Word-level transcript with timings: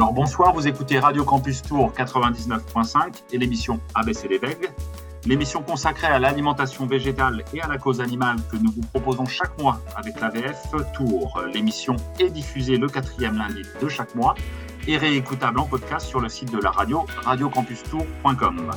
Alors 0.00 0.14
bonsoir, 0.14 0.54
vous 0.54 0.66
écoutez 0.66 0.98
Radio 0.98 1.24
Campus 1.24 1.60
Tour 1.60 1.92
99.5 1.94 3.22
et 3.32 3.36
l'émission 3.36 3.80
ABC 3.94 4.28
les 4.28 4.38
Bègues, 4.38 4.70
l'émission 5.26 5.62
consacrée 5.62 6.06
à 6.06 6.18
l'alimentation 6.18 6.86
végétale 6.86 7.44
et 7.52 7.60
à 7.60 7.68
la 7.68 7.76
cause 7.76 8.00
animale 8.00 8.36
que 8.50 8.56
nous 8.56 8.70
vous 8.70 8.80
proposons 8.80 9.26
chaque 9.26 9.60
mois 9.60 9.78
avec 9.96 10.18
l'AVF 10.18 10.74
Tour. 10.94 11.42
L'émission 11.52 11.96
est 12.18 12.30
diffusée 12.30 12.78
le 12.78 12.88
quatrième 12.88 13.36
lundi 13.36 13.60
de 13.82 13.88
chaque 13.90 14.14
mois 14.14 14.34
et 14.88 14.96
réécoutable 14.96 15.60
en 15.60 15.66
podcast 15.66 16.06
sur 16.06 16.20
le 16.20 16.30
site 16.30 16.50
de 16.50 16.62
la 16.62 16.70
radio 16.70 17.04
radiocampustour.com. 17.26 18.70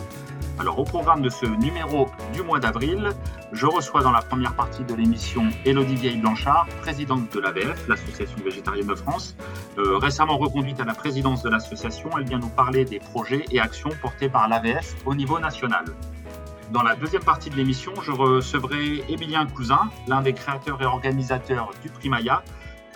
Alors 0.60 0.78
au 0.78 0.84
programme 0.84 1.24
de 1.24 1.30
ce 1.30 1.48
numéro 1.48 2.10
du 2.32 2.44
mois 2.44 2.60
d'avril, 2.60 3.10
je 3.54 3.66
reçois 3.66 4.04
dans 4.04 4.12
la 4.12 4.22
première 4.22 4.56
partie 4.56 4.84
de 4.84 4.94
l'émission 4.94 5.50
Elodie 5.66 5.96
Vieille-Blanchard, 5.96 6.68
présidente 6.82 7.34
de 7.34 7.40
l'AVF, 7.40 7.88
l'Association 7.88 8.38
végétarienne 8.44 8.86
de 8.86 8.94
France. 8.94 9.36
Euh, 9.80 9.98
récemment 9.98 10.38
reconduite 10.38 10.80
à 10.80 10.86
la 10.86 10.94
présidence 10.94 11.42
de 11.42 11.50
l'association, 11.50 12.12
elle 12.18 12.26
vient 12.26 12.38
nous 12.38 12.50
parler 12.50 12.86
des 12.86 13.00
projets 13.00 13.46
et 13.52 13.60
actions 13.60 13.90
portés 14.00 14.30
par 14.30 14.48
l'AVF 14.48 14.96
au 15.06 15.16
niveau 15.16 15.40
national. 15.40 15.86
Dans 16.72 16.84
la 16.84 16.96
deuxième 16.96 17.24
partie 17.24 17.50
de 17.50 17.56
l'émission, 17.56 17.94
je 18.02 18.12
recevrai 18.12 19.04
Émilien 19.10 19.48
Cousin, 19.48 19.90
l'un 20.08 20.22
des 20.22 20.34
créateurs 20.34 20.82
et 20.82 20.86
organisateurs 20.86 21.72
du 21.82 21.90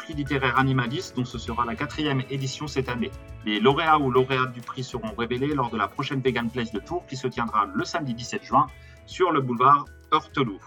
Prix 0.08 0.16
littéraire 0.16 0.58
animaliste 0.58 1.18
dont 1.18 1.26
ce 1.26 1.38
sera 1.38 1.66
la 1.66 1.76
quatrième 1.76 2.24
édition 2.30 2.66
cette 2.66 2.88
année. 2.88 3.12
Les 3.44 3.60
lauréats 3.60 4.00
ou 4.00 4.10
lauréates 4.10 4.54
du 4.54 4.62
prix 4.62 4.82
seront 4.82 5.14
révélés 5.18 5.54
lors 5.54 5.70
de 5.70 5.76
la 5.76 5.90
prochaine 5.90 6.22
Vegan 6.22 6.50
Place 6.50 6.72
de 6.72 6.80
Tours 6.80 7.06
qui 7.08 7.18
se 7.18 7.28
tiendra 7.28 7.66
le 7.66 7.84
samedi 7.84 8.14
17 8.14 8.42
juin 8.42 8.68
sur 9.06 9.34
le 9.34 9.42
boulevard 9.42 9.84
Heurteloup. 10.14 10.62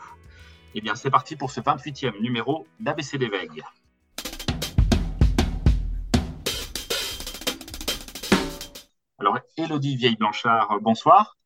Eh 0.74 0.82
bien, 0.82 0.94
c'est 0.94 1.08
parti 1.08 1.36
pour 1.36 1.50
ce 1.50 1.62
28e 1.62 2.20
numéro 2.20 2.66
d'ABC 2.80 3.16
des 3.16 3.30
Veilles. 3.30 3.62
Alors, 9.18 9.38
Elodie 9.56 9.96
Vieille-Blanchard, 9.96 10.80
bonsoir. 10.82 11.38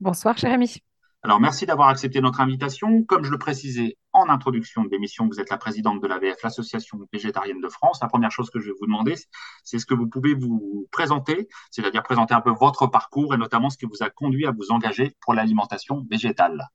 Bonsoir, 0.00 0.36
cher 0.36 0.52
ami. 0.52 0.82
Alors, 1.22 1.40
merci 1.40 1.64
d'avoir 1.64 1.88
accepté 1.88 2.20
notre 2.20 2.42
invitation. 2.42 3.04
Comme 3.04 3.24
je 3.24 3.30
le 3.30 3.38
précisais 3.38 3.96
en 4.18 4.28
introduction 4.28 4.84
de 4.84 4.90
l'émission, 4.90 5.26
vous 5.26 5.40
êtes 5.40 5.50
la 5.50 5.58
présidente 5.58 6.02
de 6.02 6.06
l'AVF, 6.06 6.42
l'Association 6.42 6.98
végétarienne 7.12 7.60
de 7.60 7.68
France. 7.68 7.98
La 8.02 8.08
première 8.08 8.30
chose 8.30 8.50
que 8.50 8.60
je 8.60 8.66
vais 8.66 8.74
vous 8.78 8.86
demander, 8.86 9.14
c'est 9.64 9.78
ce 9.78 9.86
que 9.86 9.94
vous 9.94 10.08
pouvez 10.08 10.34
vous 10.34 10.86
présenter, 10.90 11.48
c'est-à-dire 11.70 12.02
présenter 12.02 12.34
un 12.34 12.40
peu 12.40 12.52
votre 12.52 12.86
parcours 12.86 13.34
et 13.34 13.36
notamment 13.36 13.70
ce 13.70 13.78
qui 13.78 13.86
vous 13.86 14.02
a 14.02 14.10
conduit 14.10 14.46
à 14.46 14.52
vous 14.52 14.70
engager 14.70 15.14
pour 15.20 15.34
l'alimentation 15.34 16.06
végétale. 16.10 16.68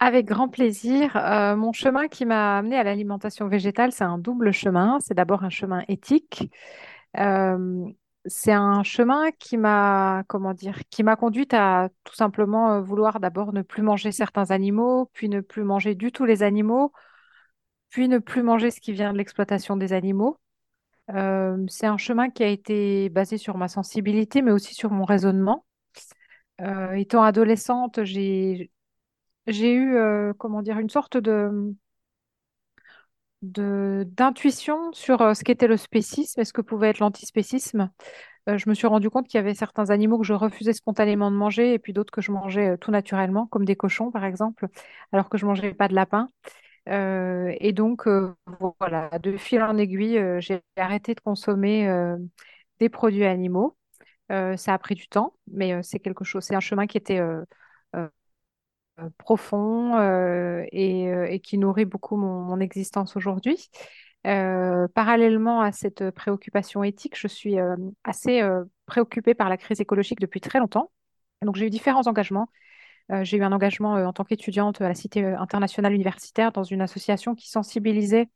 Avec 0.00 0.26
grand 0.26 0.48
plaisir. 0.48 1.16
Euh, 1.16 1.56
mon 1.56 1.72
chemin 1.72 2.06
qui 2.06 2.24
m'a 2.24 2.58
amené 2.58 2.76
à 2.76 2.84
l'alimentation 2.84 3.48
végétale, 3.48 3.90
c'est 3.90 4.04
un 4.04 4.18
double 4.18 4.52
chemin. 4.52 4.98
C'est 5.00 5.14
d'abord 5.14 5.42
un 5.42 5.50
chemin 5.50 5.82
éthique. 5.88 6.50
Euh, 7.16 7.84
c'est 8.28 8.52
un 8.52 8.82
chemin 8.82 9.30
qui 9.32 9.56
m'a, 9.56 10.22
comment 10.28 10.54
qui 10.90 11.02
m'a 11.02 11.16
conduite 11.16 11.54
à 11.54 11.88
tout 12.04 12.14
simplement 12.14 12.74
euh, 12.74 12.80
vouloir 12.80 13.20
d'abord 13.20 13.52
ne 13.52 13.62
plus 13.62 13.82
manger 13.82 14.12
certains 14.12 14.50
animaux, 14.50 15.10
puis 15.12 15.28
ne 15.28 15.40
plus 15.40 15.64
manger 15.64 15.94
du 15.94 16.12
tout 16.12 16.24
les 16.24 16.42
animaux, 16.42 16.92
puis 17.90 18.08
ne 18.08 18.18
plus 18.18 18.42
manger 18.42 18.70
ce 18.70 18.80
qui 18.80 18.92
vient 18.92 19.12
de 19.12 19.18
l'exploitation 19.18 19.76
des 19.76 19.92
animaux. 19.92 20.38
Euh, 21.10 21.64
c'est 21.68 21.86
un 21.86 21.96
chemin 21.96 22.30
qui 22.30 22.44
a 22.44 22.48
été 22.48 23.08
basé 23.08 23.38
sur 23.38 23.56
ma 23.56 23.68
sensibilité, 23.68 24.42
mais 24.42 24.52
aussi 24.52 24.74
sur 24.74 24.90
mon 24.90 25.04
raisonnement. 25.04 25.64
Euh, 26.60 26.92
étant 26.92 27.22
adolescente, 27.22 28.04
j'ai 28.04 28.70
j'ai 29.46 29.74
eu, 29.74 29.96
comment 30.36 30.60
dire, 30.60 30.78
une 30.78 30.90
sorte 30.90 31.16
de 31.16 31.74
d'intuition 33.42 34.92
sur 34.92 35.22
euh, 35.22 35.34
ce 35.34 35.44
qu'était 35.44 35.68
le 35.68 35.76
spécisme 35.76 36.40
et 36.40 36.44
ce 36.44 36.52
que 36.52 36.60
pouvait 36.60 36.88
être 36.90 36.98
l'antispécisme. 36.98 37.90
Euh, 38.48 38.58
je 38.58 38.68
me 38.68 38.74
suis 38.74 38.86
rendu 38.86 39.10
compte 39.10 39.28
qu'il 39.28 39.38
y 39.38 39.40
avait 39.40 39.54
certains 39.54 39.90
animaux 39.90 40.18
que 40.18 40.24
je 40.24 40.32
refusais 40.32 40.72
spontanément 40.72 41.30
de 41.30 41.36
manger 41.36 41.74
et 41.74 41.78
puis 41.78 41.92
d'autres 41.92 42.10
que 42.10 42.20
je 42.20 42.32
mangeais 42.32 42.70
euh, 42.70 42.76
tout 42.76 42.90
naturellement, 42.90 43.46
comme 43.46 43.64
des 43.64 43.76
cochons 43.76 44.10
par 44.10 44.24
exemple, 44.24 44.66
alors 45.12 45.28
que 45.28 45.38
je 45.38 45.46
mangeais 45.46 45.74
pas 45.74 45.88
de 45.88 45.94
lapin. 45.94 46.30
et 46.86 47.72
donc, 47.72 48.08
voilà, 48.80 49.10
de 49.18 49.36
fil 49.36 49.62
en 49.62 49.76
aiguille, 49.76 50.20
j'ai 50.40 50.62
arrêté 50.76 51.14
de 51.14 51.20
consommer 51.20 51.86
des 52.80 52.88
produits 52.88 53.24
animaux. 53.26 53.76
ça 54.30 54.74
a 54.74 54.78
pris 54.78 54.94
du 54.94 55.08
temps, 55.08 55.34
mais 55.52 55.82
c'est 55.82 55.98
quelque 56.00 56.24
chose, 56.24 56.44
c'est 56.44 56.54
un 56.54 56.60
chemin 56.60 56.86
qui 56.86 56.96
était 56.98 57.20
profond 59.18 59.96
euh, 59.96 60.64
euh, 60.74 61.26
et, 61.28 61.40
qui 61.40 61.58
nourrit 61.58 61.84
beaucoup 61.84 62.16
mon, 62.16 62.58
existence 62.60 63.16
aujourd'hui. 63.16 63.68
parallèlement 64.24 65.60
à 65.60 65.72
cette 65.72 66.10
préoccupation 66.10 66.82
éthique, 66.82 67.16
je 67.18 67.28
suis 67.28 67.56
assez 68.04 68.42
préoccupée 68.86 69.34
par 69.34 69.48
la 69.48 69.56
crise 69.56 69.80
écologique 69.80 70.20
depuis 70.20 70.40
très 70.40 70.58
longtemps. 70.58 70.90
Donc 71.42 71.56
j'ai 71.56 71.66
eu 71.66 71.70
différents 71.70 72.06
engagements. 72.08 72.48
j'ai 73.22 73.36
eu 73.36 73.42
un 73.42 73.52
engagement 73.52 73.94
en 73.94 74.12
tant 74.12 74.24
qu'étudiante 74.24 74.80
à 74.80 74.88
la 74.88 74.94
Cité 74.94 75.24
internationale 75.24 75.94
universitaire 75.94 76.52
dans 76.52 76.64
une 76.64 76.80
association 76.80 77.34
qui 77.34 77.48
sensibilisait 77.48 78.28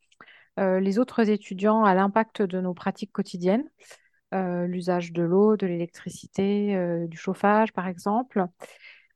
les 0.57 0.99
autres 0.99 1.29
étudiants 1.29 1.83
à 1.83 1.93
l'impact 1.93 2.41
de 2.41 2.61
nos 2.61 2.73
pratiques 2.73 3.11
quotidiennes, 3.11 3.65
l'usage 4.31 5.11
de 5.11 5.23
l'eau, 5.23 5.57
de 5.57 5.67
l'électricité, 5.67 7.05
du 7.07 7.17
chauffage 7.17 7.73
par 7.73 7.87
exemple. 7.87 8.47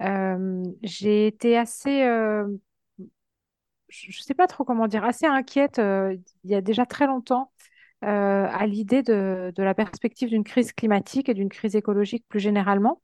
Euh, 0.03 0.63
j'ai 0.83 1.27
été 1.27 1.57
assez, 1.57 2.03
euh, 2.03 2.47
je 3.89 4.07
ne 4.07 4.23
sais 4.23 4.33
pas 4.33 4.47
trop 4.47 4.63
comment 4.63 4.87
dire, 4.87 5.03
assez 5.03 5.25
inquiète 5.25 5.79
euh, 5.79 6.15
il 6.43 6.51
y 6.51 6.55
a 6.55 6.61
déjà 6.61 6.85
très 6.85 7.07
longtemps 7.07 7.51
à 8.01 8.67
l'idée 8.67 9.01
de, 9.01 9.51
la 9.57 9.73
perspective 9.73 10.29
d'une 10.29 10.43
crise 10.43 10.71
climatique 10.71 11.29
et 11.29 11.33
d'une 11.33 11.49
crise 11.49 11.75
écologique 11.75 12.25
plus 12.29 12.39
généralement. 12.39 13.01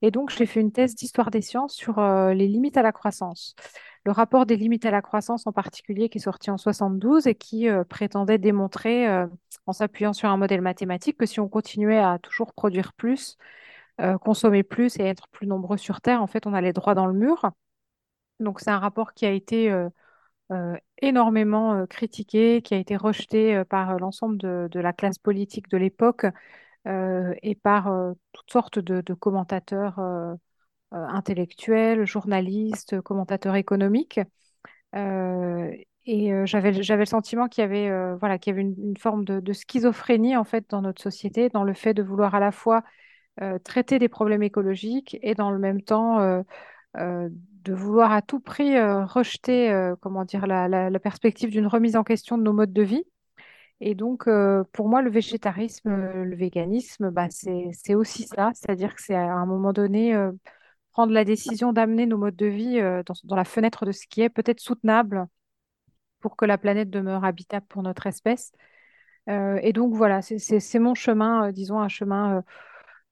Et 0.00 0.12
donc, 0.12 0.30
j'ai 0.30 0.46
fait 0.46 0.60
une 0.60 0.70
thèse 0.70 0.94
d'histoire 0.94 1.32
des 1.32 1.42
sciences 1.42 1.74
sur 1.74 2.00
les 2.00 2.46
limites 2.46 2.76
à 2.76 2.82
la 2.82 2.92
croissance. 2.92 3.56
Le 4.04 4.12
rapport 4.12 4.46
des 4.46 4.56
limites 4.56 4.86
à 4.86 4.92
la 4.92 5.02
croissance 5.02 5.48
en 5.48 5.52
particulier 5.52 6.08
qui 6.08 6.18
est 6.18 6.20
sorti 6.20 6.52
en 6.52 6.56
72 6.56 7.26
et 7.26 7.34
qui 7.34 7.66
prétendait 7.88 8.38
démontrer, 8.38 9.08
en 9.66 9.72
s'appuyant 9.72 10.12
sur 10.12 10.28
un 10.28 10.36
modèle 10.36 10.62
mathématique, 10.62 11.18
que 11.18 11.26
si 11.26 11.40
on 11.40 11.48
continuait 11.48 11.98
à 11.98 12.20
toujours 12.20 12.52
produire 12.52 12.92
plus, 12.92 13.38
euh, 14.00 14.16
consommer 14.16 14.62
plus 14.62 14.96
et 15.00 15.02
être 15.02 15.26
plus 15.28 15.48
nombreux 15.48 15.76
sur 15.76 16.00
Terre, 16.00 16.22
en 16.22 16.28
fait, 16.28 16.46
on 16.46 16.54
allait 16.54 16.72
droit 16.72 16.94
dans 16.94 17.06
le 17.06 17.14
mur. 17.14 17.50
Donc, 18.40 18.60
c'est 18.60 18.70
un 18.70 18.78
rapport 18.78 19.12
qui 19.14 19.26
a 19.26 19.32
été 19.32 19.72
euh, 19.72 19.88
euh, 20.52 20.76
énormément 21.02 21.86
critiqué, 21.86 22.62
qui 22.62 22.74
a 22.74 22.78
été 22.78 22.96
rejeté 22.96 23.64
par 23.68 23.98
l'ensemble 23.98 24.38
de, 24.38 24.80
la 24.80 24.92
classe 24.92 25.18
politique 25.18 25.68
de 25.68 25.78
l'époque 25.78 26.26
et 26.86 27.54
par 27.56 27.92
toutes 28.32 28.50
sortes 28.50 28.78
de, 28.78 29.14
commentateurs 29.14 30.00
intellectuels, 30.92 32.06
journalistes, 32.06 33.00
commentateurs 33.02 33.56
économiques. 33.56 34.20
et 34.94 36.46
j'avais, 36.46 36.82
j'avais 36.82 37.02
le 37.02 37.06
sentiment 37.06 37.48
qu'il 37.48 37.62
y 37.62 37.64
avait, 37.64 38.14
voilà, 38.16 38.38
qu'il 38.38 38.52
y 38.52 38.54
avait 38.54 38.62
une, 38.62 38.96
forme 38.96 39.24
de, 39.24 39.40
de, 39.40 39.52
schizophrénie 39.52 40.36
en 40.36 40.44
fait 40.44 40.70
dans 40.70 40.82
notre 40.82 41.02
société, 41.02 41.48
dans 41.50 41.64
le 41.64 41.74
fait 41.74 41.94
de 41.94 42.02
vouloir 42.02 42.34
à 42.34 42.40
la 42.40 42.52
fois 42.52 42.82
traiter 43.62 43.98
des 43.98 44.08
problèmes 44.08 44.42
écologiques 44.42 45.18
et 45.22 45.34
dans 45.34 45.50
le 45.50 45.58
même 45.58 45.82
temps 45.82 46.20
euh, 46.20 46.42
euh, 46.96 47.28
de 47.30 47.74
vouloir 47.74 48.12
à 48.12 48.22
tout 48.22 48.40
prix 48.40 48.80
rejeter 48.80 49.92
comment 50.00 50.24
dire, 50.24 50.46
la, 50.46 50.90
perspective 51.00 51.50
d'une 51.50 51.66
remise 51.66 51.96
en 51.96 52.04
question 52.04 52.38
de 52.38 52.42
nos 52.42 52.52
modes 52.52 52.72
de 52.72 52.82
vie. 52.82 53.04
Et 53.80 53.94
donc, 53.94 54.28
pour 54.72 54.88
moi, 54.88 55.02
le 55.02 55.10
végétarisme, 55.10 55.90
le 55.90 56.34
véganisme, 56.34 57.10
bah, 57.10 57.28
c'est 57.30 57.94
aussi 57.94 58.24
ça, 58.24 58.50
c'est-à-dire 58.54 58.94
que 58.94 59.02
c'est 59.02 59.14
à 59.14 59.34
un 59.34 59.46
moment 59.46 59.72
donné 59.72 60.16
prendre 60.92 61.12
la 61.12 61.24
décision 61.24 61.72
d'amener 61.72 62.06
nos 62.06 62.16
modes 62.16 62.36
de 62.36 62.46
vie 62.46 62.80
dans, 62.80 63.14
dans, 63.24 63.36
la 63.36 63.44
fenêtre 63.44 63.84
de 63.84 63.92
ce 63.92 64.06
qui 64.06 64.22
est 64.22 64.30
peut-être 64.30 64.60
soutenable 64.60 65.26
pour 66.20 66.36
que 66.36 66.44
la 66.44 66.58
planète 66.58 66.90
demeure 66.90 67.24
habitable 67.24 67.66
pour 67.68 67.82
notre 67.82 68.06
espèce. 68.06 68.52
et 69.26 69.72
donc, 69.74 69.94
voilà, 69.94 70.22
c'est 70.22 70.78
mon 70.78 70.94
chemin, 70.94 71.52
disons, 71.52 71.80
un 71.80 71.88
chemin 71.88 72.38
euh, 72.38 72.42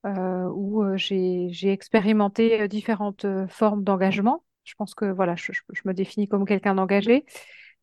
où 0.04 0.82
euh, 0.82 0.96
j'ai 0.96 1.72
expérimenté 1.72 2.62
euh, 2.62 2.69
différentes 2.69 3.26
formes 3.48 3.84
d'engagement. 3.84 4.44
Je 4.64 4.75
pense 4.75 4.94
que 4.94 5.04
voilà, 5.04 5.37
je, 5.37 5.52
me 5.84 5.93
définis 5.93 6.28
comme 6.28 6.44
quelqu'un 6.44 6.75
d'engagé. 6.75 7.25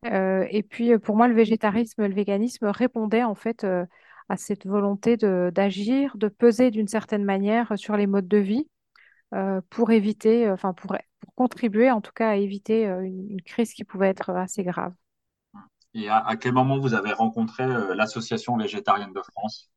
et 0.04 0.62
puis 0.68 0.98
pour 0.98 1.16
moi, 1.16 1.28
le 1.28 1.34
végétarisme, 1.34 2.06
le 2.06 2.14
véganisme 2.14 2.66
répondait 2.66 3.24
en 3.24 3.34
fait 3.34 3.66
à 4.28 4.36
cette 4.36 4.66
volonté 4.66 5.16
d'agir, 5.16 6.16
de, 6.18 6.28
peser 6.28 6.70
d'une 6.70 6.88
certaine 6.88 7.24
manière 7.24 7.78
sur 7.78 7.96
les 7.96 8.06
modes 8.06 8.28
de 8.28 8.36
vie 8.36 8.68
pour 9.70 9.92
éviter, 9.92 10.50
enfin 10.50 10.74
pour, 10.74 10.94
contribuer 11.36 11.90
en 11.90 12.02
tout 12.02 12.12
cas 12.12 12.28
à 12.28 12.36
éviter 12.36 12.84
une, 12.84 13.40
crise 13.40 13.72
qui 13.72 13.84
pouvait 13.84 14.08
être 14.08 14.28
assez 14.28 14.62
grave. 14.62 14.92
Et 15.94 16.10
à 16.10 16.36
quel 16.38 16.52
moment 16.52 16.78
vous 16.78 16.92
avez 16.92 17.14
rencontré 17.14 17.66
l'Association 17.94 18.58
végétarienne 18.58 19.14
de 19.14 19.22
France? 19.22 19.70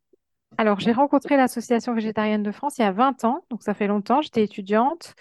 Alors, 0.55 0.79
j'ai 0.79 0.91
rencontré 0.91 1.38
l'Association 1.38 1.94
végétarienne 1.94 2.41
de 2.41 2.51
France 2.51 2.77
il 2.77 2.81
y 2.81 2.85
a 2.85 2.91
20 2.91 3.25
ans, 3.25 3.45
donc 3.49 3.61
ça 3.63 3.73
fait 3.73 3.88
longtemps. 3.88 4.21
J'étais 4.21 4.44
étudiante. 4.44 5.13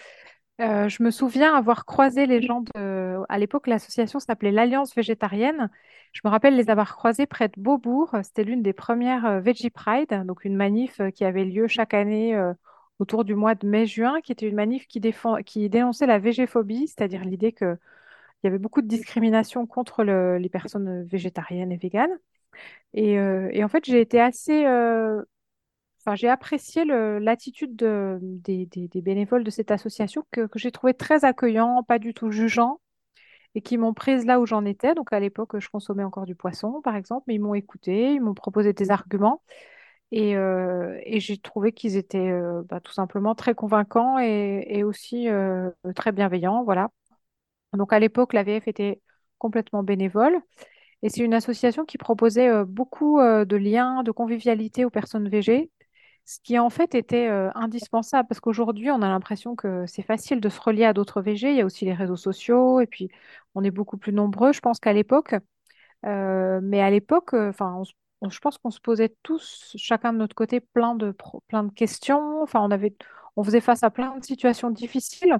Euh, 0.61 0.89
je 0.89 1.03
me 1.03 1.11
souviens 1.11 1.53
avoir 1.55 1.85
croisé 1.85 2.25
les 2.25 2.41
gens 2.41 2.61
de... 2.75 3.19
À 3.29 3.37
l'époque, 3.37 3.67
l'association 3.67 4.19
s'appelait 4.19 4.51
l'Alliance 4.51 4.95
végétarienne. 4.95 5.69
Je 6.13 6.21
me 6.25 6.29
rappelle 6.31 6.55
les 6.55 6.69
avoir 6.71 6.95
croisés 6.95 7.27
près 7.27 7.49
de 7.49 7.53
Beaubourg. 7.57 8.15
C'était 8.23 8.43
l'une 8.43 8.63
des 8.63 8.73
premières 8.73 9.25
euh, 9.25 9.39
Veggie 9.39 9.69
Pride, 9.69 10.23
donc 10.25 10.45
une 10.45 10.55
manif 10.55 10.99
euh, 11.01 11.11
qui 11.11 11.25
avait 11.25 11.45
lieu 11.45 11.67
chaque 11.67 11.93
année 11.93 12.35
autour 12.99 13.23
du 13.23 13.35
mois 13.35 13.53
de 13.53 13.67
mai-juin, 13.67 14.21
qui 14.21 14.31
était 14.31 14.47
une 14.47 14.55
manif 14.55 14.87
qui, 14.87 14.99
dénonçait 15.69 16.07
la 16.07 16.19
végéphobie, 16.19 16.87
c'est-à-dire 16.87 17.23
l'idée 17.23 17.51
qu'il 17.53 17.77
y 18.43 18.47
avait 18.47 18.57
beaucoup 18.57 18.81
de 18.81 18.87
discrimination 18.87 19.67
contre 19.67 20.03
le- 20.03 20.37
les 20.39 20.49
personnes 20.49 21.03
végétariennes 21.03 21.71
et 21.71 21.77
véganes. 21.77 22.17
Et, 22.93 23.19
euh, 23.19 23.49
et 23.51 23.63
en 23.63 23.67
fait, 23.67 23.85
j'ai 23.85 24.01
été 24.01 24.19
assez 24.19 24.65
euh, 24.65 25.21
Enfin, 26.05 26.15
j'ai 26.15 26.29
apprécié 26.29 26.85
l'attitude 26.85 27.75
de- 27.75 28.17
des, 28.21 29.01
bénévoles 29.01 29.43
de 29.43 29.49
cette 29.49 29.71
association 29.71 30.25
que, 30.31 30.47
j'ai 30.55 30.71
trouvé 30.71 30.93
très 30.93 31.25
accueillant, 31.25 31.83
pas 31.83 31.99
du 31.99 32.13
tout 32.13 32.31
jugeant, 32.31 32.79
et 33.55 33.61
qui 33.61 33.77
m'ont 33.77 33.93
prise 33.93 34.25
là 34.25 34.39
où 34.39 34.45
j'en 34.45 34.65
étais. 34.65 34.95
Donc 34.95 35.13
à 35.13 35.19
l'époque, 35.19 35.59
je 35.59 35.69
consommais 35.69 36.03
encore 36.05 36.25
du 36.25 36.35
poisson, 36.35 36.81
par 36.81 36.95
exemple, 36.95 37.25
mais 37.27 37.35
ils 37.35 37.41
m'ont 37.41 37.55
écouté, 37.55 38.13
ils 38.13 38.21
m'ont 38.21 38.33
proposé 38.33 38.73
des 38.73 38.91
arguments, 38.91 39.43
et, 40.11 40.37
euh, 40.37 40.99
j'ai 41.05 41.37
trouvé 41.37 41.73
qu'ils 41.73 41.97
étaient 41.97 42.31
bah, 42.69 42.79
tout 42.81 42.93
simplement 42.93 43.35
très 43.35 43.55
convaincants 43.55 44.19
et, 44.19 44.83
aussi 44.83 45.27
très 45.95 46.11
bienveillants. 46.13 46.63
Voilà. 46.63 46.89
Donc 47.73 47.93
à 47.93 47.99
l'époque, 47.99 48.33
l'AVF 48.33 48.67
était 48.67 49.01
complètement 49.37 49.83
bénévole. 49.83 50.39
Et 51.03 51.09
c'est 51.09 51.23
une 51.23 51.33
association 51.33 51.85
qui 51.85 51.97
proposait 51.97 52.49
euh, 52.49 52.65
beaucoup 52.65 53.19
euh, 53.19 53.45
de 53.45 53.55
liens, 53.55 54.03
de 54.03 54.11
convivialité 54.11 54.85
aux 54.85 54.89
personnes 54.89 55.29
végées, 55.29 55.71
ce 56.25 56.39
qui 56.43 56.59
en 56.59 56.69
fait 56.69 56.95
était 56.95 57.27
euh, 57.29 57.49
indispensable 57.55 58.27
parce 58.27 58.39
qu'aujourd'hui, 58.41 58.91
on 58.91 59.01
a 59.01 59.07
l'impression 59.07 59.55
que 59.55 59.85
c'est 59.85 60.01
facile 60.01 60.41
de 60.41 60.49
se 60.49 60.59
relier 60.59 60.85
à 60.85 60.93
d'autres 60.93 61.21
végés. 61.21 61.51
Il 61.51 61.57
y 61.57 61.61
a 61.61 61.65
aussi 61.65 61.85
les 61.85 61.93
réseaux 61.93 62.15
sociaux 62.15 62.79
et 62.81 62.87
puis 62.87 63.09
on 63.55 63.63
est 63.63 63.71
beaucoup 63.71 63.97
plus 63.97 64.13
nombreux, 64.13 64.53
je 64.53 64.59
pense 64.59 64.79
qu'à 64.79 64.93
l'époque. 64.93 65.35
Mais 66.03 66.81
à 66.81 66.89
l'époque, 66.89 67.33
enfin, 67.33 67.81
je 68.29 68.39
pense 68.39 68.57
qu'on 68.57 68.71
se 68.71 68.79
posait 68.79 69.15
tous, 69.23 69.73
chacun 69.77 70.13
de 70.13 70.17
notre 70.19 70.35
côté, 70.35 70.61
plein 70.61 70.95
de, 70.95 71.15
plein 71.47 71.63
de 71.63 71.71
questions. 71.71 72.41
Enfin, 72.41 72.61
on 72.61 72.69
on 73.35 73.43
faisait 73.43 73.61
face 73.61 73.83
à 73.83 73.91
plein 73.91 74.17
de 74.17 74.23
situations 74.23 74.71
difficiles. 74.71 75.37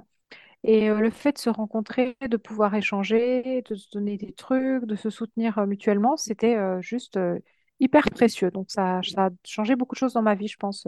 Et 0.64 0.90
euh, 0.90 0.98
le 1.00 1.10
fait 1.10 1.32
de 1.32 1.38
se 1.38 1.50
rencontrer, 1.50 2.16
de 2.28 2.36
pouvoir 2.36 2.74
échanger, 2.74 3.62
de 3.62 3.74
se 3.74 3.88
donner 3.92 4.16
des 4.18 4.32
trucs, 4.32 4.84
de 4.84 4.96
se 4.96 5.10
soutenir 5.10 5.58
euh, 5.58 5.66
mutuellement, 5.66 6.16
c'était 6.16 6.56
euh, 6.56 6.80
juste 6.82 7.18
hyper 7.80 8.04
précieux. 8.10 8.50
Donc 8.50 8.70
ça, 8.70 9.00
ça 9.04 9.26
a 9.26 9.30
changé 9.44 9.76
beaucoup 9.76 9.94
de 9.94 9.98
choses 10.00 10.14
dans 10.14 10.22
ma 10.22 10.34
vie, 10.34 10.48
je 10.48 10.56
pense, 10.56 10.86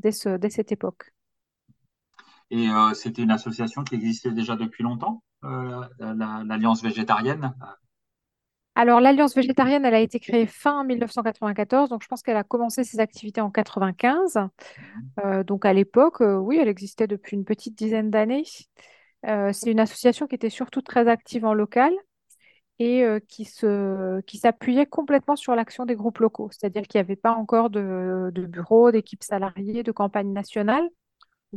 dès 0.00 0.12
ce- 0.12 0.36
dès 0.36 0.50
cette 0.50 0.72
époque. 0.72 1.12
Et 2.50 2.68
euh, 2.68 2.92
c'était 2.94 3.22
une 3.22 3.30
association 3.30 3.84
qui 3.84 3.94
existait 3.94 4.32
déjà 4.32 4.56
depuis 4.56 4.82
longtemps, 4.82 5.22
euh, 5.44 5.84
la- 6.00 6.42
l'Alliance 6.44 6.82
végétarienne? 6.82 7.54
Alors 8.74 9.00
l'Alliance 9.00 9.34
végétarienne, 9.34 9.84
elle 9.86 9.94
a 9.94 10.00
été 10.00 10.20
créée 10.20 10.46
fin 10.46 10.84
1994, 10.84 11.88
donc 11.88 12.02
je 12.02 12.08
pense 12.08 12.22
qu'elle 12.22 12.36
a 12.36 12.44
commencé 12.44 12.84
ses 12.84 13.00
activités 13.00 13.40
en 13.40 13.50
95. 13.50 14.38
Mhm. 14.76 15.10
Euh, 15.24 15.44
donc 15.44 15.64
à 15.64 15.72
l'époque, 15.72 16.20
euh, 16.20 16.36
oui, 16.36 16.58
elle 16.60 16.68
existait 16.68 17.06
depuis 17.06 17.36
une 17.36 17.44
petite 17.46 17.76
dizaine 17.78 18.10
d'années. 18.10 18.44
Euh, 19.26 19.52
c'est 19.52 19.70
une 19.70 19.80
association 19.80 20.26
qui 20.26 20.34
était 20.34 20.50
surtout 20.50 20.82
très 20.82 21.08
active 21.08 21.44
en 21.44 21.54
local. 21.54 21.92
et 22.78 23.04
euh, 23.04 23.20
qui 23.28 24.38
s'appuyait 24.38 24.84
complètement 24.86 25.36
sur 25.36 25.54
l'action 25.54 25.86
des 25.86 25.94
groupes 25.94 26.18
locaux. 26.18 26.50
C'est-à-dire 26.52 26.82
qu'il 26.82 26.98
n'y 26.98 27.04
avait 27.04 27.16
pas 27.16 27.32
encore 27.32 27.70
de, 27.70 28.30
de 28.32 28.46
bureau, 28.46 28.90
d'équipe 28.92 29.22
salariée, 29.22 29.82
de 29.82 29.92
campagne 29.92 30.32
nationale. 30.32 30.86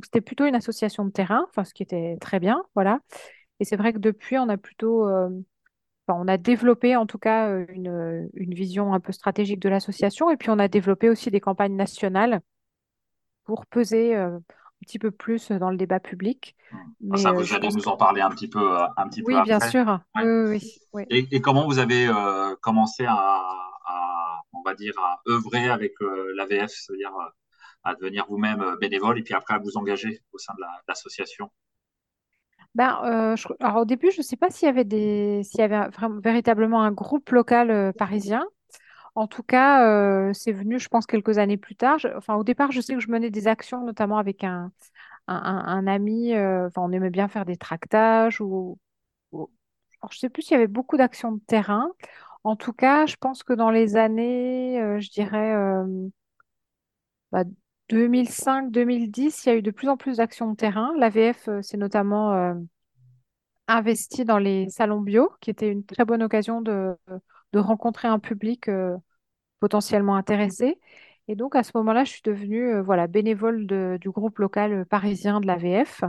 C'était 0.04 0.21
plutôt 0.21 0.45
une 0.45 0.56
association 0.56 1.04
de 1.06 1.12
terrain, 1.12 1.45
ce 1.66 1.74
qui 1.74 1.83
était 1.83 2.18
très 2.21 2.39
bien, 2.39 2.63
voilà. 2.74 3.00
Et 3.60 3.66
c'est 3.66 3.75
vrai 3.75 3.92
que 3.92 3.98
depuis, 4.00 4.38
on 4.38 4.48
a 4.48 4.57
plutôt, 4.57 5.07
euh, 5.10 5.30
on 6.07 6.27
a 6.27 6.38
développé 6.38 6.95
en 6.95 7.06
tout 7.06 7.18
cas 7.18 7.54
une, 7.68 8.30
vision 8.33 8.94
un 8.94 9.01
peu 9.01 9.12
stratégique 9.12 9.60
de 9.60 9.69
l'association, 9.69 10.30
et 10.30 10.38
puis 10.38 10.50
on 10.50 10.60
a 10.60 10.69
développé 10.69 11.10
aussi 11.10 11.31
des 11.31 11.42
campagnes 11.42 11.75
nationales 11.75 12.42
pour 13.44 13.65
peser 13.65 14.15
petit 14.81 14.99
peu 14.99 15.11
plus 15.11 15.51
dans 15.51 15.69
le 15.71 15.77
débat 15.77 15.99
public. 15.99 16.55
Mhm. 16.71 16.79
Mais 17.01 17.17
Ça, 17.17 17.29
euh, 17.29 17.33
vous 17.33 17.43
je 17.43 17.55
allez 17.55 17.69
nous 17.69 17.87
en 17.87 17.97
parler 17.97 18.21
un 18.21 18.29
petit 18.29 18.47
peu, 18.47 18.59
euh, 18.59 18.85
un 18.97 19.07
petit 19.09 19.23
peu 19.23 19.33
oui, 19.33 19.41
bien 19.43 19.55
après. 19.57 19.69
sûr. 19.71 19.99
Ouais. 20.15 20.23
Oui, 20.23 20.29
oui, 20.31 20.49
oui. 20.61 20.81
oui. 20.93 21.03
Et, 21.09 21.35
et 21.35 21.41
comment 21.41 21.65
vous 21.65 21.79
avez 21.79 22.07
euh, 22.07 22.55
commencé 22.61 23.05
à, 23.05 23.13
à, 23.15 24.41
on 24.53 24.61
va 24.61 24.73
dire, 24.75 24.93
à 24.99 25.21
œuvrer 25.27 25.69
avec 25.69 25.93
euh, 26.01 26.33
l'AVF, 26.35 26.71
c'est-à-dire 26.71 27.11
euh, 27.15 27.29
à 27.83 27.95
devenir 27.95 28.25
vous-même 28.27 28.61
euh, 28.61 28.77
bénévole 28.77 29.19
et 29.19 29.23
puis 29.23 29.33
après 29.33 29.53
à 29.55 29.59
vous 29.59 29.77
engager 29.77 30.21
au 30.33 30.37
sein 30.37 30.53
de 30.55 30.61
la- 30.61 30.67
de 30.67 30.83
l'association? 30.87 31.49
Ben, 32.75 33.01
euh, 33.03 33.35
je- 33.35 33.47
alors 33.59 33.77
au 33.81 33.85
début, 33.85 34.11
je 34.11 34.19
ne 34.19 34.23
sais 34.23 34.35
pas 34.37 34.49
s'il 34.49 34.67
y 34.67 34.69
avait 34.69 34.83
des, 34.83 35.41
s'il 35.43 35.59
y 35.59 35.63
avait 35.63 35.75
un- 35.75 35.89
véritablement 36.21 36.81
un 36.83 36.91
groupe 36.91 37.29
local 37.31 37.71
euh, 37.71 37.91
parisien. 37.91 38.45
En 39.19 39.27
tout 39.27 39.44
cas, 39.44 39.86
euh, 39.86 40.31
c'est 40.33 40.54
venu, 40.54 40.80
je 40.80 40.88
pense, 40.88 41.06
quelques 41.06 41.39
années 41.39 41.57
plus 41.57 41.75
tard. 41.75 41.98
Enfin, 42.16 42.36
au 42.36 42.44
départ, 42.45 42.71
je 42.71 42.80
sais 42.80 42.94
que 42.94 43.01
je 43.01 43.10
menais 43.12 43.30
des 43.30 43.48
actions, 43.48 43.83
notamment 43.86 44.18
avec 44.18 44.45
un, 44.45 44.71
un, 45.27 45.88
ami. 45.88 46.33
euh, 46.33 46.68
enfin, 46.68 46.83
on 46.83 46.92
aimait 46.94 47.10
bien 47.10 47.27
faire 47.27 47.45
des 47.45 47.57
tractages 47.57 48.42
ou, 48.42 48.80
je 49.33 49.38
ne 50.04 50.10
sais 50.19 50.30
plus 50.30 50.42
s'il 50.44 50.54
y 50.54 50.56
avait 50.56 50.68
beaucoup 50.68 50.98
d'actions 50.98 51.33
de 51.33 51.42
terrain. 51.48 51.92
En 52.44 52.56
tout 52.56 52.74
cas, 52.74 53.06
je 53.06 53.16
pense 53.18 53.44
que 53.44 53.54
dans 53.54 53.71
les 53.71 53.98
années, 53.98 54.81
euh, 54.81 55.00
je 55.00 55.10
dirais 55.12 55.56
euh, 55.56 55.86
bah, 57.31 57.44
2005-2010, 57.89 59.45
il 59.45 59.50
y 59.50 59.51
a 59.51 59.56
eu 59.56 59.62
de 59.62 59.72
plus 59.72 59.89
en 59.89 59.98
plus 59.98 60.18
d'actions 60.18 60.51
de 60.51 60.56
terrain. 60.56 60.94
L'AVF, 60.98 61.50
c'est 61.62 61.77
notamment 61.77 62.56
investi 63.68 64.25
dans 64.25 64.38
les 64.39 64.69
salons 64.69 65.01
bio, 65.01 65.31
qui 65.42 65.50
était 65.50 65.69
une 65.72 65.86
très 65.86 66.06
bonne 66.06 66.24
occasion 66.24 66.62
de, 66.62 66.95
de 67.54 67.60
rencontrer 67.60 68.07
un 68.07 68.19
public 68.19 68.68
potentiellement 69.59 70.15
intéressé. 70.15 70.79
Et 71.27 71.35
donc, 71.35 71.56
à 71.56 71.63
ce 71.63 71.71
moment-là, 71.75 72.03
je 72.03 72.11
suis 72.11 72.21
devenue 72.23 72.73
euh, 72.73 72.81
voilà, 72.81 73.07
bénévole 73.07 73.67
du 74.00 74.09
groupe 74.09 74.39
local 74.39 74.73
euh, 74.73 74.85
parisien 74.85 75.39
de 75.39 75.47
l'AVF. 75.47 76.03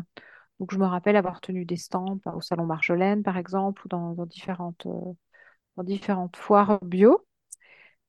Donc, 0.60 0.72
je 0.72 0.78
me 0.78 0.86
rappelle 0.86 1.16
avoir 1.16 1.40
tenu 1.40 1.64
des 1.64 1.76
stands 1.76 2.18
bah, 2.24 2.34
au 2.36 2.40
Salon 2.40 2.66
Marjolaine, 2.66 3.22
par 3.22 3.36
exemple, 3.36 3.82
ou 3.84 3.88
dans, 3.88 4.14
différentes, 4.26 4.86
euh, 4.86 5.12
dans 5.76 5.84
différentes 5.84 6.36
foires 6.36 6.80
bio. 6.82 7.24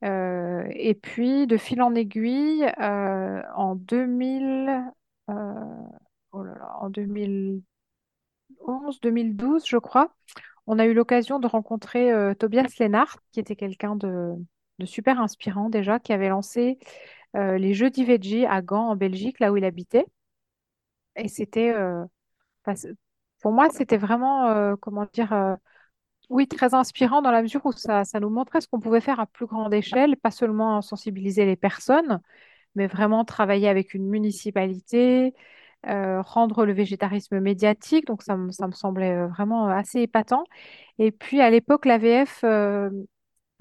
Euh, 0.03 0.67
et 0.71 0.93
puis, 0.95 1.47
de 1.47 1.57
fil 1.57 1.81
en 1.81 1.93
aiguille, 1.95 2.65
euh, 2.81 3.41
en 3.55 3.75
2000, 3.75 4.83
euh, 5.29 5.33
oh 6.31 6.43
là 6.43 6.55
là, 6.55 6.77
en 6.79 6.89
2011, 6.89 7.63
2012, 9.01 9.65
je 9.67 9.77
crois, 9.77 10.13
on 10.67 10.79
a 10.79 10.85
eu 10.85 10.93
l'occasion 10.93 11.39
de 11.39 11.47
rencontrer 11.47 12.11
euh, 12.11 12.33
Tobias 12.33 12.73
Lennart, 12.79 13.17
qui 13.31 13.39
était 13.39 13.55
quelqu'un 13.55 13.95
de, 13.95 14.33
de 14.81 14.87
super 14.87 15.19
inspirant 15.21 15.69
déjà, 15.69 15.99
qui 15.99 16.13
avait 16.13 16.29
lancé 16.29 16.79
euh, 17.37 17.57
les 17.57 17.73
Jeudis 17.73 18.05
Veggie 18.05 18.45
à 18.45 18.61
Gand, 18.61 18.89
en 18.91 18.95
Belgique, 18.97 19.39
là 19.39 19.51
où 19.51 19.57
il 19.57 19.65
habitait. 19.65 20.05
Et 21.15 21.27
c'était, 21.27 21.73
euh, 21.73 22.05
pour 23.41 23.51
moi, 23.51 23.69
c'était 23.71 23.97
vraiment, 23.97 24.47
euh, 24.49 24.75
comment 24.79 25.07
dire, 25.13 25.57
oui, 26.29 26.47
très 26.47 26.73
inspirant 26.73 27.21
dans 27.21 27.31
la 27.31 27.41
mesure 27.41 27.65
où 27.65 27.71
ça, 27.73 28.05
ça 28.05 28.19
nous 28.19 28.29
montrait 28.29 28.61
ce 28.61 28.67
qu'on 28.67 28.79
pouvait 28.79 29.01
faire 29.01 29.19
à 29.19 29.25
plus 29.27 29.45
grande 29.47 29.73
échelle, 29.73 30.17
pas 30.17 30.31
seulement 30.31 30.81
sensibiliser 30.81 31.45
les 31.45 31.55
personnes, 31.57 32.21
mais 32.75 32.87
vraiment 32.87 33.25
travailler 33.25 33.69
avec 33.69 33.93
une 33.95 34.07
municipalité, 34.09 35.33
euh, 35.87 36.21
rendre 36.23 36.65
le 36.65 36.73
végétarisme 36.73 37.39
médiatique. 37.41 38.07
Donc, 38.07 38.23
ça, 38.23 38.37
me- 38.37 38.51
ça 38.51 38.67
me 38.67 38.73
semblait 38.73 39.27
vraiment 39.27 39.67
assez 39.69 40.01
épatant. 40.01 40.43
Et 40.99 41.11
puis, 41.11 41.41
à 41.41 41.49
l'époque, 41.51 41.85
l'AVF 41.85 42.43
euh, 42.45 42.89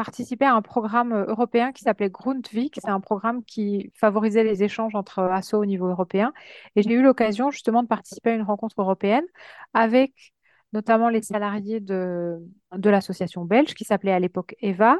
participait 0.00 0.46
à 0.46 0.54
un 0.54 0.62
programme 0.62 1.12
euh, 1.12 1.26
européen 1.26 1.72
qui 1.72 1.82
s'appelait 1.82 2.08
Grundtvig. 2.08 2.72
C'est 2.74 2.88
un 2.88 3.00
programme 3.00 3.44
qui 3.44 3.92
favorisait 3.94 4.44
les 4.44 4.62
échanges 4.62 4.94
entre 4.94 5.18
euh, 5.18 5.30
assos 5.30 5.58
au 5.58 5.66
niveau 5.66 5.88
européen. 5.88 6.32
Et 6.74 6.82
j'ai 6.82 6.92
eu 6.92 7.02
l'occasion 7.02 7.50
justement 7.50 7.82
de 7.82 7.88
participer 7.88 8.30
à 8.30 8.34
une 8.34 8.42
rencontre 8.42 8.80
européenne 8.80 9.26
avec 9.74 10.32
notamment 10.72 11.10
les 11.10 11.20
salariés 11.20 11.80
de, 11.80 12.38
de 12.74 12.88
l'association 12.88 13.44
belge 13.44 13.74
qui 13.74 13.84
s'appelait 13.84 14.12
à 14.12 14.18
l'époque 14.18 14.54
EVA 14.62 14.96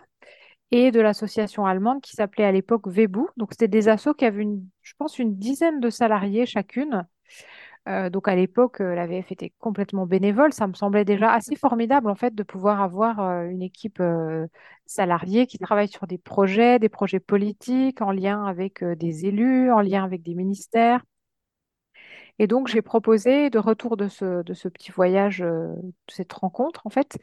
et 0.70 0.90
de 0.90 1.00
l'association 1.00 1.64
allemande 1.64 2.02
qui 2.02 2.12
s'appelait 2.12 2.44
à 2.44 2.52
l'époque 2.52 2.86
Webu. 2.86 3.22
Donc, 3.38 3.52
c'était 3.52 3.68
des 3.68 3.88
assos 3.88 4.12
qui 4.12 4.26
avaient, 4.26 4.42
une, 4.42 4.62
je 4.82 4.92
pense, 4.98 5.18
une 5.18 5.34
dizaine 5.34 5.80
de 5.80 5.88
salariés 5.88 6.44
chacune. 6.44 7.06
Euh, 7.88 8.10
donc, 8.10 8.28
à 8.28 8.36
l'époque, 8.36 8.80
euh, 8.80 8.94
la 8.94 9.06
VF 9.06 9.32
était 9.32 9.52
complètement 9.58 10.06
bénévole. 10.06 10.52
Ça 10.52 10.66
me 10.66 10.74
semblait 10.74 11.04
déjà 11.04 11.32
assez 11.32 11.56
formidable, 11.56 12.10
en 12.10 12.14
fait, 12.14 12.34
de 12.34 12.42
pouvoir 12.42 12.82
avoir 12.82 13.20
euh, 13.20 13.44
une 13.48 13.62
équipe 13.62 14.00
euh, 14.00 14.46
salariée 14.86 15.46
qui 15.46 15.58
travaille 15.58 15.88
sur 15.88 16.06
des 16.06 16.18
projets, 16.18 16.78
des 16.78 16.88
projets 16.90 17.20
politiques, 17.20 18.02
en 18.02 18.12
lien 18.12 18.44
avec 18.44 18.84
des 18.84 19.26
élus, 19.26 19.72
en 19.72 19.80
lien 19.80 20.04
avec 20.04 20.22
des 20.22 20.34
ministères. 20.34 21.02
Et 22.38 22.46
donc, 22.46 22.68
j'ai 22.68 22.82
proposé, 22.82 23.50
de 23.50 23.58
retour 23.58 23.96
de 23.96 24.08
ce, 24.08 24.42
de 24.42 24.54
ce 24.54 24.68
petit 24.68 24.90
voyage, 24.92 25.40
de 25.40 25.74
cette 26.08 26.32
rencontre, 26.32 26.86
en 26.86 26.90
fait, 26.90 27.18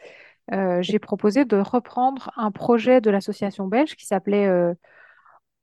j'ai 0.81 0.99
proposé 0.99 1.43
de 1.45 1.57
reprendre 1.57 2.31
un 2.37 2.51
projet 2.51 3.01
de 3.01 3.09
l'association 3.09 3.67
belge 3.67 3.95
qui 3.95 4.05
s'appelait 4.05 4.47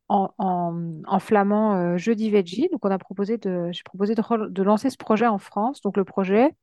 en, 0.09 1.19
flamand 1.21 1.77
euh, 1.77 1.97
Jeudi 1.97 2.31
Veggie. 2.31 2.69
Donc, 2.71 2.85
on 2.85 2.91
a 2.91 2.99
proposé 2.99 3.39
de, 3.39 3.71
j'ai 3.73 3.83
proposé 3.83 4.15
de, 4.15 4.63
lancer 4.63 4.91
ce 4.91 4.97
projet 4.97 5.27
en 5.27 5.39
France. 5.39 5.81
Donc, 5.83 5.97
le 5.97 6.05
projet, 6.05 6.55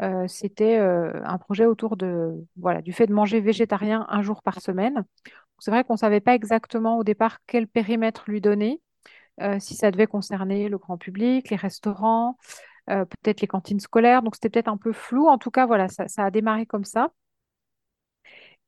euh, 0.00 0.26
c'était 0.28 0.78
euh, 0.78 1.12
un 1.24 1.38
projet 1.38 1.66
autour 1.66 1.96
de, 1.96 2.34
voilà, 2.56 2.82
du 2.82 2.92
fait 2.92 3.06
de 3.06 3.12
manger 3.14 3.40
végétarien 3.40 4.06
un 4.08 4.22
jour 4.22 4.42
par 4.42 4.60
semaine. 4.60 5.04
C'est 5.58 5.70
vrai 5.70 5.84
qu'on 5.84 5.94
ne 5.94 5.98
savait 5.98 6.20
pas 6.20 6.34
exactement 6.34 6.98
au 6.98 7.04
départ 7.04 7.38
quel 7.46 7.68
périmètre 7.68 8.24
lui 8.26 8.40
donner, 8.40 8.80
si 9.60 9.76
ça 9.76 9.92
devait 9.92 10.08
concerner 10.08 10.68
le 10.68 10.76
grand 10.76 10.98
public, 10.98 11.50
les 11.50 11.56
restaurants, 11.56 12.36
peut-être 12.86 13.40
les 13.40 13.46
cantines 13.46 13.78
scolaires. 13.78 14.22
Donc, 14.22 14.34
c'était 14.34 14.50
peut-être 14.50 14.66
un 14.68 14.76
peu 14.76 14.92
flou. 14.92 15.28
En 15.28 15.38
tout 15.38 15.52
cas, 15.52 15.66
voilà, 15.66 15.86
ça 15.88 16.24
a 16.24 16.30
démarré 16.32 16.66
comme 16.66 16.84
ça. 16.84 17.12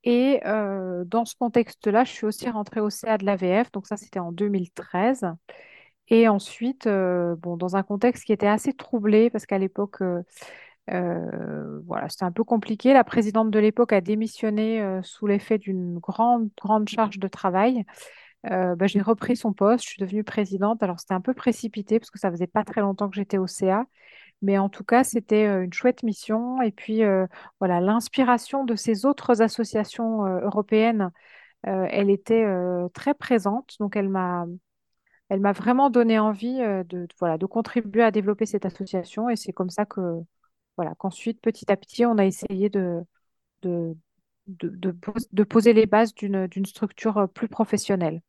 Et 0.05 0.41
euh, 0.47 1.05
dans 1.07 1.25
ce 1.25 1.35
contexte-là, 1.35 2.05
je 2.05 2.13
suis 2.13 2.27
aussi 2.27 2.49
rentrée 2.51 2.81
au 2.81 2.91
CA 2.91 3.17
de 3.19 3.25
l'AVF, 3.25 3.73
donc 3.73 3.87
ça 3.87 3.97
c'était 3.97 4.21
en 4.21 4.33
2013. 4.33 5.27
Et 6.09 6.29
ensuite, 6.29 6.87
euh, 6.87 7.35
bon, 7.37 7.57
dans 7.57 7.77
un 7.77 7.83
contexte 7.83 8.25
qui 8.25 8.33
était 8.33 8.47
assez 8.47 8.75
troublé, 8.75 9.31
parce 9.31 9.47
qu'à 9.47 9.59
l'époque, 9.59 10.03
euh, 10.91 11.81
voilà, 11.87 12.09
c'était 12.11 12.25
un 12.27 12.33
peu 12.33 12.45
compliqué. 12.45 12.93
La 12.93 13.05
présidente 13.05 13.51
de 13.51 13.59
l'époque 13.59 13.95
a 13.95 14.03
démissionné 14.03 15.01
sous 15.03 15.27
l'effet 15.27 15.57
d'une 15.59 15.99
grande, 15.99 16.51
grande 16.63 16.89
charge 16.89 17.19
de 17.19 17.29
travail. 17.29 17.85
Bah, 18.45 18.87
j'ai 18.87 19.01
repris 19.01 19.37
son 19.37 19.55
poste, 19.55 19.85
je 19.85 19.89
suis 19.89 20.01
devenue 20.01 20.25
présidente. 20.25 20.83
Alors 20.83 21.01
c'était 21.01 21.15
un 21.15 21.23
peu 21.23 21.33
précipité, 21.33 21.99
parce 21.99 22.11
que 22.11 22.19
ça 22.19 22.31
faisait 22.31 22.47
pas 22.47 22.65
très 22.65 22.83
longtemps 22.83 23.09
que 23.09 23.17
j'étais 23.17 23.39
au 23.39 23.47
CA. 23.47 23.87
Mais 24.45 24.59
en 24.59 24.69
tout 24.69 24.85
cas, 24.85 25.05
c'était 25.05 25.47
une 25.47 25.73
chouette 25.73 26.03
mission. 26.03 26.61
Et 26.61 26.71
puis, 26.71 27.01
voilà, 27.61 27.81
l'inspiration 27.81 28.65
de 28.65 28.77
ces 28.77 29.07
autres 29.07 29.41
associations 29.41 30.25
européennes, 30.25 31.11
elle 31.63 32.11
était 32.11 32.47
très 32.93 33.15
présente. 33.15 33.75
Donc, 33.81 33.97
elle 33.97 34.11
m'a, 34.11 34.45
elle 35.31 35.41
m'a 35.41 35.53
vraiment 35.53 35.89
donné 35.89 36.19
envie 36.19 36.59
de, 36.59 37.47
contribuer 37.47 38.03
à 38.03 38.11
développer 38.11 38.45
cette 38.45 38.67
association. 38.67 39.31
Et 39.31 39.37
c'est 39.37 39.53
comme 39.53 39.71
ça 39.71 39.87
que, 39.87 40.01
voilà, 40.77 40.95
qu'ensuite, 40.99 41.41
petit 41.41 41.73
à 41.73 41.77
petit, 41.79 42.05
on 42.05 42.19
a 42.19 42.27
essayé 42.27 42.69
de, 42.69 43.01
de, 43.63 43.95
poser 45.45 45.73
les 45.73 45.87
bases 45.87 46.15
d'une 46.15 46.67
structure 46.67 47.29
plus 47.33 47.49
professionnelle 47.49 48.21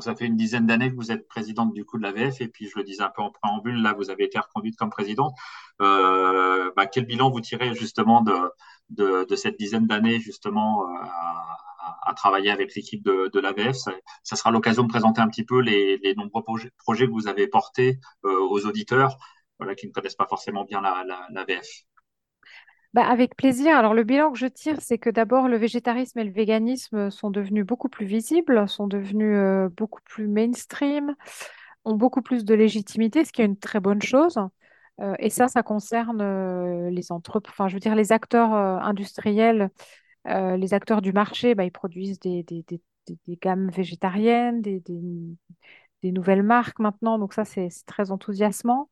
ça 0.00 0.14
fait 0.14 0.26
une 0.26 0.36
dizaine 0.36 0.66
d'années 0.66 0.90
que 0.90 0.96
vous 0.96 1.12
êtes 1.12 1.28
présidente 1.28 1.72
du 1.72 1.84
coup 1.84 1.98
de 1.98 2.02
l'AVF 2.02 2.40
et 2.40 2.48
puis 2.48 2.68
je 2.68 2.76
le 2.76 2.84
disais 2.84 3.02
un 3.02 3.10
peu 3.10 3.22
en 3.22 3.30
préambule, 3.30 3.80
là 3.82 3.92
vous 3.92 4.10
avez 4.10 4.24
été 4.24 4.38
reconduite 4.38 4.76
comme 4.76 4.90
présidente. 4.90 5.34
Euh, 5.82 6.70
bah, 6.76 6.86
quel 6.86 7.06
bilan 7.06 7.30
vous 7.30 7.40
tirez 7.40 7.74
justement 7.74 8.22
de, 8.22 8.34
de, 8.90 9.36
cette 9.36 9.58
dizaine 9.58 9.86
d'années 9.86 10.20
justement 10.20 10.84
euh, 10.84 10.94
à, 12.02 12.14
travailler 12.14 12.50
avec 12.50 12.74
l'équipe 12.74 13.02
de, 13.02 13.30
de 13.32 13.40
l'AVF 13.40 13.76
ça, 13.76 14.36
sera 14.36 14.50
l'occasion 14.50 14.84
de 14.84 14.88
présenter 14.88 15.20
un 15.20 15.28
petit 15.28 15.44
peu 15.44 15.60
les, 15.60 16.14
nombreux 16.16 16.42
projets, 16.78 17.06
que 17.06 17.12
vous 17.12 17.28
avez 17.28 17.48
portés 17.48 17.98
euh, 18.24 18.38
aux 18.48 18.66
auditeurs 18.66 19.16
voilà, 19.58 19.74
qui 19.74 19.86
ne 19.86 19.92
connaissent 19.92 20.14
pas 20.16 20.26
forcément 20.26 20.64
bien 20.64 20.80
l'AVF. 21.30 21.66
Bah, 22.94 23.06
avec 23.08 23.36
plaisir. 23.36 23.76
Alors, 23.76 23.92
le 23.94 24.04
bilan 24.04 24.30
que 24.32 24.38
je 24.38 24.46
tire, 24.46 24.80
c'est 24.80 24.98
que 24.98 25.10
d'abord, 25.10 25.48
le 25.48 25.56
végétarisme 25.56 26.18
et 26.20 26.24
le 26.24 26.30
véganisme 26.32 27.10
sont 27.10 27.30
devenus 27.30 27.66
beaucoup 27.66 27.88
plus 27.88 28.06
visibles, 28.06 28.68
sont 28.68 28.86
devenus 28.86 29.36
euh, 29.36 29.68
beaucoup 29.68 30.00
plus 30.04 30.28
mainstream, 30.28 31.16
ont 31.84 31.96
beaucoup 31.96 32.22
plus 32.22 32.44
de 32.44 32.54
légitimité, 32.54 33.24
ce 33.24 33.32
qui 33.32 33.42
est 33.42 33.46
une 33.46 33.58
très 33.58 33.80
bonne 33.80 34.02
chose. 34.02 34.38
Euh, 35.00 35.14
et 35.18 35.30
ça, 35.30 35.48
ça 35.48 35.64
concerne 35.64 36.20
euh, 36.22 36.90
les 36.90 37.10
entreprises, 37.10 37.52
enfin, 37.52 37.68
je 37.68 37.74
veux 37.74 37.80
dire, 37.80 37.96
les 37.96 38.12
acteurs 38.12 38.52
industriels, 38.54 39.70
les 40.26 40.74
acteurs 40.74 41.02
du 41.02 41.12
marché, 41.12 41.54
bah, 41.54 41.64
ils 41.64 41.72
produisent 41.72 42.18
des, 42.20 42.42
des, 42.44 42.64
des, 42.68 42.80
des 43.26 43.36
gammes 43.42 43.70
végétariennes, 43.70 44.62
des, 44.62 44.82
des 46.04 46.12
nouvelles 46.12 46.42
marques 46.42 46.80
maintenant, 46.80 47.18
donc 47.18 47.32
ça 47.32 47.46
c'est 47.46 47.70
très 47.86 48.10
enthousiasmant. 48.10 48.90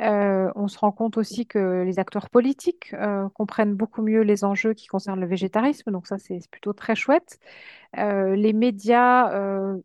Euh, 0.00 0.50
on 0.56 0.66
se 0.66 0.78
rend 0.78 0.92
compte 0.92 1.18
aussi 1.18 1.46
que 1.46 1.82
les 1.84 1.98
acteurs 1.98 2.30
politiques 2.30 2.94
euh, 2.94 3.28
comprennent 3.34 3.74
beaucoup 3.74 4.00
mieux 4.00 4.22
les 4.22 4.44
enjeux 4.44 4.72
qui 4.72 4.86
concernent 4.86 5.20
le 5.20 5.26
végétarisme, 5.26 5.90
donc 5.92 6.06
ça 6.06 6.16
c'est 6.16 6.40
plutôt 6.50 6.72
très 6.72 6.94
chouette. 6.94 7.38
Euh, 7.98 8.34
les 8.34 8.54
médias 8.54 9.30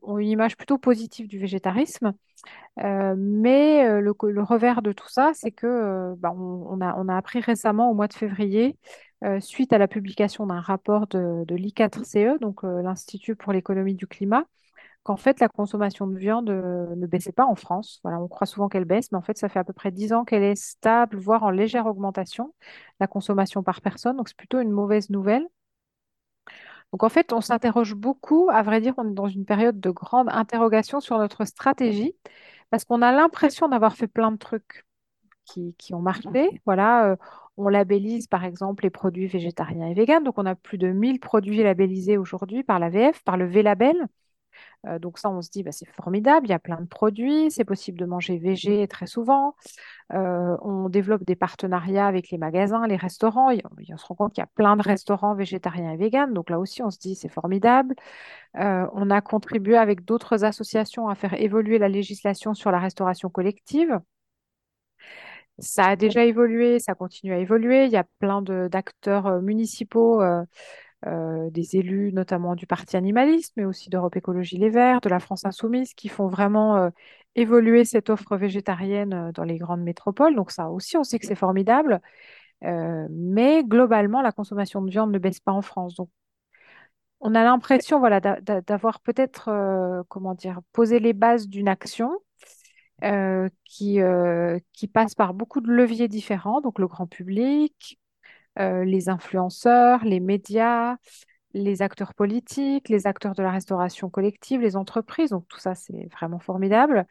ont 0.02 0.18
une 0.18 0.30
image 0.30 0.56
plutôt 0.56 0.78
positive 0.78 1.28
du 1.28 1.38
végétarisme, 1.38 2.14
mais 2.78 4.00
le, 4.00 4.42
revers 4.42 4.82
de 4.82 4.94
tout 4.94 5.10
ça, 5.10 5.32
c'est 5.34 5.52
que 5.52 6.16
bah, 6.16 6.32
on, 6.34 6.80
a, 6.80 7.18
appris 7.18 7.42
récemment 7.42 7.92
au 7.92 7.94
mois 7.94 8.08
de 8.08 8.14
février, 8.14 8.78
suite 9.42 9.74
à 9.74 9.78
la 9.78 9.90
publication 9.90 10.48
d'un 10.48 10.62
rapport 10.62 11.08
de, 11.08 11.44
de 11.44 11.56
l'I4CE, 11.56 12.40
donc 12.40 12.64
l'Institut 12.64 13.36
pour 13.36 13.52
l'économie 13.52 13.96
du 13.96 14.08
climat, 14.08 14.46
qu'en 15.10 15.18
fait, 15.18 15.40
la 15.40 15.50
consommation 15.50 16.06
de 16.06 16.16
viande 16.16 16.52
euh, 16.52 16.96
ne 16.96 17.08
baissait 17.08 17.32
pas 17.32 17.48
en 17.48 17.56
France. 17.56 18.00
Voilà, 18.04 18.22
on 18.22 18.28
croit 18.28 18.46
souvent 18.46 18.70
qu'elle 18.70 18.86
baisse, 18.86 19.12
mais 19.12 19.18
en 19.18 19.24
fait, 19.24 19.40
ça 19.40 19.50
fait 19.50 19.58
à 19.58 19.64
peu 19.64 19.74
près 19.74 19.90
10 19.90 20.14
ans 20.14 20.24
qu'elle 20.24 20.44
est 20.44 20.54
stable, 20.54 21.18
voire 21.18 21.42
en 21.42 21.50
légère 21.50 21.88
augmentation, 21.88 22.54
la 23.00 23.08
consommation 23.08 23.64
par 23.64 23.82
personne. 23.82 24.18
Donc, 24.18 24.30
c'est 24.30 24.38
plutôt 24.38 24.60
une 24.60 24.70
mauvaise 24.70 25.10
nouvelle. 25.10 25.48
Donc, 26.92 27.02
en 27.02 27.10
fait, 27.10 27.34
on 27.34 27.42
s'interroge 27.42 27.96
beaucoup. 27.96 28.50
À 28.52 28.62
vrai 28.62 28.82
dire, 28.82 28.94
on 28.98 29.10
est 29.10 29.16
dans 29.16 29.28
une 29.28 29.46
période 29.46 29.80
de 29.80 29.90
grande 29.90 30.30
interrogation 30.30 31.00
sur 31.00 31.18
notre 31.18 31.44
stratégie, 31.44 32.14
parce 32.70 32.86
qu'on 32.86 33.02
a 33.02 33.12
l'impression 33.12 33.68
d'avoir 33.68 33.96
fait 33.96 34.08
plein 34.08 34.32
de 34.32 34.38
trucs 34.38 34.86
qui, 35.46 35.74
ont 35.96 36.02
marché. 36.02 36.62
Voilà, 36.66 37.14
euh, 37.14 37.16
on 37.58 37.68
labellise 37.68 38.28
par 38.28 38.46
exemple 38.46 38.84
les 38.84 38.92
produits 38.92 39.26
végétariens 39.26 39.88
et 39.88 39.96
véganes. 39.96 40.24
Donc, 40.24 40.38
on 40.38 40.46
a 40.46 40.54
plus 40.54 40.78
de 40.78 40.90
1000 40.90 41.20
produits 41.20 41.64
labellisés 41.64 42.20
aujourd'hui 42.20 42.64
par 42.64 42.78
la 42.78 42.90
VF, 42.90 43.24
par 43.24 43.38
le 43.38 43.48
V-Label. 43.48 44.08
Euh, 44.88 45.00
donc 45.00 45.18
ça, 45.18 45.30
on 45.30 45.42
se 45.42 45.50
dit, 45.50 45.64
bah, 45.64 45.72
c'est 45.72 45.88
formidable, 45.88 46.48
il 46.48 46.50
y 46.52 46.54
a 46.54 46.60
plein 46.60 46.80
de 46.80 46.88
produits, 46.88 47.52
c'est 47.52 47.66
possible 47.66 48.00
de 48.00 48.06
manger 48.06 48.38
végé 48.38 48.88
très 48.88 49.08
souvent. 49.08 49.56
Euh, 50.14 50.58
on 50.62 50.90
développe 50.90 51.24
des 51.24 51.36
partenariats 51.36 52.08
avec 52.08 52.30
les 52.30 52.38
magasins, 52.38 52.88
les 52.88 52.96
restaurants. 52.96 53.52
on 53.52 53.98
se 53.98 54.06
rend 54.06 54.16
compte 54.16 54.34
qu'il 54.34 54.42
y 54.42 54.44
a 54.44 54.50
plein 54.56 54.78
de 54.78 54.82
restaurants 54.82 55.36
végétariens 55.36 55.92
et 55.92 55.98
véganes. 55.98 56.34
Donc 56.34 56.50
là 56.50 56.60
aussi, 56.60 56.82
on 56.82 56.90
se 56.90 57.00
dit, 57.00 57.16
c'est 57.16 57.30
formidable. 57.30 57.96
Euh, 58.58 58.88
on 58.94 59.10
a 59.10 59.22
contribué 59.22 59.78
avec 59.78 60.06
d'autres 60.06 60.44
associations 60.46 61.10
à 61.10 61.16
faire 61.16 61.34
évoluer 61.36 61.80
la 61.80 61.90
législation 61.90 62.54
sur 62.54 62.72
la 62.72 62.80
restauration 62.80 63.30
collective. 63.30 64.00
Ça 65.60 65.88
a 65.88 65.96
déjà 65.96 66.24
évolué, 66.24 66.80
ça 66.80 66.96
continue 66.96 67.34
à 67.34 67.38
évoluer. 67.38 67.86
Il 67.86 67.92
y 67.92 67.98
a 67.98 68.06
plein 68.20 68.42
d'acteurs 68.42 69.42
municipaux 69.42 70.22
euh, 70.22 70.44
des 71.06 71.78
élus, 71.78 72.12
notamment 72.12 72.56
du 72.56 72.68
Parti 72.68 72.98
animaliste, 72.98 73.54
mais 73.56 73.66
aussi 73.66 73.90
d'Europe 73.90 74.16
Écologie 74.16 74.58
Les 74.58 74.70
Verts, 74.70 75.02
de 75.02 75.10
la 75.10 75.20
France 75.20 75.46
Insoumise, 75.46 75.94
qui 75.94 76.10
font 76.10 76.28
vraiment 76.28 76.76
euh, 76.76 76.90
évoluer 77.36 77.86
cette 77.86 78.10
offre 78.10 78.36
végétarienne 78.36 79.14
euh, 79.14 79.32
dans 79.32 79.44
les 79.44 79.58
grandes 79.58 79.82
métropoles. 79.82 80.36
Donc 80.36 80.52
ça 80.52 80.70
aussi, 80.70 80.98
on 80.98 81.04
sait 81.04 81.20
que 81.20 81.26
c'est 81.26 81.36
formidable. 81.36 82.02
mais 82.62 83.64
globalement, 83.64 84.22
la 84.22 84.32
consommation 84.34 84.82
de 84.82 84.90
viande 84.92 85.12
ne 85.12 85.20
baisse 85.20 85.40
pas 85.40 85.54
en 85.54 85.62
France. 85.62 85.96
Donc 85.96 86.10
on 87.22 87.36
a 87.36 87.44
l'impression 87.44 88.00
voilà, 88.00 88.20
d'avoir 88.22 89.00
peut-être, 89.02 89.50
comment 90.10 90.36
dire, 90.36 90.60
posé 90.74 91.00
les 91.00 91.14
bases 91.14 91.48
d'une 91.48 91.68
action 91.68 92.12
qui, 93.66 94.00
qui 94.74 94.88
passe 94.88 95.16
par 95.16 95.34
beaucoup 95.34 95.62
de 95.62 95.72
leviers 95.72 96.08
différents, 96.08 96.62
donc 96.62 96.80
le 96.80 96.88
grand 96.88 97.08
public, 97.08 98.00
euh, 98.60 98.84
les 98.84 99.10
influenceurs, 99.10 100.04
les 100.04 100.20
médias, 100.20 100.98
les 101.54 101.82
acteurs 101.82 102.14
politiques, 102.14 102.90
les 102.90 103.08
acteurs 103.08 103.34
de 103.34 103.44
la 103.44 103.52
restauration 103.52 104.10
collective, 104.10 104.62
les 104.62 104.76
entreprises. 104.76 105.32
Donc 105.32 105.48
tout 105.48 105.60
ça, 105.60 105.76
c'est 105.76 106.08
vraiment 106.14 106.40
formidable. 106.40 107.06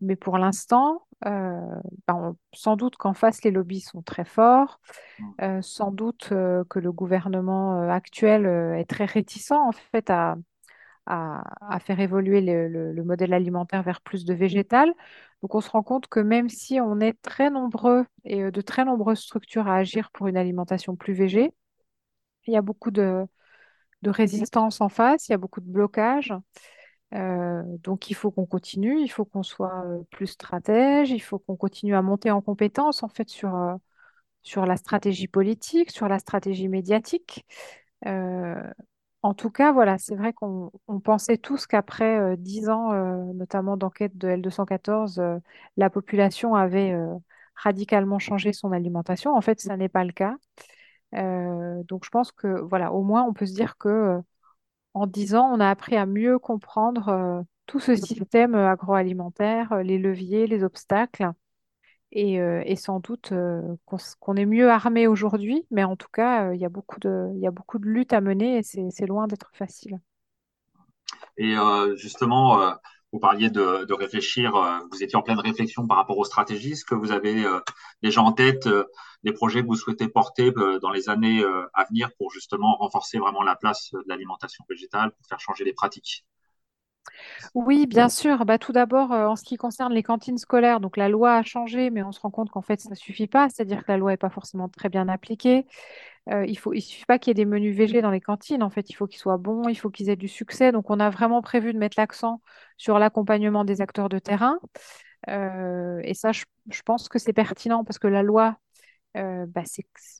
Mais 0.00 0.16
pour 0.16 0.38
l'instant, 0.38 1.06
euh, 1.26 1.60
ben, 2.08 2.36
sans 2.52 2.76
doute 2.76 2.96
qu'en 2.96 3.14
face, 3.14 3.42
les 3.44 3.50
lobbies 3.50 3.80
sont 3.80 4.02
très 4.02 4.24
forts. 4.24 4.80
Mmh. 5.18 5.24
Euh, 5.42 5.62
sans 5.62 5.92
doute 5.92 6.28
que 6.30 6.78
le 6.78 6.92
gouvernement 6.92 7.88
actuel 7.88 8.46
est 8.46 8.88
très 8.88 9.04
réticent 9.04 9.52
en 9.52 9.72
fait 9.72 10.10
à, 10.10 10.36
à, 11.06 11.78
faire 11.80 12.00
évoluer 12.00 12.40
le, 12.40 13.02
modèle 13.04 13.32
alimentaire 13.32 13.82
vers 13.82 14.00
plus 14.00 14.24
de 14.24 14.34
végétal. 14.34 14.92
Donc 15.44 15.54
on 15.54 15.60
se 15.60 15.68
rend 15.68 15.82
compte 15.82 16.06
que 16.06 16.20
même 16.20 16.48
si 16.48 16.80
on 16.80 17.00
est 17.00 17.20
très 17.20 17.50
nombreux 17.50 18.06
et 18.24 18.44
euh, 18.44 18.50
de 18.50 18.62
très 18.62 18.86
nombreuses 18.86 19.18
structures 19.18 19.68
à 19.68 19.76
agir 19.76 20.10
pour 20.10 20.26
une 20.26 20.38
alimentation 20.38 20.96
plus 20.96 21.12
végé, 21.12 21.52
il 22.46 22.54
y 22.54 22.56
a 22.56 22.62
beaucoup 22.62 22.90
de, 22.90 23.26
résistance 24.06 24.80
en 24.80 24.88
face, 24.88 25.28
il 25.28 25.32
y 25.32 25.34
a 25.34 25.38
beaucoup 25.38 25.60
de 25.60 25.70
blocages. 25.70 26.32
Euh, 27.12 27.62
donc 27.80 28.10
il 28.10 28.14
faut 28.14 28.30
qu'on 28.30 28.46
continue, 28.46 29.02
il 29.02 29.08
faut 29.08 29.26
qu'on 29.26 29.42
soit 29.42 29.84
euh, 29.84 30.02
plus 30.10 30.28
stratège, 30.28 31.10
il 31.10 31.20
faut 31.20 31.38
qu'on 31.38 31.56
continue 31.56 31.94
à 31.94 32.00
monter 32.00 32.30
en 32.30 32.40
compétence 32.40 33.02
en 33.02 33.08
fait 33.10 33.28
sur, 33.28 33.78
sur 34.40 34.64
la 34.64 34.78
stratégie 34.78 35.28
politique, 35.28 35.90
sur 35.90 36.08
la 36.08 36.20
stratégie 36.20 36.68
médiatique. 36.68 37.44
En 39.24 39.32
tout 39.32 39.48
cas, 39.48 39.72
voilà, 39.72 39.96
c'est 39.96 40.16
vrai 40.16 40.34
qu'on 40.34 40.70
pensait 41.02 41.38
tous 41.38 41.66
qu'après 41.66 42.18
euh, 42.20 42.36
dix 42.36 42.68
ans, 42.68 42.92
euh, 42.92 43.32
notamment 43.32 43.78
d'enquête 43.78 44.18
de 44.18 44.28
L214, 44.28 45.18
euh, 45.18 45.38
la 45.78 45.88
population 45.88 46.54
avait 46.54 46.94
radicalement 47.54 48.18
changé 48.18 48.52
son 48.52 48.70
alimentation. 48.70 49.34
En 49.34 49.40
fait, 49.40 49.60
ça 49.60 49.78
n'est 49.78 49.88
pas 49.88 50.04
le 50.04 50.12
cas. 50.12 50.36
donc, 51.88 52.04
je 52.04 52.10
pense 52.10 52.32
que, 52.32 52.60
voilà, 52.60 52.92
au 52.92 53.02
moins, 53.02 53.24
on 53.24 53.32
peut 53.32 53.46
se 53.46 53.54
dire 53.54 53.78
que 53.78 54.20
en 54.92 55.06
dix 55.06 55.34
ans, 55.34 55.50
on 55.54 55.60
a 55.60 55.70
appris 55.70 55.96
à 55.96 56.04
mieux 56.04 56.38
comprendre 56.38 57.44
tout 57.64 57.80
ce 57.80 57.96
système 57.96 58.54
agroalimentaire, 58.54 59.76
les 59.82 59.96
leviers, 59.96 60.46
les 60.46 60.64
obstacles. 60.64 61.30
Et, 62.16 62.40
euh, 62.40 62.62
et 62.64 62.76
sans 62.76 63.00
doute 63.00 63.32
euh, 63.32 63.60
qu'on 64.20 64.36
est 64.36 64.46
mieux 64.46 64.70
armé 64.70 65.08
aujourd'hui, 65.08 65.66
mais 65.72 65.82
en 65.82 65.96
tout 65.96 66.08
cas, 66.12 66.46
euh, 66.46 66.54
il 66.54 66.60
y 66.60 66.66
a 66.66 66.68
beaucoup 66.68 67.00
de, 67.00 67.88
luttes 67.88 68.12
à 68.12 68.20
mener 68.20 68.58
et 68.58 68.62
c'est 68.62 69.06
loin 69.06 69.26
d'être 69.26 69.50
facile. 69.52 69.98
Et 71.36 71.56
justement, 71.96 72.74
vous 73.12 73.18
parliez 73.18 73.50
de, 73.50 73.84
de 73.84 73.94
réfléchir, 73.94 74.52
vous 74.92 75.02
étiez 75.02 75.16
en 75.16 75.22
pleine 75.22 75.40
réflexion 75.40 75.84
par 75.88 75.96
rapport 75.96 76.16
aux 76.16 76.24
stratégies. 76.24 76.72
Est-ce 76.72 76.84
que 76.84 76.94
vous 76.94 77.10
avez 77.10 77.44
déjà 78.02 78.22
en 78.22 78.32
tête 78.32 78.68
des 79.24 79.32
projets 79.32 79.62
que 79.62 79.66
vous 79.66 79.74
souhaitez 79.74 80.06
porter 80.06 80.52
dans 80.80 80.90
les 80.90 81.08
années 81.08 81.44
à 81.74 81.84
venir 81.84 82.10
pour 82.18 82.30
justement 82.30 82.76
renforcer 82.76 83.18
vraiment 83.18 83.42
la 83.42 83.56
place 83.56 83.90
de 83.92 84.04
l'alimentation 84.06 84.64
végétale, 84.68 85.10
pour 85.10 85.26
faire 85.26 85.40
changer 85.40 85.64
les 85.64 85.72
pratiques? 85.72 86.24
Oui, 87.54 87.86
bien 87.86 88.08
sûr. 88.08 88.44
Bah, 88.44 88.58
tout 88.58 88.72
d'abord, 88.72 89.12
euh, 89.12 89.26
en 89.26 89.36
ce 89.36 89.44
qui 89.44 89.56
concerne 89.56 89.92
les 89.92 90.02
cantines 90.02 90.38
scolaires, 90.38 90.80
donc 90.80 90.96
la 90.96 91.08
loi 91.08 91.34
a 91.36 91.42
changé, 91.42 91.90
mais 91.90 92.02
on 92.02 92.12
se 92.12 92.20
rend 92.20 92.30
compte 92.30 92.50
qu'en 92.50 92.62
fait, 92.62 92.80
ça 92.80 92.90
ne 92.90 92.94
suffit 92.94 93.26
pas. 93.26 93.48
C'est-à-dire 93.48 93.84
que 93.84 93.92
la 93.92 93.98
loi 93.98 94.10
n'est 94.12 94.16
pas 94.16 94.30
forcément 94.30 94.68
très 94.68 94.88
bien 94.88 95.08
appliquée. 95.08 95.66
Euh, 96.30 96.46
il 96.46 96.56
faut, 96.58 96.72
il 96.72 96.80
suffit 96.80 97.04
pas 97.04 97.18
qu'il 97.18 97.30
y 97.30 97.32
ait 97.32 97.44
des 97.44 97.44
menus 97.44 97.76
végés 97.76 98.02
dans 98.02 98.10
les 98.10 98.20
cantines. 98.20 98.62
En 98.62 98.70
fait, 98.70 98.90
il 98.90 98.94
faut 98.94 99.06
qu'ils 99.06 99.20
soient 99.20 99.36
bons, 99.36 99.68
il 99.68 99.76
faut 99.76 99.90
qu'ils 99.90 100.08
aient 100.10 100.16
du 100.16 100.28
succès. 100.28 100.72
Donc, 100.72 100.90
on 100.90 101.00
a 101.00 101.10
vraiment 101.10 101.42
prévu 101.42 101.72
de 101.72 101.78
mettre 101.78 101.98
l'accent 101.98 102.40
sur 102.76 102.98
l'accompagnement 102.98 103.64
des 103.64 103.80
acteurs 103.80 104.08
de 104.08 104.18
terrain. 104.18 104.58
Euh, 105.28 106.00
et 106.04 106.14
ça, 106.14 106.32
je, 106.32 106.44
pense 106.84 107.08
que 107.08 107.18
c'est 107.18 107.32
pertinent 107.32 107.84
parce 107.84 107.98
que 107.98 108.08
la 108.08 108.22
loi, 108.22 108.56
bah, 109.14 109.62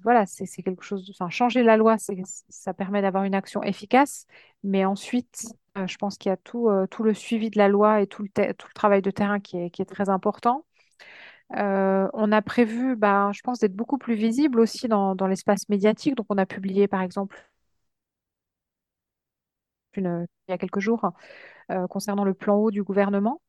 voilà, 0.05 0.25
c'est 0.27 0.47
quelque 0.63 0.85
chose 0.85 1.11
enfin, 1.15 1.29
changer 1.31 1.63
la 1.63 1.77
loi, 1.77 1.97
ça 2.49 2.75
permet 2.75 3.03
d'avoir 3.03 3.25
une 3.25 3.35
action 3.35 3.63
efficace. 3.63 4.27
Mais 4.63 4.85
ensuite, 4.85 5.47
euh, 5.77 5.87
je 5.89 5.97
pense 5.97 6.19
qu'il 6.19 6.31
y 6.31 6.33
a 6.33 6.37
tout, 6.37 6.69
euh, 6.69 6.87
tout 6.87 7.03
le 7.03 7.15
suivi 7.15 7.51
de 7.51 7.59
la 7.59 7.69
loi 7.69 8.01
et 8.01 8.07
tout 8.07 8.23
le, 8.23 8.55
travail 8.75 9.03
de 9.03 9.11
terrain 9.11 9.41
qui 9.41 9.59
est, 9.59 9.85
très 9.85 10.09
important. 10.09 10.65
Euh, 11.57 12.09
on 12.15 12.33
a 12.33 12.43
prévu, 12.43 12.97
bah, 12.97 13.31
je 13.35 13.43
pense, 13.43 13.61
d'être 13.61 13.75
beaucoup 13.77 13.99
plus 13.99 14.15
visible 14.17 14.61
aussi 14.61 14.89
dans, 14.89 15.15
l'espace 15.27 15.69
médiatique. 15.69 16.17
Donc, 16.17 16.27
on 16.31 16.39
a 16.39 16.47
publié, 16.47 16.89
par 16.89 17.03
exemple, 17.03 17.37
il 19.97 20.27
y 20.49 20.53
a 20.53 20.59
quelques 20.59 20.81
jours, 20.81 21.13
concernant 21.91 22.25
le 22.25 22.35
plan 22.35 22.57
eau 22.57 22.71
du 22.71 22.83
gouvernement, 22.83 23.41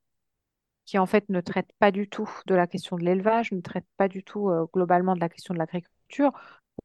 qui 0.86 0.98
en 1.00 1.06
fait 1.08 1.30
ne 1.30 1.42
traite 1.42 1.72
pas 1.80 1.92
du 1.92 2.10
tout 2.10 2.30
de 2.48 2.56
la 2.56 2.68
question 2.68 2.98
de 2.98 3.04
l'élevage, 3.04 3.52
ne 3.52 3.62
traite 3.62 3.86
pas 3.98 4.08
du 4.08 4.24
tout 4.24 4.52
globalement 4.74 5.16
de 5.16 5.20
la 5.22 5.30
question 5.30 5.54
de 5.54 5.60
l'agriculture. 5.60 6.32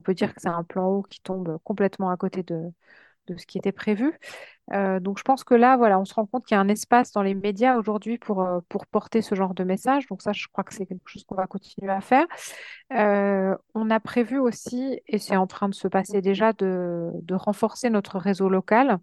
On 0.01 0.03
peut 0.05 0.15
dire 0.15 0.35
que 0.35 0.41
c'est 0.41 0.49
un 0.49 0.65
plan 0.65 0.89
eau 0.89 1.03
qui 1.03 1.21
tombe 1.21 1.59
complètement 1.65 2.11
à 2.11 2.17
côté 2.17 2.43
de, 2.43 2.73
de 3.27 3.37
ce 3.37 3.47
qui 3.47 3.59
était 3.59 3.73
prévu. 3.73 4.19
Euh, 4.73 5.01
donc 5.01 5.19
je 5.19 5.25
pense 5.25 5.43
que 5.45 5.55
là, 5.55 5.79
on 5.99 6.05
se 6.05 6.15
rend 6.15 6.27
compte 6.27 6.47
qu'il 6.47 6.55
y 6.55 6.59
a 6.59 6.61
un 6.61 6.69
espace 6.69 7.13
dans 7.13 7.23
les 7.23 7.35
médias 7.35 7.77
aujourd'hui 7.77 8.19
pour, 8.19 8.43
euh, 8.43 8.61
pour 8.69 8.87
porter 8.87 9.23
ce 9.23 9.35
genre 9.35 9.55
de 9.55 9.65
message. 9.65 10.07
Donc 10.07 10.23
ça, 10.23 10.33
je 10.33 10.47
crois 10.53 10.65
que 10.65 10.75
c'est 10.75 10.87
quelque 10.87 11.07
chose 11.07 11.25
qu'on 11.25 11.35
va 11.35 11.47
continuer 11.47 11.91
à 11.91 12.01
faire. 12.01 12.27
Euh, 12.93 13.57
on 13.75 13.91
a 13.91 14.01
prévu 14.01 14.39
aussi, 14.39 15.01
et 15.07 15.19
c'est 15.19 15.37
en 15.37 15.47
train 15.47 15.69
de 15.69 15.75
se 15.75 15.89
passer 15.89 16.21
déjà, 16.21 16.53
de, 16.53 17.11
renforcer 17.33 17.91
notre 17.91 18.19
réseau 18.19 18.49
local. 18.49 18.99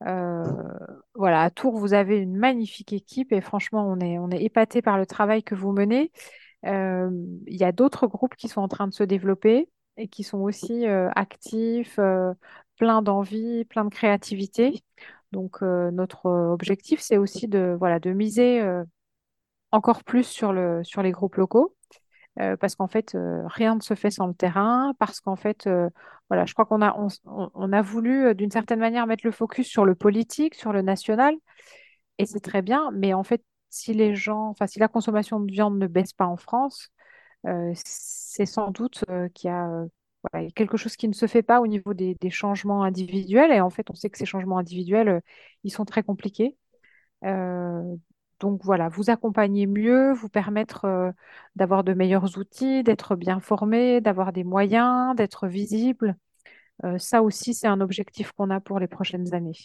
Voilà, 0.00 1.42
à 1.42 1.50
Tours, 1.50 1.78
vous 1.78 1.94
avez 1.94 2.18
une 2.18 2.36
magnifique 2.36 2.92
équipe 2.92 3.32
et 3.32 3.40
franchement, 3.40 3.88
on 3.88 3.98
est, 4.00 4.18
on 4.18 4.30
est 4.30 4.42
épaté 4.42 4.82
par 4.82 4.98
le 4.98 5.06
travail 5.06 5.42
que 5.42 5.54
vous 5.54 5.72
menez. 5.72 6.12
Il 6.64 7.56
y 7.56 7.64
a 7.64 7.72
d'autres 7.72 8.06
groupes 8.06 8.36
qui 8.36 8.48
sont 8.48 8.60
en 8.60 8.68
train 8.68 8.86
de 8.86 8.92
se 8.92 9.04
développer 9.04 9.68
et 9.96 10.08
qui 10.08 10.22
sont 10.22 10.38
aussi 10.38 10.86
euh, 10.86 11.10
actifs, 11.16 11.98
euh, 11.98 12.34
pleins 12.78 13.02
d'envie, 13.02 13.64
pleins 13.64 13.84
de 13.84 13.90
créativité. 13.90 14.82
Donc, 15.32 15.62
euh, 15.62 15.90
notre 15.90 16.26
objectif, 16.26 17.00
c'est 17.00 17.16
aussi 17.16 17.48
de, 17.48 17.76
voilà, 17.78 17.98
de 17.98 18.12
miser 18.12 18.62
encore 19.72 20.04
plus 20.04 20.24
sur 20.24 20.52
le, 20.52 20.82
sur 20.84 21.02
les 21.02 21.12
groupes 21.12 21.36
locaux 21.36 21.74
parce 22.60 22.74
qu'en 22.74 22.86
fait, 22.86 23.16
rien 23.46 23.76
ne 23.76 23.80
se 23.80 23.94
fait 23.94 24.10
sans 24.10 24.26
le 24.26 24.34
terrain, 24.34 24.92
parce 24.98 25.20
qu'en 25.20 25.36
fait, 25.36 25.66
voilà, 26.28 26.44
je 26.44 26.52
crois 26.52 26.66
qu'on 26.66 26.82
a, 26.82 26.94
on, 27.24 27.72
a 27.72 27.80
voulu, 27.80 28.34
d'une 28.34 28.50
certaine 28.50 28.78
manière, 28.78 29.06
mettre 29.06 29.24
le 29.24 29.32
focus 29.32 29.66
sur 29.66 29.86
le 29.86 29.94
politique, 29.94 30.54
sur 30.54 30.74
le 30.74 30.82
national, 30.82 31.34
et 32.18 32.26
c'est 32.26 32.40
très 32.40 32.60
bien, 32.60 32.90
mais 32.92 33.14
en 33.14 33.24
fait, 33.24 33.42
si 33.70 33.94
les 33.94 34.14
gens, 34.14 34.48
enfin, 34.48 34.66
si 34.66 34.78
la 34.78 34.88
consommation 34.88 35.40
de 35.40 35.50
viande 35.50 35.78
ne 35.78 35.86
baisse 35.86 36.12
pas 36.12 36.26
en 36.26 36.36
France, 36.36 36.90
c'est 37.74 38.46
sans 38.46 38.70
doute 38.70 39.04
euh, 39.10 39.28
qu'il 39.30 39.48
y 39.48 39.50
a, 39.52 39.68
euh, 39.70 39.88
y 40.34 40.46
a 40.46 40.50
quelque 40.50 40.76
chose 40.76 40.96
qui 40.96 41.08
ne 41.08 41.12
se 41.14 41.26
fait 41.26 41.42
pas 41.42 41.60
au 41.60 41.66
niveau 41.66 41.94
des, 41.94 42.16
changements 42.30 42.82
individuels, 42.82 43.52
et 43.52 43.60
en 43.60 43.70
fait, 43.70 43.90
on 43.90 43.94
sait 43.94 44.10
que 44.10 44.18
ces 44.18 44.26
changements 44.26 44.58
individuels, 44.58 45.08
euh, 45.08 45.20
ils 45.64 45.70
sont 45.72 45.84
très 45.84 46.02
compliqués. 46.02 46.56
Euh, 47.24 47.96
donc 48.40 48.62
voilà, 48.64 48.88
vous 48.88 49.10
accompagner 49.10 49.66
mieux, 49.66 50.12
vous 50.12 50.28
permettre 50.28 50.84
euh, 50.84 51.12
d'avoir 51.56 51.84
de 51.84 51.94
meilleurs 51.94 52.38
outils, 52.38 52.82
d'être 52.82 53.16
bien 53.16 53.40
formé, 53.40 54.00
d'avoir 54.00 54.32
des 54.32 54.44
moyens, 54.44 55.14
d'être 55.16 55.48
visible. 55.48 56.16
Euh, 56.84 56.98
ça 56.98 57.22
aussi, 57.22 57.54
c'est 57.54 57.68
un 57.68 57.80
objectif 57.80 58.32
qu'on 58.32 58.50
a 58.50 58.60
pour 58.60 58.80
les 58.80 58.88
prochaines 58.88 59.34
années. 59.34 59.56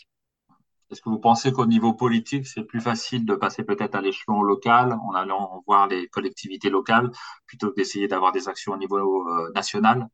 Est-ce 0.92 1.02
que 1.02 1.10
vous 1.10 1.20
pensez 1.20 1.52
qu'au 1.54 1.66
niveau 1.66 1.94
politique, 1.94 2.46
c'est 2.48 2.64
plus 2.64 2.82
facile 2.82 3.26
de 3.26 3.36
passer 3.36 3.64
peut-être 3.64 3.96
à 3.96 4.02
l'échelon 4.02 4.42
local 4.42 4.98
en 5.04 5.14
allant 5.14 5.64
voir 5.66 5.88
les 5.88 6.08
collectivités 6.08 6.70
locales 6.70 7.12
plutôt 7.48 7.70
que 7.72 7.76
d'essayer 7.76 8.08
d'avoir 8.08 8.32
des 8.34 8.50
actions 8.50 8.74
au 8.74 8.78
niveau 8.78 8.98
euh, 8.98 9.52
national? 9.56 10.08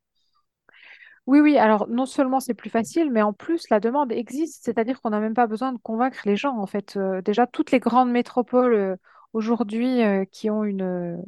Oui, 1.25 1.39
oui, 1.41 1.57
alors 1.57 1.87
non 1.89 2.05
seulement 2.05 2.39
c'est 2.39 2.53
plus 2.53 2.69
facile, 2.69 3.11
mais 3.11 3.21
en 3.21 3.33
plus 3.33 3.69
la 3.69 3.79
demande 3.81 4.11
existe, 4.13 4.63
c'est-à-dire 4.63 5.01
qu'on 5.01 5.09
n'a 5.09 5.19
même 5.19 5.33
pas 5.33 5.47
besoin 5.47 5.73
de 5.73 5.77
convaincre 5.77 6.19
les 6.25 6.37
gens. 6.37 6.57
En 6.57 6.67
fait, 6.67 6.95
Euh, 6.95 7.21
déjà, 7.21 7.47
toutes 7.47 7.71
les 7.71 7.79
grandes 7.79 8.11
métropoles 8.11 8.73
euh, 8.73 8.95
aujourd'hui 9.33 9.99
qui 10.31 10.49
ont 10.49 10.63
une, 10.63 11.21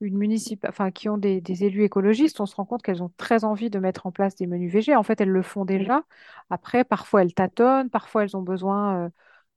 une 0.00 0.16
enfin, 0.68 0.90
qui 0.90 1.08
ont 1.08 1.18
des, 1.18 1.40
des 1.40 1.64
élus 1.64 1.84
écologistes, 1.84 2.40
on 2.40 2.46
se 2.46 2.54
rend 2.56 2.64
compte 2.64 2.82
qu'elles 2.82 3.02
ont 3.02 3.10
très 3.16 3.44
envie 3.44 3.70
de 3.70 3.78
mettre 3.80 4.06
en 4.06 4.12
place 4.12 4.34
des 4.36 4.46
menus 4.46 4.72
végés. 4.72 4.94
En 4.96 5.02
fait, 5.02 5.20
elles 5.20 5.28
le 5.30 5.42
font 5.42 5.64
déjà. 5.64 6.04
Après, 6.50 6.84
parfois 6.84 7.22
elles 7.22 7.34
tâtonnent, 7.34 7.90
parfois 7.90 8.22
elles 8.24 8.36
ont 8.36 8.42
besoin 8.42 9.06
euh, 9.06 9.10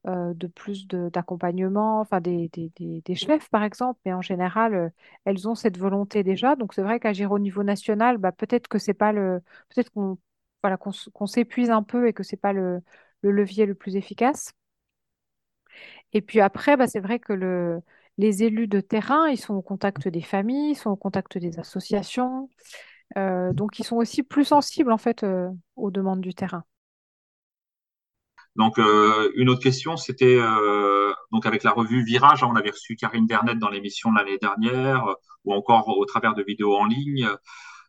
euh, 0.07 0.33
de 0.33 0.47
plus 0.47 0.87
de- 0.87 1.09
d'accompagnement, 1.09 1.99
enfin 2.01 2.21
des, 2.21 2.49
des, 2.49 2.71
des- 2.77 3.01
des 3.03 3.15
chefs 3.15 3.49
par 3.49 3.63
exemple, 3.63 3.99
mais 4.05 4.13
en 4.13 4.21
général, 4.21 4.73
euh, 4.75 4.89
elles 5.25 5.47
ont 5.47 5.55
cette 5.55 5.77
volonté 5.77 6.23
déjà. 6.23 6.55
Donc 6.55 6.73
c'est 6.73 6.83
vrai 6.83 6.99
qu'agir 6.99 7.31
au 7.31 7.39
niveau 7.39 7.63
national, 7.63 8.17
bah, 8.17 8.31
peut-être 8.31 8.67
que 8.67 8.79
c'est 8.79 8.93
pas 8.95 9.11
le, 9.13 9.41
peut-être 9.69 9.91
qu'on 9.91 10.17
voilà, 10.63 10.77
qu'on 10.77 11.27
s'épuise 11.27 11.71
un 11.71 11.83
peu 11.83 12.07
et 12.07 12.13
que 12.13 12.23
c'est 12.23 12.37
pas 12.37 12.53
le, 12.53 12.81
le 13.23 13.31
levier 13.31 13.65
le 13.65 13.75
plus 13.75 13.95
efficace. 13.95 14.53
Et 16.13 16.21
puis 16.21 16.41
après, 16.41 16.77
bah, 16.77 16.87
c'est 16.87 16.99
vrai 16.99 17.19
que 17.19 17.33
le, 17.33 17.81
les 18.17 18.43
élus 18.43 18.67
de 18.67 18.81
terrain, 18.81 19.27
ils 19.29 19.39
sont 19.39 19.53
au 19.53 19.61
contact 19.61 20.07
des 20.07 20.21
familles, 20.21 20.71
ils 20.71 20.75
sont 20.75 20.91
au 20.91 20.95
contact 20.95 21.37
des 21.37 21.59
associations, 21.59 22.49
euh, 23.17 23.53
donc 23.53 23.79
ils 23.79 23.83
sont 23.83 23.97
aussi 23.97 24.23
plus 24.23 24.45
sensibles 24.45 24.91
en 24.91 24.97
fait 24.97 25.23
euh, 25.23 25.49
aux 25.75 25.91
demandes 25.91 26.21
du 26.21 26.33
terrain. 26.33 26.63
Donc, 28.57 28.79
euh, 28.79 29.31
une 29.35 29.49
autre 29.49 29.61
question, 29.61 29.95
c'était 29.95 30.37
avec 31.45 31.63
la 31.63 31.71
revue 31.71 32.03
Virage, 32.03 32.43
hein, 32.43 32.49
on 32.51 32.55
avait 32.57 32.71
reçu 32.71 32.97
Karine 32.97 33.25
Dernet 33.25 33.55
dans 33.55 33.69
l'émission 33.69 34.11
l'année 34.11 34.37
dernière, 34.37 35.05
ou 35.45 35.53
encore 35.53 35.87
au 35.87 36.05
travers 36.05 36.35
de 36.35 36.43
vidéos 36.43 36.75
en 36.75 36.85
ligne 36.85 37.29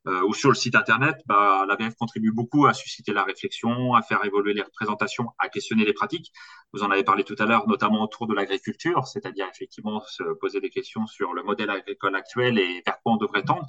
euh, 0.07 0.23
ou 0.27 0.35
sur 0.35 0.49
le 0.49 0.55
site 0.55 0.75
internet. 0.75 1.17
Bah, 1.27 1.65
l'ABF 1.67 1.95
contribue 1.95 2.33
beaucoup 2.33 2.67
à 2.67 2.75
susciter 2.75 3.13
la 3.13 3.25
réflexion, 3.25 3.95
à 3.95 4.03
faire 4.03 4.25
évoluer 4.25 4.55
les 4.55 4.63
représentations, 4.63 5.31
à 5.39 5.49
questionner 5.49 5.85
les 5.85 5.93
pratiques. 5.93 6.33
Vous 6.73 6.83
en 6.83 6.91
avez 6.91 7.05
parlé 7.05 7.23
tout 7.25 7.37
à 7.39 7.45
l'heure, 7.45 7.69
notamment 7.69 8.03
autour 8.03 8.27
de 8.27 8.35
l'agriculture, 8.35 9.07
c'est-à-dire 9.07 9.47
effectivement 9.53 10.03
se 10.07 10.23
poser 10.41 10.61
des 10.61 10.71
questions 10.71 11.07
sur 11.07 11.35
le 11.35 11.43
modèle 11.43 11.71
agricole 11.71 12.17
actuel 12.17 12.59
et 12.59 12.83
vers 12.85 12.99
quoi 13.03 13.13
on 13.13 13.17
devrait 13.17 13.43
tendre. 13.43 13.67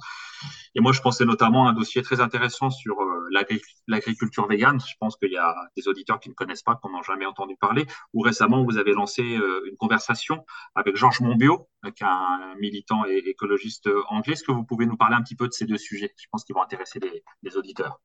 Et 0.74 0.80
moi, 0.80 0.92
je 0.92 1.00
pensais 1.00 1.24
notamment 1.24 1.66
à 1.66 1.70
un 1.70 1.72
dossier 1.74 2.02
très 2.02 2.20
intéressant 2.20 2.70
sur 2.70 3.00
euh, 3.00 3.28
l'agri- 3.30 3.62
l'agriculture 3.86 4.46
végane. 4.48 4.80
Je 4.80 4.94
pense 4.98 5.16
qu'il 5.16 5.32
y 5.32 5.36
a 5.36 5.54
des 5.76 5.86
auditeurs 5.86 6.18
qui 6.18 6.30
ne 6.30 6.34
connaissent 6.34 6.62
pas, 6.62 6.78
qui 6.82 6.90
n'en 6.90 6.98
ont 6.98 7.02
jamais 7.02 7.26
entendu 7.26 7.56
parler. 7.60 7.86
Ou 8.14 8.22
récemment, 8.22 8.64
vous 8.64 8.78
avez 8.78 8.92
lancé 8.92 9.36
euh, 9.36 9.68
une 9.68 9.76
conversation 9.76 10.44
avec 10.74 10.96
Georges 10.96 11.20
Monbiot, 11.20 11.68
euh, 11.84 11.90
qui 11.90 12.02
est 12.02 12.06
un 12.06 12.54
militant 12.60 13.04
et 13.06 13.18
écologiste 13.26 13.88
anglais. 14.08 14.34
Est-ce 14.34 14.44
que 14.44 14.52
vous 14.52 14.64
pouvez 14.64 14.86
nous 14.86 14.96
parler 14.96 15.16
un 15.16 15.22
petit 15.22 15.36
peu 15.36 15.46
de 15.46 15.52
ces 15.52 15.66
deux 15.66 15.78
sujets? 15.78 16.12
Je 16.16 16.26
pense 16.30 16.44
qu'ils 16.44 16.54
vont 16.54 16.62
intéresser 16.62 16.98
les, 17.00 17.22
les 17.42 17.56
auditeurs. 17.56 18.00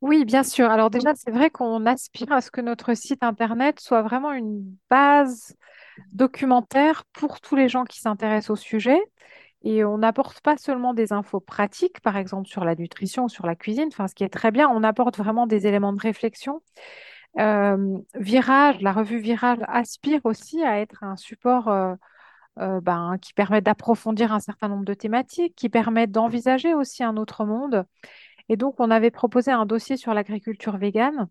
Oui, 0.00 0.24
bien 0.24 0.42
sûr. 0.42 0.68
Alors 0.68 0.90
déjà, 0.90 1.14
c'est 1.14 1.30
vrai 1.30 1.50
qu'on 1.50 1.86
aspire 1.86 2.32
à 2.32 2.40
ce 2.40 2.50
que 2.50 2.60
notre 2.60 2.94
site 2.94 3.22
Internet 3.22 3.78
soit 3.78 4.02
vraiment 4.02 4.32
une 4.32 4.76
base 4.90 5.56
documentaire 6.12 7.04
pour 7.12 7.40
tous 7.40 7.54
les 7.54 7.68
gens 7.68 7.84
qui 7.84 8.00
s'intéressent 8.00 8.50
au 8.50 8.56
sujet. 8.56 9.00
Et 9.64 9.84
on 9.84 9.98
n'apporte 9.98 10.40
pas 10.40 10.56
seulement 10.56 10.92
des 10.92 11.12
infos 11.12 11.38
pratiques, 11.38 12.00
par 12.00 12.16
exemple 12.16 12.48
sur 12.48 12.64
la 12.64 12.74
nutrition, 12.74 13.28
sur 13.28 13.46
la 13.46 13.54
cuisine, 13.54 13.88
enfin, 13.92 14.08
ce 14.08 14.14
qui 14.16 14.24
est 14.24 14.28
très 14.28 14.50
bien, 14.50 14.68
on 14.68 14.82
apporte 14.82 15.18
vraiment 15.18 15.46
des 15.46 15.68
éléments 15.68 15.92
de 15.92 16.00
réflexion. 16.00 16.62
Euh, 17.38 17.98
Virage, 18.14 18.80
la 18.80 18.92
revue 18.92 19.18
Virage 19.18 19.58
aspire 19.68 20.20
aussi 20.24 20.64
à 20.64 20.80
être 20.80 21.04
un 21.04 21.16
support 21.16 21.68
euh, 21.68 21.94
euh, 22.58 22.80
ben, 22.82 23.16
qui 23.22 23.32
permet 23.32 23.62
d'approfondir 23.62 24.32
un 24.32 24.40
certain 24.40 24.68
nombre 24.68 24.84
de 24.84 24.92
thématiques, 24.94 25.54
qui 25.56 25.70
permet 25.70 26.06
d'envisager 26.06 26.74
aussi 26.74 27.02
un 27.02 27.16
autre 27.16 27.46
monde. 27.46 27.86
Et 28.50 28.56
donc, 28.56 28.80
on 28.80 28.90
avait 28.90 29.10
proposé 29.10 29.50
un 29.52 29.66
dossier 29.66 29.96
sur 29.96 30.14
l'agriculture 30.14 30.76
végane 30.76 31.28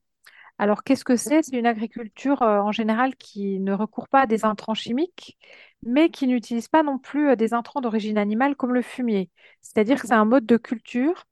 Alors, 0.57 0.83
qu'est-ce 0.83 1.05
que 1.05 1.15
c'est? 1.17 1.43
C'est 1.43 1.57
une 1.57 1.67
agriculture 1.67 2.41
euh, 2.43 2.59
en 2.61 2.71
général 2.71 3.15
qui 3.17 3.59
ne 3.59 3.73
recourt 3.73 4.09
pas 4.09 4.21
à 4.21 4.27
des 4.27 4.45
intrants 4.45 4.73
chimiques, 4.73 5.37
mais 5.83 6.09
qui 6.09 6.27
n'utilise 6.27 6.67
pas 6.69 6.83
non 6.83 6.97
plus 6.99 7.29
euh, 7.29 7.35
des 7.35 7.53
intrants 7.53 7.81
d'origine 7.81 8.17
animale 8.17 8.55
comme 8.55 8.73
le 8.73 8.81
fumier. 8.81 9.29
C'est-à-dire 9.61 10.01
que 10.01 10.07
c'est 10.07 10.13
un 10.13 10.25
mode 10.25 10.45
de 10.45 10.57
culture 10.57 11.25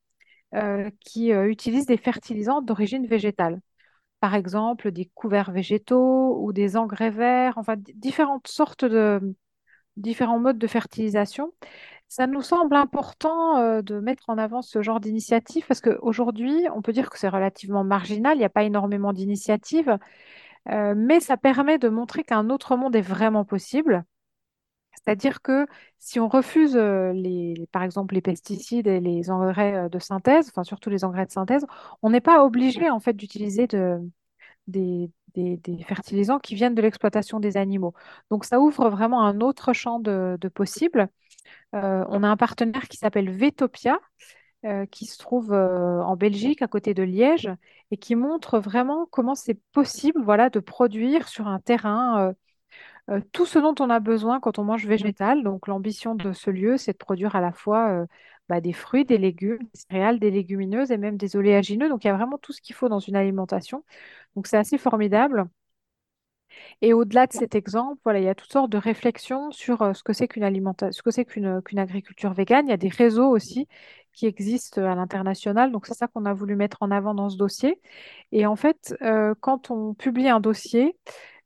qui 1.01 1.29
utilise 1.29 1.85
des 1.85 1.97
fertilisants 1.97 2.61
d'origine 2.63 3.05
végétale. 3.05 3.61
Par 4.19 4.35
exemple, 4.35 4.91
des 4.91 5.11
couverts 5.13 5.51
végétaux 5.51 6.39
ou 6.43 6.53
des 6.53 6.75
engrais 6.75 7.11
verts, 7.11 7.57
enfin 7.57 7.75
différentes 7.77 8.47
sortes 8.47 8.85
de 8.85 9.21
différents 9.99 10.39
modes 10.39 10.57
de 10.57 10.67
fertilisation. 10.67 11.53
Ça 12.09 12.27
nous 12.27 12.41
semble 12.41 12.75
important 12.75 13.57
euh, 13.59 13.81
de 13.83 13.99
mettre 13.99 14.29
en 14.29 14.37
avant 14.39 14.61
ce 14.63 14.81
genre 14.81 14.99
d'initiative 14.99 15.65
parce 15.67 15.81
qu'aujourd'hui, 15.81 16.65
on 16.75 16.81
peut 16.81 16.93
dire 16.93 17.09
que 17.09 17.19
c'est 17.19 17.29
relativement 17.29 17.83
marginal, 17.83 18.35
il 18.37 18.39
n'y 18.39 18.45
a 18.45 18.49
pas 18.49 18.63
énormément 18.63 19.13
d'initiatives, 19.13 19.97
euh, 20.69 20.95
mais 20.97 21.19
ça 21.21 21.37
permet 21.37 21.79
de 21.79 21.89
montrer 21.89 22.23
qu'un 22.23 22.49
autre 22.49 22.75
monde 22.77 22.95
est 22.95 23.01
vraiment 23.01 23.45
possible. 23.45 24.05
C'est-à-dire 24.93 25.41
que 25.41 25.65
si 25.97 26.19
on 26.19 26.27
refuse, 26.27 26.75
euh, 26.75 27.13
les, 27.13 27.67
par 27.71 27.83
exemple, 27.83 28.15
les 28.15 28.21
pesticides 28.21 28.87
et 28.87 28.99
les 28.99 29.31
engrais 29.31 29.89
de 29.89 29.99
synthèse, 29.99 30.49
enfin 30.49 30.63
surtout 30.63 30.89
les 30.89 31.05
engrais 31.05 31.25
de 31.25 31.31
synthèse, 31.31 31.65
on 32.01 32.09
n'est 32.09 32.21
pas 32.21 32.43
obligé 32.43 32.89
en 32.89 32.99
fait 32.99 33.13
d'utiliser 33.13 33.67
de- 33.67 33.99
des, 34.67 35.11
des- 35.33 35.83
fertilisants 35.87 36.39
qui 36.39 36.55
viennent 36.55 36.75
de 36.75 36.81
l'exploitation 36.81 37.39
des 37.39 37.57
animaux. 37.57 37.93
Donc 38.29 38.45
ça 38.45 38.59
ouvre 38.59 38.89
vraiment 38.89 39.23
un 39.23 39.41
autre 39.41 39.73
champ 39.73 39.99
de, 39.99 40.37
possibles. 40.53 41.09
Euh, 41.75 42.05
on 42.09 42.23
a 42.23 42.27
un 42.27 42.37
partenaire 42.37 42.87
qui 42.87 42.97
s'appelle 42.97 43.29
Vetopia, 43.29 43.99
euh, 44.65 44.85
qui 44.87 45.05
se 45.05 45.17
trouve 45.17 45.53
euh, 45.53 46.01
en 46.01 46.15
Belgique, 46.15 46.61
à 46.61 46.67
côté 46.67 46.93
de 46.93 47.03
Liège, 47.03 47.49
et 47.91 47.97
qui 47.97 48.15
montre 48.15 48.59
vraiment 48.59 49.07
comment 49.11 49.35
c'est 49.35 49.59
possible, 49.71 50.21
voilà, 50.23 50.49
de 50.49 50.59
produire 50.59 51.27
sur 51.27 51.47
un 51.47 51.59
terrain 51.59 52.33
tout 53.31 53.45
ce 53.45 53.57
dont 53.57 53.73
on 53.79 53.89
a 53.89 53.99
besoin 53.99 54.39
quand 54.39 54.59
on 54.59 54.63
mange 54.63 54.85
végétal. 54.85 55.43
Donc 55.43 55.67
l'ambition 55.67 56.15
de 56.15 56.31
ce 56.33 56.51
lieu, 56.51 56.77
c'est 56.77 56.93
de 56.93 56.97
produire 56.97 57.35
à 57.35 57.41
la 57.41 57.51
fois 57.51 58.05
bah, 58.49 58.61
des 58.61 58.73
fruits, 58.73 59.05
des 59.05 59.17
légumes, 59.17 59.59
des 59.59 59.79
céréales, 59.79 60.19
des 60.19 60.31
légumineuses 60.31 60.91
et 60.91 60.97
même 60.97 61.17
des 61.17 61.35
oléagineux. 61.35 61.89
Donc 61.89 62.03
il 62.03 62.07
y 62.07 62.09
a 62.09 62.15
vraiment 62.15 62.37
tout 62.37 62.53
ce 62.53 62.61
qu'il 62.61 62.75
faut 62.75 62.89
dans 62.89 62.99
une 62.99 63.15
alimentation. 63.15 63.83
Donc 64.35 64.47
c'est 64.47 64.57
assez 64.57 64.77
formidable. 64.77 65.49
Et 66.81 66.93
au-delà 66.93 67.27
de 67.27 67.33
cet 67.33 67.55
exemple, 67.55 67.99
voilà, 68.03 68.19
il 68.19 68.25
y 68.25 68.29
a 68.29 68.35
toutes 68.35 68.51
sortes 68.51 68.71
de 68.71 68.77
réflexions 68.77 69.51
sur 69.51 69.81
euh, 69.81 69.93
ce 69.93 70.03
que 70.03 70.13
c'est 70.13 70.27
qu'une 70.27 70.43
alimentation, 70.43 70.91
ce 70.91 71.01
que 71.01 71.11
c'est 71.11 71.25
qu'une 71.25 71.61
qu'une 71.61 71.79
agriculture 71.79 72.33
végane. 72.33 72.67
Il 72.67 72.69
y 72.71 72.73
a 72.73 72.77
des 72.77 72.89
réseaux 72.89 73.29
aussi 73.29 73.67
qui 74.13 74.25
existent 74.25 74.81
à 74.81 74.95
l'international. 74.95 75.71
Donc, 75.71 75.85
c'est 75.85 75.93
ça 75.93 76.07
qu'on 76.07 76.25
a 76.25 76.33
voulu 76.33 76.55
mettre 76.55 76.77
en 76.81 76.91
avant 76.91 77.13
dans 77.13 77.29
ce 77.29 77.37
dossier. 77.37 77.79
Et 78.31 78.45
en 78.45 78.55
fait, 78.55 78.95
euh, 79.01 79.33
quand 79.39 79.71
on 79.71 79.93
publie 79.93 80.29
un 80.29 80.39
dossier, 80.39 80.97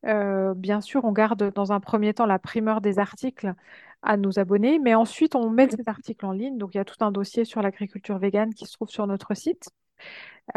euh, 0.05 0.53
bien 0.55 0.81
sûr, 0.81 1.05
on 1.05 1.11
garde 1.11 1.53
dans 1.53 1.71
un 1.71 1.79
premier 1.79 2.13
temps 2.13 2.25
la 2.25 2.39
primeur 2.39 2.81
des 2.81 2.99
articles 2.99 3.53
à 4.01 4.17
nos 4.17 4.39
abonnés, 4.39 4.79
mais 4.79 4.95
ensuite, 4.95 5.35
on 5.35 5.49
met 5.49 5.69
ces 5.69 5.83
articles 5.87 6.25
en 6.25 6.31
ligne. 6.33 6.57
Donc, 6.57 6.75
il 6.75 6.77
y 6.77 6.81
a 6.81 6.85
tout 6.85 7.03
un 7.03 7.11
dossier 7.11 7.45
sur 7.45 7.61
l'agriculture 7.61 8.17
végane 8.19 8.53
qui 8.53 8.65
se 8.65 8.73
trouve 8.73 8.89
sur 8.89 9.07
notre 9.07 9.33
site. 9.35 9.69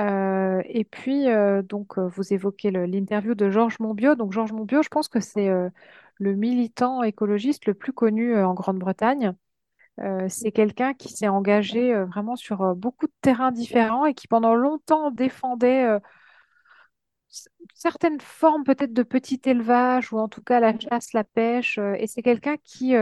Euh, 0.00 0.62
et 0.66 0.84
puis, 0.84 1.28
euh, 1.30 1.62
donc, 1.62 1.98
euh, 1.98 2.08
vous 2.08 2.32
évoquez 2.32 2.70
l'interview 2.70 3.34
de 3.34 3.50
Georges 3.50 3.78
Monbiot. 3.80 4.14
Donc, 4.16 4.32
Georges 4.32 4.52
Monbiot, 4.52 4.82
je 4.82 4.88
pense 4.88 5.08
que 5.08 5.20
c'est 5.20 5.48
le 6.18 6.34
militant 6.34 7.02
écologiste 7.02 7.66
le 7.66 7.74
plus 7.74 7.92
connu 7.92 8.36
en 8.38 8.54
Grande-Bretagne. 8.54 9.34
C'est 10.28 10.52
quelqu'un 10.52 10.92
qui 10.92 11.08
s'est 11.08 11.28
engagé 11.28 11.94
vraiment 12.04 12.36
sur 12.36 12.74
beaucoup 12.74 13.06
de 13.06 13.12
terrains 13.22 13.52
différents 13.52 14.04
et 14.06 14.14
qui, 14.14 14.28
pendant 14.28 14.54
longtemps, 14.54 15.10
défendait 15.10 15.98
certaines 17.74 18.20
formes 18.20 18.64
peut-être 18.64 18.92
de 18.92 19.02
petit 19.02 19.40
élevage 19.44 20.12
ou 20.12 20.18
en 20.18 20.28
tout 20.28 20.42
cas 20.42 20.60
la 20.60 20.78
chasse, 20.78 21.12
la 21.12 21.24
pêche. 21.24 21.78
et 21.78 22.06
c'est 22.06 22.22
quelqu'un 22.22 22.56
qui, 22.62 22.94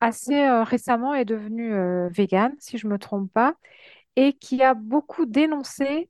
assez 0.00 0.48
récemment, 0.62 1.14
est 1.14 1.24
devenu 1.24 1.72
euh, 1.72 2.08
vegan, 2.10 2.54
si 2.58 2.78
je 2.78 2.86
ne 2.86 2.92
me 2.92 2.98
trompe 2.98 3.32
pas 3.32 3.56
et 4.16 4.32
qui 4.34 4.62
a 4.62 4.74
beaucoup 4.74 5.26
dénoncé 5.26 6.08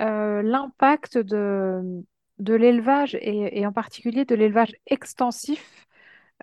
euh, 0.00 0.42
l'impact 0.42 1.18
de, 1.18 2.04
de 2.38 2.54
l'élevage 2.54 3.16
et, 3.20 3.66
en 3.66 3.72
particulier 3.72 4.24
de 4.24 4.34
l'élevage 4.34 4.74
extensif 4.86 5.86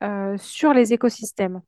euh, 0.04 0.38
sur 0.38 0.74
les 0.74 0.94
écosystèmes. 0.94 1.62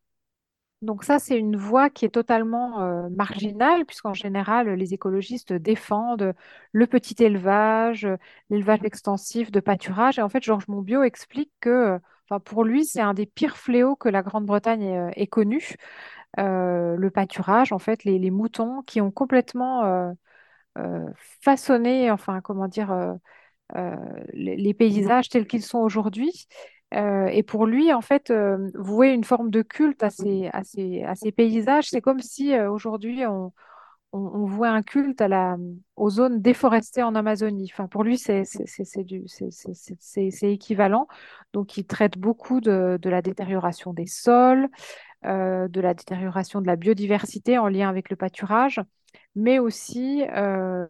Donc 0.81 1.05
ça, 1.05 1.17
c'est 1.17 1.37
une 1.37 1.55
voie 1.55 1.89
qui 1.89 2.03
est 2.03 2.09
totalement 2.09 2.81
euh, 2.81 3.07
marginale, 3.09 3.85
puisqu'en 3.85 4.13
général, 4.13 4.69
les 4.69 4.93
écologistes 4.93 5.53
défendent 5.53 6.33
le 6.73 6.87
petit 6.87 7.23
élevage, 7.23 8.05
l'élevage 8.49 8.81
extensif 8.83 9.49
de 9.49 9.61
pâturage. 9.61 10.19
Et 10.19 10.21
en 10.21 10.27
fait, 10.27 10.43
Georges 10.43 10.67
Monbiot 10.67 11.03
explique 11.03 11.51
que, 11.61 11.99
pour 12.43 12.65
lui, 12.65 12.83
c'est 12.83 12.99
un 12.99 13.13
des 13.13 13.25
pires 13.25 13.55
fléaux 13.55 13.95
que 13.95 14.09
la 14.09 14.23
Grande-Bretagne 14.23 14.83
ait, 14.83 15.11
ait 15.15 15.27
connu, 15.27 15.75
euh, 16.39 16.95
le 16.95 17.09
pâturage, 17.11 17.71
en 17.71 17.79
fait, 17.79 18.03
les, 18.03 18.31
moutons 18.31 18.81
qui 18.83 19.01
ont 19.01 19.11
complètement 19.11 19.83
euh, 19.85 20.11
euh, 20.77 21.05
façonné, 21.41 22.11
enfin, 22.11 22.41
comment 22.41 22.67
dire, 22.67 23.17
les, 24.33 24.73
paysages 24.73 25.29
tels 25.29 25.47
qu'ils 25.47 25.63
sont 25.63 25.79
aujourd'hui. 25.79 26.47
Et 26.91 27.43
pour 27.43 27.65
lui, 27.65 27.91
en 27.93 28.01
fait, 28.01 28.31
vouer 28.75 29.09
une 29.09 29.23
forme 29.23 29.49
de 29.49 29.61
culte 29.63 30.03
à 30.03 30.09
ces, 30.09 30.49
ces, 31.15 31.31
paysages, 31.31 31.89
c'est 31.89 32.01
comme 32.01 32.19
si 32.19 32.57
aujourd'hui 32.59 33.25
on, 33.25 33.51
on, 34.13 34.45
vouait 34.45 34.69
un 34.69 34.83
culte 34.83 35.23
aux 35.95 36.09
zones 36.09 36.41
déforestées 36.41 37.01
en 37.03 37.15
Amazonie. 37.15 37.69
Enfin, 37.73 37.87
pour 37.87 38.03
lui, 38.03 38.19
c'est 38.19 38.43
équivalent. 40.43 41.07
Donc, 41.51 41.77
il 41.77 41.85
traite 41.85 42.17
beaucoup 42.17 42.61
de 42.61 42.99
la 43.03 43.21
détérioration 43.23 43.91
des 43.93 44.05
sols, 44.05 44.69
euh, 45.25 45.67
de 45.67 45.81
la 45.81 45.93
détérioration 45.93 46.61
de 46.61 46.67
la 46.67 46.75
biodiversité 46.75 47.57
en 47.57 47.67
lien 47.67 47.89
avec 47.89 48.09
le 48.09 48.15
pâturage, 48.15 48.81
mais 49.35 49.59
aussi 49.59 50.23
euh, 50.35 50.85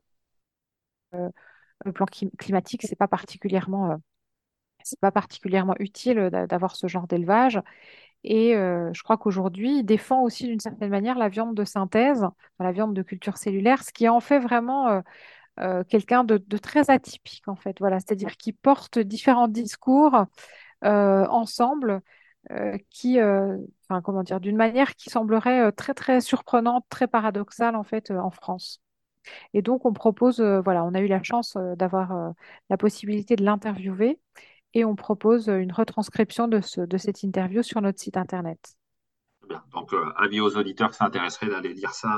le 1.85 1.91
plan 1.93 2.05
clim- 2.05 2.31
climatique, 2.37 2.83
c'est 2.87 2.95
pas 2.97 3.07
particulièrement, 3.07 3.91
euh, 3.91 3.97
pas 5.01 5.11
particulièrement 5.11 5.75
utile 5.79 6.29
d'a- 6.31 6.47
d'avoir 6.47 6.75
ce 6.75 6.87
genre 6.87 7.07
d'élevage. 7.07 7.59
Et 8.23 8.55
euh, 8.55 8.91
je 8.93 9.03
crois 9.03 9.17
qu'aujourd'hui, 9.17 9.79
il 9.79 9.83
défend 9.85 10.23
aussi 10.23 10.47
d'une 10.47 10.59
certaine 10.61 10.89
manière 10.91 11.17
la 11.17 11.29
viande 11.29 11.55
de 11.55 11.65
synthèse, 11.65 12.25
la 12.59 12.71
viande 12.73 12.95
de 12.95 13.03
culture 13.03 13.37
cellulaire, 13.37 13.83
ce 13.83 13.93
qui 13.93 14.09
en 14.09 14.19
fait 14.21 14.39
vraiment 14.39 14.89
euh, 14.89 15.01
euh, 15.61 15.83
quelqu'un 15.85 16.23
de, 16.25 16.37
de 16.45 16.57
très 16.57 16.89
atypique 16.91 17.47
en 17.47 17.55
fait. 17.55 17.77
Voilà, 17.79 17.99
c'est-à-dire 17.99 18.37
qu'il 18.37 18.55
porte 18.55 18.99
différents 18.99 19.49
discours 19.49 20.25
euh, 20.85 21.25
ensemble. 21.27 22.01
euh, 22.51 22.77
qui, 22.91 23.19
euh, 23.19 23.57
d'une 24.39 24.55
manière 24.55 24.95
qui 24.95 25.09
semblerait 25.09 25.67
euh, 25.67 25.71
très 25.71 25.93
très 25.93 26.21
surprenante, 26.21 26.85
très 26.89 27.07
paradoxale 27.07 27.75
en 27.75 27.83
fait 27.83 28.11
euh, 28.11 28.19
en 28.19 28.31
France. 28.31 28.81
Et 29.53 29.61
donc 29.61 29.85
on 29.85 29.93
propose, 29.93 30.41
euh, 30.41 30.61
voilà, 30.61 30.83
on 30.83 30.93
a 30.93 30.99
eu 31.01 31.07
la 31.07 31.23
chance 31.23 31.57
d'avoir 31.77 32.33
la 32.69 32.77
possibilité 32.77 33.35
de 33.35 33.43
l'interviewer 33.43 34.19
et 34.73 34.85
on 34.85 34.95
propose 34.95 35.47
une 35.47 35.71
retranscription 35.71 36.47
de 36.47 36.61
ce, 36.61 36.81
de 36.81 36.97
cette 36.97 37.23
interview 37.23 37.63
sur 37.63 37.81
notre 37.81 37.99
site 37.99 38.17
internet. 38.17 38.75
Bien. 39.47 39.63
Donc, 39.73 39.93
euh, 39.93 40.11
avis 40.15 40.39
aux 40.39 40.57
auditeurs 40.57 40.91
qui 40.91 40.97
s'intéresseraient 40.97 41.49
d'aller 41.49 41.73
lire 41.73 41.91
ça, 41.91 42.17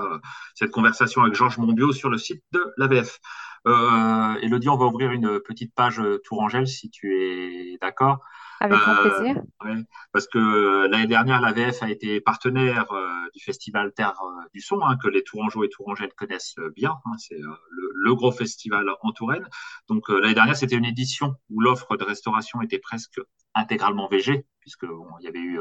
cette 0.53 0.71
conversation 0.71 1.21
avec 1.21 1.33
Georges 1.33 1.57
Monbiot 1.57 1.91
sur 1.91 2.09
le 2.09 2.17
site 2.17 2.43
de 2.51 2.73
l'AVF. 2.77 3.19
Euh, 3.67 4.35
Elodie, 4.41 4.69
on 4.69 4.77
va 4.77 4.85
ouvrir 4.85 5.11
une 5.11 5.39
petite 5.39 5.73
page 5.73 6.01
Tourangelle 6.23 6.67
si 6.67 6.89
tu 6.89 7.15
es 7.15 7.77
d'accord. 7.81 8.19
Avec 8.59 8.79
grand 8.79 8.95
Euh, 8.95 9.09
plaisir. 9.09 9.41
ouais, 9.63 9.83
parce 10.11 10.27
que 10.27 10.37
euh, 10.37 10.87
l'année 10.87 11.07
dernière, 11.07 11.41
l'AVF 11.41 11.83
a 11.83 11.89
été 11.89 12.21
partenaire 12.21 12.91
euh, 12.91 13.07
du 13.33 13.43
festival 13.43 13.91
Terre 13.93 14.13
du 14.53 14.61
Son, 14.61 14.81
hein, 14.81 14.97
que 15.01 15.07
les 15.07 15.23
Tourangeaux 15.23 15.63
et 15.63 15.69
Tourangelles 15.69 16.13
connaissent 16.13 16.55
bien. 16.75 16.93
hein, 17.05 17.11
c'est 17.17 17.37
le, 17.37 17.91
le 17.93 18.15
gros 18.15 18.31
festival 18.31 18.85
en 19.01 19.11
Touraine. 19.11 19.47
Donc 19.89 20.09
l'année 20.09 20.33
dernière, 20.33 20.55
c'était 20.55 20.75
une 20.77 20.85
édition 20.85 21.35
où 21.49 21.61
l'offre 21.61 21.97
de 21.97 22.03
restauration 22.03 22.61
était 22.61 22.79
presque 22.79 23.19
intégralement 23.53 24.07
végé, 24.07 24.45
puisque 24.59 24.85
bon, 24.85 25.07
il 25.21 25.25
y 25.25 25.27
avait 25.27 25.39
eu 25.39 25.59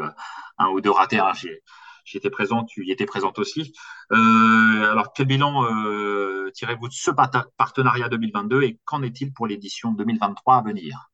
un 0.59 0.69
ou 0.69 0.81
deux 0.81 0.91
ratés. 0.91 1.19
hein, 1.21 1.33
J'étais 2.05 2.29
présent, 2.31 2.65
tu 2.65 2.85
y 2.87 2.93
étais 2.93 3.07
présente 3.07 3.39
aussi. 3.39 3.73
Euh, 4.13 4.93
alors, 4.93 5.13
quel 5.15 5.27
bilan 5.27 5.65
euh, 5.65 6.51
tirez-vous 6.55 6.89
de 6.89 6.93
ce 6.93 7.11
partenariat 7.57 8.09
2022 8.11 8.63
et 8.63 8.79
qu'en 8.85 9.03
est-il 9.03 9.33
pour 9.33 9.47
l'édition 9.47 9.93
2023 9.93 10.57
à 10.57 10.63
venir? 10.63 11.11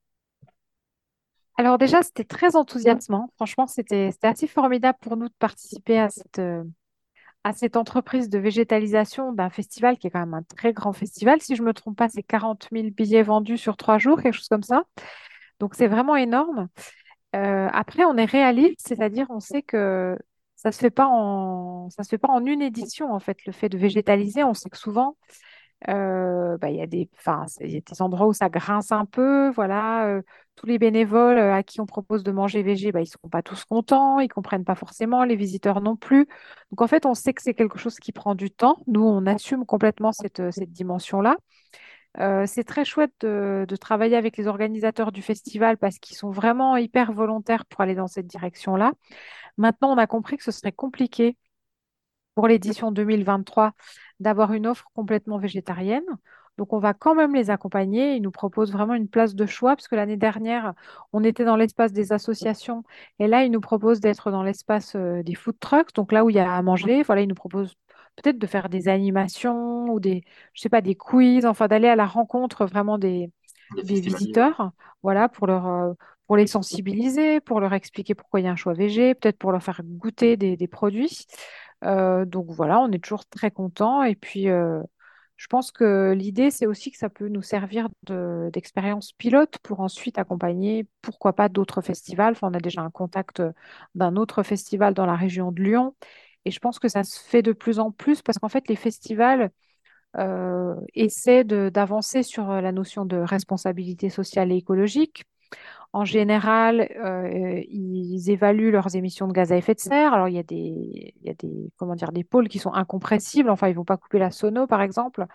Alors 1.61 1.77
déjà, 1.77 2.03
c'était 2.03 2.25
très 2.25 2.57
enthousiasmant. 2.57 3.29
Franchement, 3.37 3.67
c'était 3.67 4.13
assez 4.23 4.47
formidable 4.47 4.97
pour 5.03 5.19
nous 5.19 5.29
de 5.29 5.35
participer 5.39 5.99
à 5.99 6.09
cette, 6.09 6.39
euh, 6.39 6.65
à 7.45 7.53
cette 7.53 7.77
entreprise 7.77 8.31
de 8.31 8.39
végétalisation 8.39 9.35
d'un 9.35 9.51
festival 9.51 9.99
qui 9.99 10.07
est 10.07 10.11
quand 10.11 10.21
même 10.21 10.33
un 10.33 10.43
très 10.43 10.73
grand 10.73 10.95
festival. 10.95 11.43
Si 11.43 11.57
je 11.57 11.61
ne 11.61 11.67
me 11.67 11.75
trompe 11.75 11.99
pas, 11.99 12.09
c'est 12.09 12.23
40 12.23 12.69
000 12.73 12.89
billets 12.93 13.23
vendus 13.23 13.59
sur 13.59 13.77
trois 13.77 13.99
jours, 13.99 14.23
quelque 14.23 14.33
chose 14.33 14.49
comme 14.49 14.63
ça. 14.63 14.85
Donc 15.59 15.75
c'est 15.75 15.87
vraiment 15.87 16.17
énorme. 16.17 16.69
Euh, 17.37 17.69
après, 17.75 18.07
on 18.07 18.17
est 18.17 18.25
réaliste, 18.25 18.89
c'est-à-dire 18.89 19.27
on 19.29 19.41
sait 19.41 19.61
que 19.61 20.17
ça 20.57 20.73
se 20.73 20.79
se 20.79 20.81
fait 20.81 20.91
pas 20.91 21.09
en 21.09 22.47
une 22.47 22.63
édition 22.63 23.13
en 23.13 23.21
fait. 23.21 23.45
Le 23.45 23.53
fait 23.53 23.69
de 23.69 23.77
végétaliser, 23.77 24.45
on 24.45 24.55
sait 24.55 24.71
que 24.71 24.79
souvent 24.79 25.19
Euh, 25.89 26.59
bah, 26.59 26.71
il 26.71 26.77
y 26.77 26.83
a 26.83 26.87
des, 26.87 27.09
endroits 28.01 28.27
où 28.29 28.33
ça 28.33 28.49
grince 28.49 28.93
un 28.93 29.07
peu. 29.07 29.51
Voilà, 29.51 30.21
tous 30.61 30.67
les 30.67 30.79
bénévoles 30.79 31.39
euh, 31.39 31.55
à 31.55 31.63
qui 31.63 31.81
on 31.81 31.87
propose 31.87 32.23
de 32.23 32.33
manger 32.33 32.63
végé, 32.63 32.93
bah, 32.93 33.01
ils 33.01 33.05
ne 33.05 33.09
sont 33.09 33.31
pas 33.31 33.43
tous 33.43 33.65
contents, 33.65 34.21
ils 34.21 34.25
ne 34.25 34.29
comprennent 34.29 34.65
pas 34.67 34.75
forcément, 34.75 35.25
les 35.25 35.35
visiteurs 35.35 35.81
non 35.81 35.97
plus. 35.97 36.27
Donc 36.71 36.83
en 36.83 36.87
fait, 36.87 37.07
on 37.07 37.15
sait 37.15 37.33
que 37.33 37.41
c'est 37.41 37.55
quelque 37.55 37.79
chose 37.79 37.97
qui 37.99 38.13
prend 38.13 38.35
du 38.35 38.51
temps. 38.51 38.77
Nous, 38.87 39.03
on 39.03 39.25
assume 39.25 39.65
complètement 39.65 40.13
cette, 40.13 40.51
cette 40.51 40.71
dimension-là. 40.71 41.37
c'est 42.47 42.65
très 42.65 42.85
chouette 42.85 43.15
de 43.23 43.77
travailler 43.77 44.17
avec 44.17 44.37
les 44.37 44.47
organisateurs 44.49 45.13
du 45.13 45.23
festival 45.23 45.79
parce 45.79 45.99
qu'ils 45.99 46.17
sont 46.17 46.31
vraiment 46.31 46.77
hyper 46.77 47.13
volontaires 47.13 47.65
pour 47.65 47.81
aller 47.81 47.95
dans 47.95 48.09
cette 48.09 48.27
direction-là. 48.27 48.93
Maintenant, 49.57 49.93
on 49.95 49.99
a 49.99 50.07
compris 50.07 50.37
que 50.37 50.45
ce 50.45 50.53
serait 50.53 50.73
compliqué 50.73 51.39
pour 52.35 52.49
l'édition 52.49 52.93
2023 52.93 53.73
d'avoir 54.21 54.53
une 54.53 54.67
offre 54.67 54.91
complètement 54.95 55.39
végétarienne. 55.39 56.05
Donc, 56.61 56.75
on 56.75 56.79
va 56.79 56.93
quand 56.93 57.15
même 57.15 57.35
les 57.35 57.49
accompagner. 57.49 58.17
Ils 58.17 58.21
nous 58.21 58.31
proposent 58.31 58.71
vraiment 58.71 58.93
une 58.93 59.09
place 59.09 59.35
de 59.35 59.47
choix, 59.47 59.75
parce 59.77 59.89
que 59.89 59.97
l'année 59.97 60.19
dernière, 60.19 60.75
on 61.15 61.25
était 61.25 61.47
dans 61.47 61.57
l'espace 61.57 61.91
des 61.91 62.13
associations. 62.13 62.85
Et 63.19 63.29
là, 63.29 63.45
ils 63.45 63.51
nous 63.51 63.63
proposent 63.63 64.01
d'être 64.01 64.31
dans 64.31 64.43
l'espace 64.43 64.95
euh, 64.95 65.23
des 65.23 65.35
food 65.35 65.59
trucks, 65.59 65.95
donc 65.95 66.13
là 66.13 66.23
où 66.23 66.29
il 66.29 66.37
y 66.37 66.39
a 66.39 66.55
à 66.55 66.61
manger. 66.61 67.03
Voilà, 67.03 67.23
ils 67.23 67.29
nous 67.29 67.35
proposent 67.35 67.77
peut-être 68.17 68.39
de 68.39 68.47
faire 68.47 68.69
des 68.69 68.89
animations 68.89 69.87
ou 69.87 70.01
des, 70.01 70.23
je 70.53 70.61
sais 70.61 70.69
pas, 70.69 70.83
des 70.83 70.95
quiz, 70.97 71.47
enfin 71.47 71.67
d'aller 71.67 71.89
à 71.89 71.97
la 71.97 72.05
rencontre 72.05 72.67
vraiment 72.67 72.99
des, 72.99 73.33
des 73.83 73.99
visiteurs, 73.99 74.73
voilà, 75.03 75.31
pour 75.31 75.47
leur, 75.47 75.67
euh, 75.67 75.95
pour 76.27 76.37
les 76.37 76.47
sensibiliser, 76.47 77.41
pour 77.41 77.61
leur 77.61 77.73
expliquer 77.73 78.15
pourquoi 78.15 78.41
il 78.41 78.45
y 78.45 78.49
a 78.49 78.53
un 78.53 78.57
choix 78.57 78.75
végé, 78.75 79.15
peut-être 79.15 79.39
pour 79.39 79.51
leur 79.51 79.63
faire 79.63 79.81
goûter 79.83 80.37
des, 80.37 80.59
des 80.59 80.69
produits. 80.69 81.25
Euh, 81.85 82.27
donc 82.27 82.49
voilà, 82.51 82.81
on 82.81 82.91
est 82.93 83.03
toujours 83.03 83.25
très 83.25 83.51
content. 83.51 84.03
Et 84.03 84.15
puis, 84.15 84.51
euh, 84.51 84.83
je 85.41 85.47
pense 85.47 85.73
que 85.73 86.13
l'idée, 86.13 86.51
c'est 86.51 86.67
aussi 86.67 86.91
que 86.91 86.99
ça 86.99 87.09
peut 87.09 87.29
nous 87.29 87.41
servir 87.41 87.89
d'expérience 88.53 89.13
pilote 89.13 89.57
pour 89.63 89.81
ensuite 89.81 90.19
accompagner, 90.19 90.87
pourquoi 91.01 91.33
pas, 91.33 91.49
d'autres 91.49 91.81
festivals. 91.81 92.37
On 92.43 92.53
a 92.53 92.61
déjà 92.61 92.83
un 92.83 92.91
contact 92.91 93.43
d'un 93.95 94.17
autre 94.17 94.43
festival 94.43 94.93
dans 94.93 95.07
la 95.07 95.17
région 95.17 95.51
de 95.51 95.63
Lyon. 95.63 95.95
Et 96.45 96.51
je 96.51 96.59
pense 96.59 96.79
que 96.79 96.89
ça 96.89 97.05
se 97.05 97.19
fait 97.19 97.41
de 97.41 97.53
plus 97.53 97.79
en 97.79 97.91
plus 97.91 98.21
parce 98.21 98.37
qu'en 98.39 98.51
fait, 98.51 98.69
les 98.69 98.77
festivals 98.77 99.51
euh, 100.19 100.75
essaient 100.93 101.45
d'avancer 101.45 102.23
sur 102.23 102.47
la 102.47 102.73
notion 102.73 103.07
de 103.07 103.17
responsabilité 103.17 104.11
sociale 104.11 104.53
et 104.53 104.57
écologique. 104.57 105.25
En 105.93 106.05
général, 106.05 106.89
euh, 106.99 107.61
ils 107.69 108.31
évaluent 108.31 108.71
leurs 108.71 108.95
émissions 108.95 109.27
de 109.27 109.33
gaz 109.33 109.53
à 109.53 109.57
effet 109.57 109.75
de 109.75 109.81
serre. 109.81 110.15
Alors, 110.15 110.29
il 110.29 110.35
y 110.35 110.39
a 110.39 110.43
des, 110.45 111.15
il 111.21 111.27
y 111.27 111.31
a 111.31 111.35
des, 111.35 111.73
comment 111.77 111.97
dire, 111.97 112.13
des 112.13 112.25
pôles 112.25 112.49
qui 112.49 112.59
sont 112.61 112.73
incompressibles. 112.73 113.51
Enfin, 113.51 113.69
ils 113.69 113.73
ne 113.73 113.77
vont 113.77 113.85
pas 113.85 113.97
couper 113.97 114.19
la 114.19 114.31
sono, 114.31 114.67
par 114.67 114.83
exemple. 114.83 115.27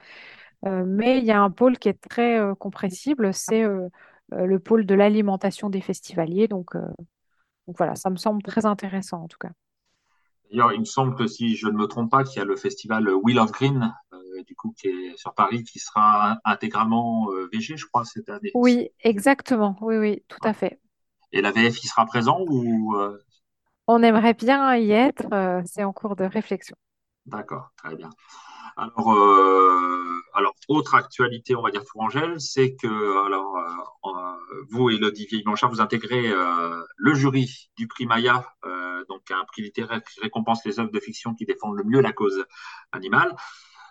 Euh, 0.66 0.86
mais 0.88 1.20
il 1.20 1.26
y 1.26 1.32
a 1.32 1.42
un 1.42 1.52
pôle 1.52 1.78
qui 1.78 1.90
est 1.90 2.02
très 2.10 2.40
euh, 2.40 2.56
compressible, 2.56 3.34
c'est 3.34 3.64
le 4.32 4.60
pôle 4.60 4.86
de 4.86 4.96
l'alimentation 4.96 5.70
des 5.70 5.82
festivaliers. 5.82 6.48
Donc, 6.48 6.76
donc, 7.68 7.78
voilà, 7.78 7.96
ça 7.96 8.10
me 8.10 8.18
semble 8.18 8.42
très 8.44 8.66
intéressant 8.66 9.24
en 9.24 9.28
tout 9.28 9.38
cas. 9.40 9.52
D'ailleurs, 10.50 10.74
il 10.74 10.80
me 10.80 10.86
semble 10.86 11.16
que 11.16 11.28
si 11.28 11.56
je 11.56 11.68
ne 11.68 11.74
me 11.74 11.88
trompe 11.88 12.12
pas, 12.12 12.24
qu'il 12.24 12.38
y 12.38 12.42
a 12.42 12.46
le 12.46 12.56
festival 12.56 13.10
Wheel 13.10 13.40
of 13.40 13.52
Green, 13.52 13.94
du 14.46 14.56
coup, 14.56 14.74
qui 14.78 14.88
est 14.88 15.18
sur 15.18 15.34
Paris, 15.34 15.64
qui 15.64 15.80
sera 15.80 16.38
intégralement 16.46 17.28
VG, 17.52 17.78
je 17.78 17.86
crois, 17.86 18.06
cette 18.06 18.30
année. 18.30 18.52
Oui, 18.54 18.90
exactement. 19.02 19.78
Oui, 19.82 19.98
oui, 19.98 20.24
tout 20.28 20.40
à 20.44 20.54
fait. 20.54 20.80
Et 21.32 21.42
la 21.42 21.52
VF, 21.52 21.84
il 21.84 21.88
sera 21.88 22.06
présent 22.06 22.46
ou 22.48 22.96
On 23.88 24.04
aimerait 24.04 24.34
bien 24.34 24.76
y 24.78 24.92
être. 24.92 25.26
c'est 25.66 25.84
en 25.84 25.94
cours 25.94 26.16
de 26.16 26.26
réflexion. 26.26 26.76
D'accord, 27.26 27.72
très 27.78 27.96
bien. 27.96 28.10
Alors, 28.78 29.14
euh, 29.14 30.22
alors, 30.34 30.54
autre 30.68 30.96
actualité, 30.96 31.56
on 31.56 31.62
va 31.62 31.72
dire 31.72 31.84
Tourangelle, 31.86 32.40
c'est 32.42 32.76
que 32.76 33.26
alors, 33.26 33.58
euh, 33.58 34.64
vous 34.70 34.90
et 34.90 34.96
Elodie 34.96 35.44
Blanchard, 35.44 35.70
vous 35.70 35.82
intégrez 35.82 36.30
euh, 36.30 36.82
le 36.98 37.14
jury 37.14 37.70
du 37.78 37.88
prix 37.88 38.06
Maya, 38.06 38.46
donc 39.08 39.30
un 39.32 39.46
prix 39.46 39.62
littéraire 39.62 40.02
qui 40.04 40.20
récompense 40.20 40.66
les 40.66 40.80
œuvres 40.80 40.92
de 40.92 41.00
fiction 41.00 41.36
qui 41.36 41.46
défendent 41.46 41.78
le 41.78 41.84
mieux 41.84 42.02
la 42.02 42.12
cause 42.12 42.46
animale. 42.92 43.36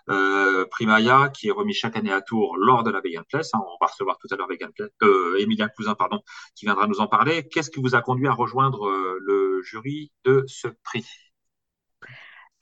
Euh, 0.09 0.65
Primaya, 0.69 1.29
qui 1.29 1.47
est 1.47 1.51
remis 1.51 1.73
chaque 1.73 1.95
année 1.95 2.11
à 2.11 2.21
Tours 2.21 2.57
lors 2.57 2.83
de 2.83 2.91
la 2.91 3.01
Vegan 3.01 3.23
Place. 3.27 3.53
Hein, 3.53 3.59
on 3.65 3.77
va 3.83 3.87
recevoir 3.87 4.17
tout 4.19 4.27
à 4.31 4.35
l'heure 4.35 4.47
Vegan 4.47 4.71
euh, 5.01 5.37
Emilien 5.39 5.67
Cousin, 5.67 5.95
pardon, 5.95 6.21
qui 6.55 6.65
viendra 6.65 6.85
nous 6.87 6.99
en 6.99 7.07
parler. 7.07 7.47
Qu'est-ce 7.47 7.71
qui 7.71 7.81
vous 7.81 7.95
a 7.95 8.01
conduit 8.01 8.27
à 8.27 8.33
rejoindre 8.33 8.87
euh, 8.87 9.17
le 9.21 9.61
jury 9.63 10.11
de 10.23 10.43
ce 10.47 10.67
prix? 10.83 11.05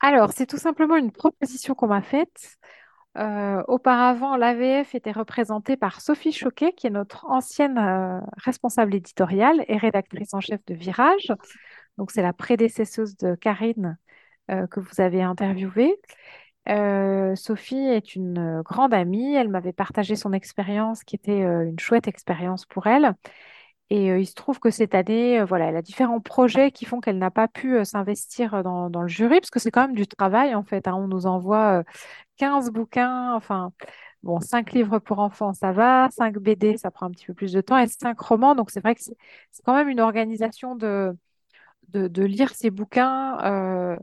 Alors, 0.00 0.32
c'est 0.32 0.46
tout 0.46 0.58
simplement 0.58 0.96
une 0.96 1.12
proposition 1.12 1.74
qu'on 1.74 1.88
m'a 1.88 2.02
faite. 2.02 2.58
auparavant, 3.68 4.36
l'AVF 4.36 4.94
était 4.94 5.12
représentée 5.12 5.76
par 5.76 6.00
Sophie 6.00 6.32
Choquet, 6.32 6.72
qui 6.72 6.86
est 6.86 6.90
notre 6.90 7.24
ancienne 7.26 8.22
responsable 8.36 8.94
éditoriale 8.94 9.64
et 9.68 9.76
rédactrice 9.78 10.34
en 10.34 10.40
chef 10.40 10.64
de 10.66 10.74
Virage. 10.74 11.32
Donc, 11.96 12.10
c'est 12.10 12.22
la 12.22 12.32
prédécesseuse 12.32 13.16
de 13.16 13.34
Karine 13.34 13.96
que 14.48 14.80
vous 14.80 15.00
avez 15.00 15.22
interviewée. 15.22 15.98
Euh, 16.68 17.36
Sophie 17.36 17.76
est 17.76 18.14
une 18.14 18.38
euh, 18.38 18.62
grande 18.62 18.94
amie. 18.94 19.34
Elle 19.34 19.48
m'avait 19.48 19.72
partagé 19.72 20.16
son 20.16 20.32
expérience 20.32 21.04
qui 21.04 21.16
était 21.16 21.42
euh, 21.42 21.68
une 21.68 21.78
chouette 21.78 22.08
expérience 22.08 22.64
pour 22.64 22.86
elle. 22.86 23.14
Et 23.90 24.06
il 24.08 24.26
se 24.26 24.34
trouve 24.34 24.58
que 24.60 24.70
cette 24.70 24.94
année, 24.94 25.42
voilà, 25.44 25.66
elle 25.66 25.76
a 25.76 25.82
différents 25.82 26.20
projets 26.20 26.72
qui 26.72 26.84
font 26.84 27.00
qu'elle 27.00 27.18
n'a 27.18 27.30
pas 27.30 27.48
pu 27.48 27.84
s'investir 27.84 28.62
dans, 28.62 28.88
le 28.88 29.08
jury, 29.08 29.40
parce 29.40 29.50
que 29.50 29.60
c'est 29.60 29.70
quand 29.70 29.82
même 29.86 29.94
du 29.94 30.06
travail 30.06 30.54
en 30.54 30.64
fait. 30.64 30.88
Hein. 30.88 30.94
On 30.94 31.06
nous 31.08 31.26
envoie 31.26 31.84
15 32.38 32.70
bouquins, 32.70 33.34
enfin, 33.34 33.72
bon, 34.22 34.40
5 34.40 34.72
livres 34.72 34.98
pour 34.98 35.18
enfants, 35.20 35.52
ça 35.52 35.72
va, 35.72 36.08
5 36.10 36.38
BD, 36.38 36.76
ça 36.78 36.90
prend 36.90 37.06
un 37.06 37.10
petit 37.10 37.26
peu 37.26 37.34
plus 37.34 37.52
de 37.52 37.60
temps, 37.60 37.78
et 37.78 37.86
5 37.86 38.18
romans. 38.20 38.54
Donc 38.54 38.70
c'est 38.70 38.80
vrai 38.80 38.94
que 38.94 39.02
c'est 39.02 39.62
quand 39.64 39.74
même 39.74 39.88
une 39.88 40.00
organisation 40.00 40.76
de, 40.76 41.16
de, 41.92 42.22
lire 42.24 42.50
ces 42.54 42.70
bouquins 42.70 43.98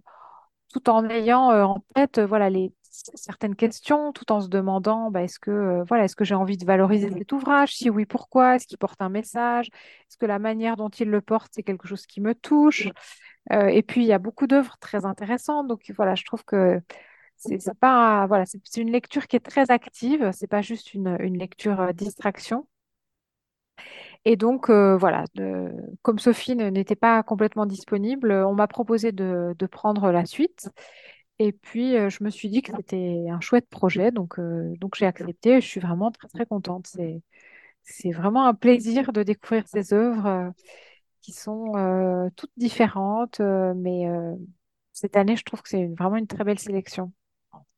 tout 0.72 0.90
en 0.90 1.10
ayant 1.10 1.52
euh, 1.52 1.64
en 1.64 1.80
tête 1.96 2.18
euh, 2.20 2.26
voilà, 2.26 2.50
les, 2.50 2.74
certaines 2.92 3.56
questions, 3.56 4.12
tout 4.14 4.32
en 4.32 4.42
se 4.42 4.50
demandant 4.50 5.12
bah, 5.12 5.24
est-ce 5.24 5.40
que, 5.40 5.52
euh, 5.52 5.84
voilà, 5.84 6.06
est-ce 6.06 6.16
que 6.16 6.26
j'ai 6.26 6.36
envie 6.36 6.58
de 6.58 6.66
valoriser 6.66 7.10
cet 7.10 7.32
ouvrage? 7.32 7.76
Si 7.76 7.90
oui, 7.90 8.06
pourquoi? 8.06 8.56
Est-ce 8.56 8.68
qu'il 8.68 8.78
porte 8.78 9.02
un 9.02 9.10
message? 9.10 9.68
Est-ce 9.68 10.18
que 10.18 10.26
la 10.26 10.40
manière 10.40 10.76
dont 10.78 10.90
il 10.90 11.10
le 11.10 11.22
porte, 11.22 11.52
c'est 11.56 11.64
quelque 11.64 11.88
chose 11.88 12.06
qui 12.06 12.22
me 12.22 12.36
touche? 12.36 12.90
Et 13.52 13.82
puis, 13.84 14.02
il 14.04 14.08
y 14.08 14.14
a 14.14 14.20
beaucoup 14.20 14.48
d'œuvres 14.48 14.78
très 14.80 15.06
intéressantes. 15.06 15.68
Donc, 15.68 15.92
voilà, 15.98 16.16
je 16.16 16.24
trouve 16.26 16.44
que 16.46 16.80
c'est 17.38 17.74
pas 17.80 18.28
voilà 18.28 18.46
c'est 18.46 18.78
une 18.78 18.92
lecture 18.92 19.26
qui 19.28 19.36
est 19.36 19.40
très 19.40 19.72
active 19.72 20.30
c'est 20.32 20.46
pas 20.46 20.62
juste 20.62 20.94
une, 20.94 21.18
une 21.20 21.40
lecture 21.40 21.92
distraction. 21.92 22.68
Et 24.26 24.36
donc, 24.36 24.70
euh, 24.70 24.98
voilà, 24.98 25.26
comme 26.02 26.20
Sophie 26.20 26.56
n'était 26.56 26.96
pas 26.96 27.24
complètement 27.24 27.66
disponible, 27.66 28.32
on 28.32 28.54
m'a 28.54 28.68
proposé 28.68 29.12
de, 29.12 29.56
prendre 29.72 30.12
la 30.12 30.26
suite. 30.26 30.70
Et 31.44 31.54
puis, 31.54 31.98
euh, 31.98 32.12
je 32.12 32.24
me 32.24 32.30
suis 32.30 32.50
dit 32.50 32.62
que 32.62 32.72
c'était 32.76 33.26
un 33.28 33.40
chouette 33.40 33.68
projet, 33.68 34.12
donc, 34.12 34.38
euh, 34.38 34.76
donc 34.78 34.94
j'ai 34.96 35.08
accepté. 35.08 35.60
je 35.60 35.66
suis 35.66 35.80
vraiment 35.80 36.12
très, 36.12 36.28
très 36.28 36.46
contente. 36.46 36.86
C'est, 36.86 37.24
c'est 37.82 38.12
vraiment 38.12 38.46
un 38.46 38.54
plaisir 38.54 39.12
de 39.12 39.24
découvrir 39.24 39.68
ces 39.68 39.92
œuvres 39.92 40.54
qui 41.22 41.32
sont 41.32 42.30
toutes 42.36 42.52
différentes, 42.58 43.40
mais 43.40 44.06
cette 44.94 45.18
année, 45.18 45.36
je 45.36 45.44
trouve 45.44 45.64
que 45.64 45.70
c'est 45.70 45.88
vraiment 45.98 46.18
une 46.18 46.28
très 46.28 46.44
belle 46.44 46.60
sélection. 46.60 47.12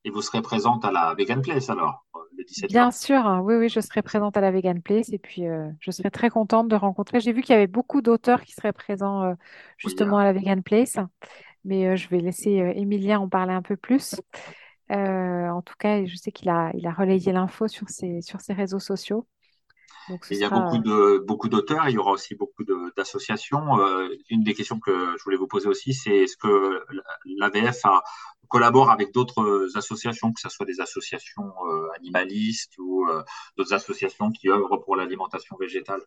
Et 0.04 0.10
vous 0.10 0.22
serez 0.22 0.42
présente 0.42 0.84
à 0.84 0.92
la 0.92 1.16
Vegan 1.18 1.42
Place 1.42 1.70
alors 1.70 2.06
le 2.38 2.44
17 2.44 2.70
Bien 2.70 2.92
sûr, 2.92 3.26
hein. 3.26 3.42
oui, 3.42 3.56
oui, 3.56 3.70
je 3.70 3.80
serai 3.80 4.02
présente 4.02 4.36
à 4.38 4.42
la 4.42 4.52
Vegan 4.52 4.82
Place 4.82 5.10
et 5.14 5.18
puis 5.20 5.48
euh, 5.48 5.70
je 5.80 5.92
serai 5.92 6.12
très 6.12 6.30
contente 6.30 6.68
de 6.68 6.76
rencontrer. 6.76 7.20
J'ai 7.20 7.32
vu 7.32 7.42
qu'il 7.42 7.54
y 7.54 7.56
avait 7.56 7.68
beaucoup 7.68 8.02
d'auteurs 8.02 8.42
qui 8.42 8.54
seraient 8.54 8.74
présents 8.74 9.24
euh, 9.24 9.34
justement 9.78 10.18
à 10.18 10.24
la 10.24 10.34
Vegan 10.34 10.64
Place, 10.64 10.98
mais 11.64 11.88
euh, 11.88 11.96
je 11.96 12.08
vais 12.10 12.20
laisser 12.20 12.52
Emilien 12.76 13.20
en 13.20 13.30
parler 13.30 13.54
un 13.54 13.62
peu 13.62 13.76
plus. 13.76 14.16
en 14.90 15.62
tout 15.66 15.76
cas, 15.80 16.06
je 16.06 16.16
sais 16.16 16.32
qu'il 16.32 16.50
a, 16.50 16.72
il 16.76 16.86
a 16.88 16.92
relayé 16.92 17.32
l'info 17.32 17.68
sur 17.68 17.90
ses, 17.90 18.22
sur 18.22 18.42
ses 18.42 18.54
réseaux 18.54 18.80
sociaux. 18.80 19.28
il 20.30 20.38
y 20.38 20.44
a 20.44 20.50
beaucoup 20.50 20.78
de 20.78 21.24
beaucoup 21.26 21.50
d'auteurs, 21.50 21.88
il 21.90 21.96
y 21.96 21.98
aura 21.98 22.12
aussi 22.12 22.36
beaucoup 22.36 22.64
d'associations. 22.96 23.64
une 24.30 24.44
des 24.44 24.54
questions 24.54 24.80
que 24.80 25.16
je 25.18 25.24
voulais 25.24 25.38
vous 25.38 25.48
poser 25.48 25.68
aussi, 25.68 25.94
c'est 25.94 26.24
est-ce 26.24 26.38
que 26.38 26.84
l'AVF 27.38 27.86
collabore 28.54 28.92
avec 28.92 29.12
d'autres 29.12 29.76
associations, 29.76 30.32
que 30.32 30.40
ce 30.40 30.48
soit 30.48 30.68
des 30.68 30.80
associations 30.80 31.52
euh, 31.68 31.88
animalistes 31.96 32.74
ou 32.78 33.08
euh, 33.08 33.24
d'autres 33.58 33.74
associations 33.74 34.30
qui 34.30 34.48
œuvrent 34.48 34.78
pour 34.84 34.96
l'alimentation 34.96 35.56
végétale? 35.60 36.02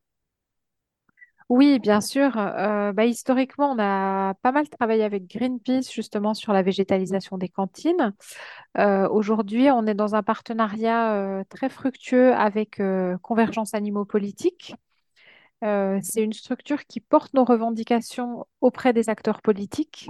Oui, 1.49 1.79
bien 1.79 2.01
sûr. 2.01 2.37
Euh, 2.39 2.93
bah, 2.93 3.05
historiquement, 3.07 3.71
on 3.71 3.79
a 3.79 4.35
pas 4.43 4.51
mal 4.51 4.69
travaillé 4.69 5.05
avec 5.05 5.29
Greenpeace 5.29 5.93
justement 5.93 6.35
sur 6.35 6.53
la 6.53 6.63
végétalisation 6.63 7.39
des 7.39 7.49
cantines. 7.49 8.13
aujourd'hui, 8.77 9.71
on 9.71 9.87
est 9.87 9.95
dans 9.95 10.15
un 10.17 10.23
partenariat 10.23 11.45
très 11.49 11.69
fructueux 11.69 12.35
avec 12.35 12.81
Convergence 13.23 13.75
Animaux 13.75 14.05
Politiques. 14.05 14.75
c'est 15.63 16.23
une 16.23 16.33
structure 16.33 16.85
qui 16.87 17.01
porte 17.01 17.35
nos 17.35 17.45
revendications 17.45 18.47
auprès 18.61 18.93
des 18.93 19.09
acteurs 19.09 19.41
politiques. 19.43 20.09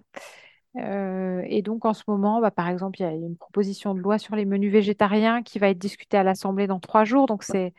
Euh, 0.78 1.42
et 1.46 1.62
donc 1.62 1.84
en 1.84 1.94
ce 1.94 2.02
moment, 2.08 2.40
bah, 2.40 2.50
par 2.50 2.68
exemple, 2.68 3.00
il 3.00 3.02
y 3.04 3.06
a 3.06 3.12
une 3.12 3.36
proposition 3.36 3.94
de 3.94 4.00
loi 4.00 4.18
sur 4.18 4.36
les 4.36 4.44
menus 4.44 4.72
végétariens 4.72 5.42
qui 5.42 5.58
va 5.58 5.68
être 5.68 5.78
discutée 5.78 6.16
à 6.16 6.22
l'Assemblée 6.22 6.66
dans 6.66 6.80
trois 6.80 7.04
jours. 7.04 7.26
Donc 7.26 7.42
c'est 7.44 7.72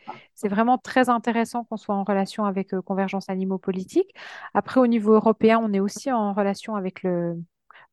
vraiment 0.44 0.78
très 0.78 1.10
intéressant 1.10 1.64
qu'on 1.66 1.78
soit 1.78 1.96
en 1.96 2.04
relation 2.04 2.46
avec 2.46 2.78
Convergence 2.82 3.30
Animaux 3.30 3.58
Politique. 3.60 4.14
Après, 4.54 4.80
au 4.80 4.88
niveau 4.88 5.14
européen, 5.14 5.60
on 5.64 5.74
est 5.74 5.80
aussi 5.80 6.12
en 6.12 6.34
relation 6.34 6.76
avec 6.76 7.04
le, 7.04 7.42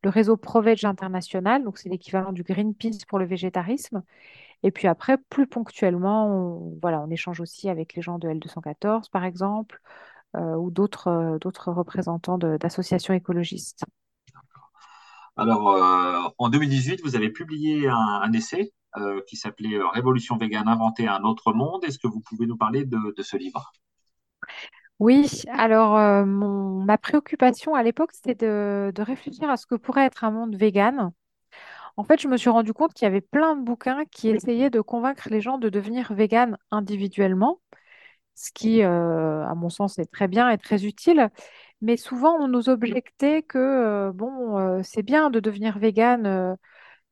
le 0.03 0.11
réseau 0.11 0.37
ProVeg 0.37 0.85
International. 0.85 1.65
Donc 1.65 1.79
c'est 1.79 1.89
l'équivalent 1.89 2.33
du 2.33 2.43
Greenpeace 2.43 3.05
pour 3.09 3.19
le 3.19 3.27
végétarisme. 3.27 4.03
Et 4.63 4.71
puis 4.71 4.89
après, 4.89 5.19
plus 5.19 5.47
ponctuellement, 5.47 6.29
on, 6.29 6.79
voilà, 6.81 7.01
on 7.03 7.11
échange 7.11 7.41
aussi 7.41 7.69
avec 7.69 7.95
les 7.95 8.03
gens 8.03 8.19
de 8.19 8.29
L214, 8.29 9.11
par 9.11 9.25
exemple, 9.25 9.81
euh, 10.37 10.57
ou 10.57 10.69
euh, 10.69 11.39
d'autres 11.39 11.73
représentants 11.73 12.39
d'associations 12.39 13.15
écologistes. 13.15 13.85
Alors, 15.37 15.71
euh, 15.71 16.29
en 16.39 16.49
2018, 16.49 17.01
vous 17.03 17.17
avez 17.17 17.31
publié 17.31 17.89
un, 17.89 18.33
essai 18.33 18.73
qui 19.27 19.37
s'appelait 19.37 19.77
Révolution 19.93 20.37
végane, 20.37 20.69
inventer 20.69 21.09
un 21.09 21.25
autre 21.25 21.53
monde. 21.53 21.85
Est-ce 21.85 21.99
que 21.99 22.07
vous 22.07 22.21
pouvez 22.21 22.47
nous 22.47 22.57
parler 22.57 22.85
de, 22.85 23.23
ce 23.23 23.37
livre? 23.37 23.73
Oui, 25.01 25.43
alors 25.49 25.99
ma 26.25 26.97
préoccupation 26.97 27.75
à 27.75 27.83
l'époque, 27.83 28.13
c'était 28.13 28.37
de, 28.37 29.03
réfléchir 29.03 29.51
à 29.51 29.57
ce 29.57 29.67
que 29.67 29.75
pourrait 29.75 30.07
être 30.07 30.23
un 30.23 30.31
monde 30.31 30.55
végane. 30.55 31.11
En 31.97 32.05
fait, 32.05 32.21
je 32.21 32.29
me 32.29 32.37
suis 32.37 32.51
rendu 32.51 32.73
compte 32.73 32.95
qu'il 32.95 33.07
y 33.07 33.09
avait 33.09 33.21
plein 33.21 33.57
de 33.57 33.65
bouquins 33.65 34.05
qui 34.13 34.29
essayaient 34.29 34.71
de 34.71 34.81
convaincre 34.81 35.29
les 35.29 35.41
gens 35.41 35.59
de 35.59 35.69
devenir 35.69 36.15
véganes 36.15 36.57
individuellement 36.71 37.59
ce 38.35 38.51
qui, 38.53 38.83
euh, 38.83 39.47
à 39.47 39.55
mon 39.55 39.69
sens, 39.69 39.99
est 39.99 40.11
très 40.11 40.29
bien 40.29 40.51
et 40.51 40.59
très 40.59 40.85
utile. 40.85 41.31
Mais 41.85 41.99
souvent, 41.99 42.35
on 42.41 42.49
nous 42.49 42.71
objectait 42.71 43.43
que, 43.43 43.59
euh, 43.59 44.13
bon, 44.13 44.59
euh, 44.59 44.81
c'est 44.83 45.03
bien 45.03 45.29
de 45.29 45.39
devenir 45.39 45.79
végane. 45.79 46.57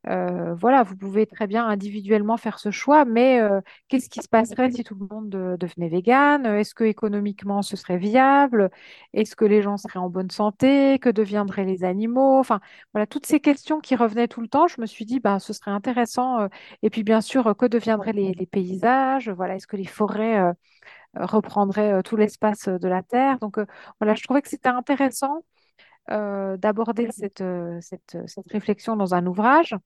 voilà, 0.07 0.83
vous 0.83 0.97
pouvez 0.97 1.27
très 1.27 1.47
bien 1.47 1.67
individuellement 1.67 2.37
faire 2.39 2.59
ce 2.59 2.71
choix, 2.71 3.05
mais 3.05 3.39
qu'est-ce 3.89 4.09
qui 4.09 4.21
se 4.23 4.29
passerait 4.29 4.71
si 4.71 4.83
tout 4.83 4.97
le 4.99 5.07
monde 5.15 5.29
devenait 5.29 5.89
végane? 5.91 6.47
Est-ce 6.47 6.75
que 6.75 6.85
économiquement 6.85 7.63
ce 7.63 7.77
serait 7.77 7.99
viable? 7.99 8.71
Est-ce 9.13 9.37
que 9.37 9.45
les 9.45 9.63
gens 9.63 9.77
seraient 9.77 9.99
en 10.01 10.09
bonne 10.09 10.31
santé? 10.31 10.99
Que 10.99 11.11
deviendraient 11.11 11.65
les 11.65 11.85
animaux? 11.85 12.39
Enfin, 12.39 12.61
voilà, 12.95 13.07
toutes 13.07 13.27
ces 13.27 13.41
questions 13.41 13.79
qui 13.81 13.95
revenaient 13.95 14.29
tout 14.29 14.41
le 14.41 14.49
temps, 14.49 14.69
je 14.69 14.81
me 14.81 14.87
suis 14.87 15.05
dit, 15.05 15.21
ben, 15.21 15.39
ce 15.39 15.53
serait 15.53 15.71
intéressant. 15.71 16.49
et 16.83 16.91
puis, 16.91 17.03
bien 17.05 17.21
sûr, 17.21 17.55
que 17.57 17.67
deviendraient 17.67 18.13
les, 18.15 18.33
les 18.33 18.47
paysages? 18.47 19.29
Voilà, 19.31 19.57
est-ce 19.57 19.67
que 19.67 19.77
les 19.77 19.85
forêts 19.85 20.55
reprendrait 21.15 21.93
euh, 21.93 22.03
tout 22.03 22.17
l'espace 22.17 22.69
euh, 22.69 22.79
de 22.79 22.89
la 22.89 23.03
Terre. 23.03 23.39
Donc 23.39 23.59
euh, 23.59 23.67
voilà, 24.01 24.15
je 24.15 24.23
trouvais 24.23 24.43
que 24.43 24.49
c'était 24.49 24.69
intéressant 24.69 25.45
d'aborder 26.09 27.09
cette, 27.13 27.45
réflexion 28.51 28.97
dans 28.97 29.15
un 29.15 29.25
ouvrage. 29.27 29.77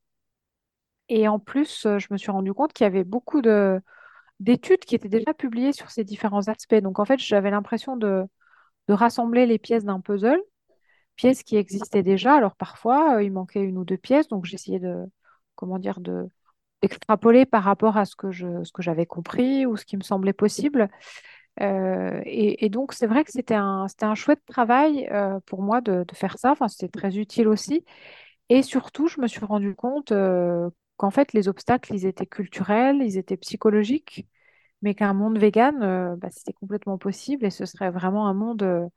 Et 1.09 1.29
en 1.29 1.39
plus, 1.39 1.83
je 1.85 2.07
me 2.11 2.17
suis 2.17 2.31
rendu 2.31 2.53
compte 2.55 2.73
qu'il 2.73 2.85
y 2.85 2.87
avait 2.87 3.05
beaucoup 3.05 3.41
de, 3.43 3.81
d'études 4.41 4.81
qui 4.81 4.95
étaient 4.95 5.09
déjà 5.09 5.35
publiées 5.35 5.73
sur 5.73 5.91
ces 5.91 6.05
différents 6.05 6.49
aspects. 6.49 6.75
Donc 6.77 6.99
en 6.99 7.05
fait, 7.05 7.19
j'avais 7.21 7.51
l'impression 7.51 7.97
de, 7.97 8.25
de 8.89 8.95
rassembler 8.95 9.47
les 9.47 9.59
pièces 9.59 9.85
d'un 9.85 10.01
puzzle, 10.01 10.41
pièces 11.17 11.43
qui 11.43 11.57
existaient 11.57 12.03
déjà. 12.03 12.35
Alors 12.37 12.57
parfois, 12.57 13.23
il 13.23 13.33
manquait 13.33 13.62
une 13.62 13.79
ou 13.79 13.85
deux 13.85 13.99
pièces, 13.99 14.29
donc 14.29 14.47
j'essayais 14.47 14.81
de, 14.81 15.05
comment 15.57 15.79
dire, 15.79 16.01
de, 16.01 16.29
extrapoler 16.87 17.46
par 17.46 17.62
rapport 17.62 17.96
à 17.96 18.05
ce 18.05 18.16
que 18.16 18.31
je, 18.31 18.64
ce 18.64 18.72
que 18.72 18.83
j'avais 18.83 19.07
compris 19.07 19.66
ou 19.66 19.77
ce 19.77 19.85
qui 19.85 19.96
me 19.96 20.03
semblait 20.03 20.33
possible. 20.33 20.88
Euh, 21.62 22.20
et, 22.25 22.68
donc, 22.68 22.92
c'est 22.92 23.07
vrai 23.07 23.25
que 23.25 23.33
c'était 23.33 23.55
un, 23.55 23.88
c'était 23.88 24.05
un 24.05 24.14
chouette 24.14 24.44
travail 24.46 25.09
euh, 25.11 25.40
pour 25.46 25.62
moi 25.62 25.81
de, 25.81 26.05
faire 26.14 26.38
ça. 26.38 26.53
Enfin, 26.53 26.68
c'était 26.68 26.88
très 26.88 27.16
utile 27.18 27.49
aussi. 27.49 27.85
Et 28.49 28.62
surtout, 28.62 29.09
je 29.09 29.20
me 29.20 29.27
suis 29.29 29.44
rendu 29.44 29.75
compte 29.75 30.12
euh, 30.12 30.70
qu'en 30.96 31.11
fait, 31.11 31.33
les 31.33 31.49
obstacles, 31.49 31.94
ils 31.94 32.07
étaient 32.07 32.27
culturels, 32.27 32.99
ils 33.03 33.18
étaient 33.18 33.37
psychologiques, 33.37 34.29
mais 34.83 34.94
qu'un 34.94 35.14
monde 35.14 35.38
vegan, 35.38 36.16
bah, 36.18 36.29
c'était 36.31 36.53
complètement 36.55 36.99
possible 36.99 37.44
et 37.46 37.51
ce 37.51 37.66
serait 37.66 37.90
vraiment 37.90 38.29
un 38.29 38.35
monde 38.35 38.90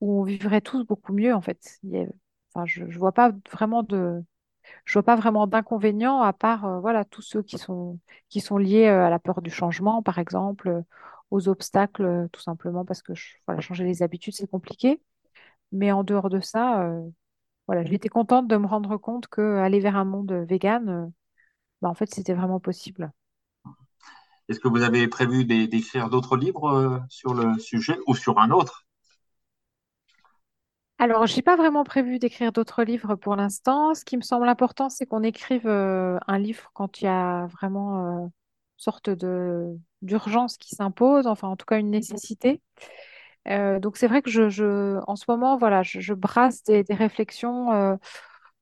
où 0.00 0.20
on 0.20 0.24
vivrait 0.24 0.60
tous 0.60 0.84
beaucoup 0.84 1.12
mieux, 1.12 1.34
en 1.34 1.40
fait. 1.40 1.80
enfin, 2.54 2.66
je 2.66 2.84
ne 2.84 2.98
vois 2.98 3.12
pas 3.12 3.32
vraiment 3.52 3.82
de, 3.82 4.22
je 4.84 4.92
vois 4.94 5.02
pas 5.02 5.16
vraiment 5.16 5.46
d'inconvénients 5.46 6.20
à 6.22 6.32
part 6.32 6.64
euh, 6.64 6.80
voilà 6.80 7.04
tous 7.04 7.22
ceux 7.22 7.42
qui 7.42 7.58
sont 7.58 7.98
liés 8.58 8.86
euh, 8.86 9.06
à 9.06 9.10
la 9.10 9.18
peur 9.18 9.42
du 9.42 9.50
changement, 9.50 10.02
par 10.02 10.18
exemple, 10.18 10.68
euh, 10.68 10.82
aux 11.30 11.48
obstacles, 11.48 12.28
tout 12.32 12.40
simplement 12.40 12.84
parce 12.84 13.02
que 13.02 13.12
changer 13.60 13.84
les 13.84 14.02
habitudes 14.02 14.34
c'est 14.34 14.46
compliqué. 14.50 15.00
Mais 15.72 15.90
en 15.90 16.04
dehors 16.04 16.30
de 16.30 16.38
ça, 16.40 16.88
voilà, 17.66 17.84
j'étais 17.84 18.08
contente 18.08 18.46
de 18.46 18.56
me 18.56 18.66
rendre 18.66 18.96
compte 18.96 19.26
que 19.26 19.56
aller 19.58 19.80
vers 19.80 19.96
un 19.96 20.04
monde 20.04 20.32
vegan, 20.48 21.10
bah, 21.82 21.88
en 21.88 21.94
fait, 21.94 22.14
c'était 22.14 22.34
vraiment 22.34 22.60
possible. 22.60 23.10
Est-ce 24.48 24.60
que 24.60 24.68
vous 24.68 24.82
avez 24.82 25.08
prévu 25.08 25.44
d'écrire 25.44 26.08
d'autres 26.10 26.36
livres 26.36 27.02
sur 27.08 27.34
le 27.34 27.58
sujet 27.58 27.98
ou 28.06 28.14
sur 28.14 28.38
un 28.38 28.50
autre? 28.50 28.83
Alors, 30.98 31.26
je 31.26 31.34
n'ai 31.36 31.42
pas 31.42 31.56
vraiment 31.56 31.82
prévu 31.84 32.18
d'écrire 32.18 32.52
d'autres 32.52 32.84
livres 32.84 33.16
pour 33.16 33.34
l'instant. 33.36 33.94
Ce 33.94 34.04
qui 34.04 34.16
me 34.16 34.22
semble 34.22 34.48
important, 34.48 34.88
c'est 34.88 35.06
qu'on 35.06 35.22
écrive 35.22 35.66
euh, 35.66 36.18
un 36.28 36.38
livre 36.38 36.70
quand 36.72 37.00
il 37.00 37.04
y 37.04 37.08
a 37.08 37.46
vraiment 37.46 38.22
euh, 38.22 38.24
une 38.26 38.30
sorte 38.76 39.10
de 39.10 39.76
d'urgence 40.02 40.56
qui 40.58 40.74
s'impose, 40.74 41.26
enfin 41.26 41.48
en 41.48 41.56
tout 41.56 41.66
cas 41.66 41.78
une 41.78 41.90
nécessité. 41.90 42.60
Euh, 43.48 43.80
donc 43.80 43.96
c'est 43.96 44.06
vrai 44.06 44.22
que 44.22 44.30
je, 44.30 45.00
en 45.06 45.16
ce 45.16 45.24
moment, 45.28 45.56
voilà, 45.56 45.82
je, 45.82 46.14
brasse 46.14 46.62
des, 46.64 46.84
réflexions 46.90 47.98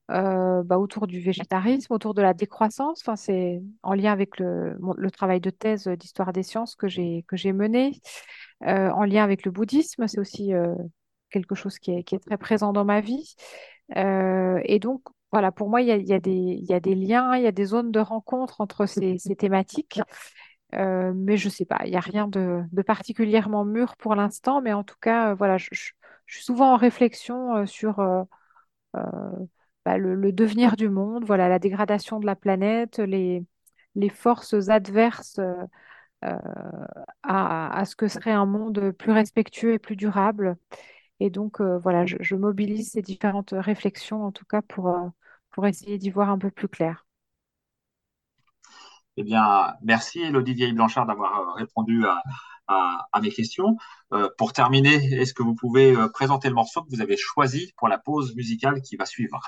bah, 0.08 0.78
autour 0.78 1.06
du 1.06 1.20
végétarisme, 1.20 1.92
autour 1.92 2.14
de 2.14 2.22
la 2.22 2.34
décroissance. 2.34 3.02
Enfin, 3.02 3.16
c'est 3.16 3.62
en 3.82 3.94
lien 3.94 4.12
avec 4.12 4.38
le, 4.38 4.76
le 4.96 5.10
travail 5.10 5.40
de 5.40 5.50
thèse 5.50 5.88
d'histoire 5.88 6.32
des 6.32 6.42
sciences 6.42 6.76
que 6.76 6.88
j'ai 6.88 7.24
que 7.28 7.36
j'ai 7.36 7.52
mené, 7.52 8.00
en 8.62 9.04
lien 9.04 9.24
avec 9.24 9.44
le 9.44 9.50
bouddhisme. 9.50 10.06
C'est 10.08 10.20
aussi 10.20 10.52
quelque 11.32 11.54
chose 11.56 11.78
qui 11.78 11.92
est, 11.92 12.24
très 12.24 12.36
présent 12.36 12.72
dans 12.72 12.84
ma 12.84 13.00
vie. 13.00 13.34
Euh, 13.96 14.60
et 14.64 14.78
donc, 14.78 15.02
voilà, 15.32 15.52
pour 15.52 15.68
moi, 15.68 15.80
il 15.82 15.88
y 15.88 15.92
a, 15.92 15.96
y, 15.96 16.12
a 16.12 16.20
y 16.24 16.72
a, 16.74 16.80
des 16.80 16.94
liens, 16.94 17.36
il 17.36 17.42
y 17.42 17.46
a 17.46 17.52
des 17.52 17.64
zones 17.64 17.90
de 17.90 18.00
rencontre 18.00 18.60
entre 18.60 18.86
ces, 18.86 19.16
thématiques. 19.38 20.00
Euh, 20.74 21.12
mais 21.14 21.36
je 21.36 21.48
ne 21.48 21.50
sais 21.50 21.66
pas, 21.66 21.80
il 21.84 21.90
n'y 21.90 21.96
a 21.96 22.00
rien 22.00 22.28
de, 22.28 22.64
particulièrement 22.86 23.64
mûr 23.64 23.96
pour 23.96 24.14
l'instant. 24.14 24.60
Mais 24.62 24.72
en 24.72 24.84
tout 24.84 24.96
cas, 25.00 25.30
euh, 25.32 25.34
voilà, 25.34 25.58
je, 25.58 25.68
suis 26.26 26.44
souvent 26.44 26.72
en 26.74 26.76
réflexion 26.76 27.66
sur 27.66 27.96
bah, 29.84 29.98
le, 29.98 30.32
devenir 30.32 30.76
du 30.76 30.88
monde, 30.88 31.24
voilà, 31.24 31.48
la 31.48 31.58
dégradation 31.58 32.20
de 32.20 32.26
la 32.26 32.36
planète, 32.36 32.98
les, 32.98 33.44
les 33.96 34.08
forces 34.08 34.68
adverses. 34.68 35.40
À, 37.24 37.80
à, 37.80 37.84
ce 37.84 37.96
que 37.96 38.06
serait 38.06 38.30
un 38.30 38.46
monde 38.46 38.92
plus 38.92 39.10
respectueux 39.10 39.72
et 39.72 39.78
plus 39.80 39.96
durable. 39.96 40.56
Et 41.22 41.30
donc, 41.30 41.60
euh, 41.60 41.78
voilà, 41.78 42.04
je, 42.04 42.34
mobilise 42.34 42.90
ces 42.90 43.00
différentes 43.00 43.54
réflexions, 43.56 44.24
en 44.24 44.32
tout 44.32 44.44
cas, 44.44 44.60
pour, 44.60 44.88
euh, 44.88 45.08
pour 45.52 45.64
essayer 45.68 45.96
d'y 45.96 46.10
voir 46.10 46.30
un 46.30 46.38
peu 46.38 46.50
plus 46.50 46.66
clair. 46.66 47.06
Eh 49.16 49.22
bien, 49.22 49.72
merci 49.82 50.20
Elodie 50.20 50.54
Vieille-Blanchard 50.54 51.06
d'avoir 51.06 51.38
euh, 51.38 51.52
répondu 51.52 52.04
à, 52.66 53.20
mes 53.20 53.30
questions. 53.30 53.76
pour 54.36 54.52
terminer, 54.52 54.94
est-ce 55.20 55.32
que 55.32 55.44
vous 55.44 55.54
pouvez 55.54 55.94
présenter 56.14 56.48
le 56.48 56.54
morceau 56.54 56.82
que 56.82 56.88
vous 56.90 57.02
avez 57.02 57.16
choisi 57.16 57.72
pour 57.76 57.86
la 57.86 57.98
pause 57.98 58.34
musicale 58.34 58.80
qui 58.80 58.96
va 58.96 59.04
suivre? 59.04 59.38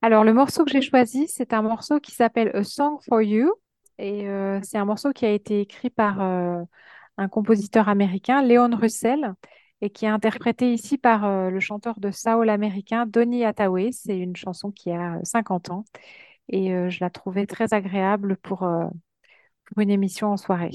Alors, 0.00 0.24
le 0.24 0.32
morceau 0.32 0.64
que 0.64 0.70
j'ai 0.70 0.80
choisi, 0.80 1.28
c'est 1.28 1.52
un 1.52 1.62
morceau 1.62 2.00
qui 2.00 2.12
s'appelle 2.12 2.50
A 2.54 2.64
Song 2.64 2.98
for 3.06 3.20
You. 3.20 3.52
Et 3.98 4.26
c'est 4.62 4.78
un 4.78 4.86
morceau 4.86 5.12
qui 5.12 5.26
a 5.26 5.30
été 5.30 5.60
écrit 5.60 5.90
par 5.90 6.20
un 6.20 7.28
compositeur 7.28 7.90
américain, 7.90 8.42
Leon 8.42 8.74
Russell 8.74 9.34
et 9.82 9.90
qui 9.90 10.06
est 10.06 10.08
interprété 10.08 10.72
ici 10.72 10.96
par 10.96 11.24
euh, 11.26 11.50
le 11.50 11.60
chanteur 11.60 11.98
de 12.00 12.10
Saul 12.10 12.48
américain 12.48 13.04
Donny 13.06 13.44
Hathaway. 13.44 13.90
C'est 13.92 14.16
une 14.18 14.36
chanson 14.36 14.70
qui 14.70 14.90
a 14.92 15.18
50 15.24 15.70
ans 15.70 15.84
et 16.48 16.72
euh, 16.74 16.90
je 16.90 17.00
la 17.00 17.10
trouvais 17.10 17.46
très 17.46 17.74
agréable 17.74 18.32
euh, 18.34 18.36
pour 18.44 19.78
une 19.78 19.90
émission 19.90 20.32
en 20.32 20.36
soirée. 20.36 20.70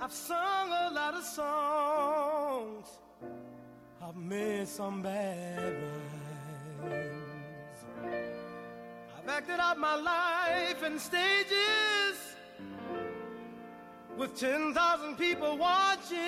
I've 0.00 0.12
sung 0.12 0.68
a 0.68 0.90
lot 0.92 1.14
of 1.14 1.24
songs 1.24 2.88
I've 4.06 4.16
made 4.16 4.68
some 4.68 5.00
bad 5.00 5.74
rhymes. 6.82 7.78
I've 9.18 9.28
acted 9.28 9.58
out 9.58 9.78
my 9.78 9.94
life 9.94 10.82
in 10.84 10.98
stages 10.98 12.36
with 14.18 14.38
10,000 14.38 15.16
people 15.16 15.56
watching. 15.56 16.18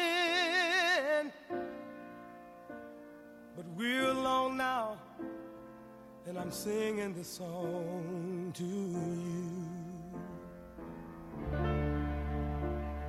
But 3.55 3.67
we're 3.77 4.09
alone 4.09 4.57
now, 4.57 4.97
and 6.29 6.39
I'm 6.39 6.51
singing 6.51 7.15
this 7.15 7.29
song 7.29 8.53
to 8.55 8.65
you. 8.65 9.65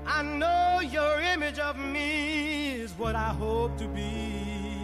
I 0.06 0.22
know 0.22 0.82
your 0.82 1.20
image 1.22 1.58
of 1.58 1.80
me 1.80 2.74
is 2.74 2.92
what 2.94 3.16
I 3.16 3.30
hope 3.30 3.76
to 3.80 3.88
be. 3.88 4.84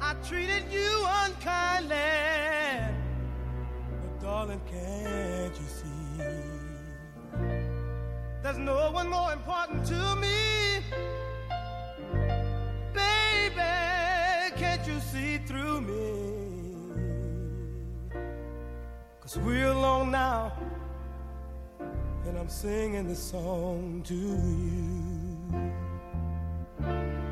I 0.00 0.14
treated 0.26 0.64
you 0.72 1.04
unkindly, 1.24 1.96
but 4.02 4.20
darling, 4.22 4.60
can't 4.70 5.54
you 5.54 5.68
see? 5.68 6.22
There's 8.42 8.58
no 8.58 8.90
one 8.90 9.10
more 9.10 9.34
important 9.34 9.84
to 9.86 10.16
me. 10.16 10.59
Cause 19.32 19.42
we're 19.42 19.68
alone 19.68 20.10
now, 20.10 20.52
and 22.26 22.36
I'm 22.36 22.48
singing 22.48 23.06
this 23.06 23.22
song 23.22 24.02
to 24.06 24.12
you. 24.12 25.38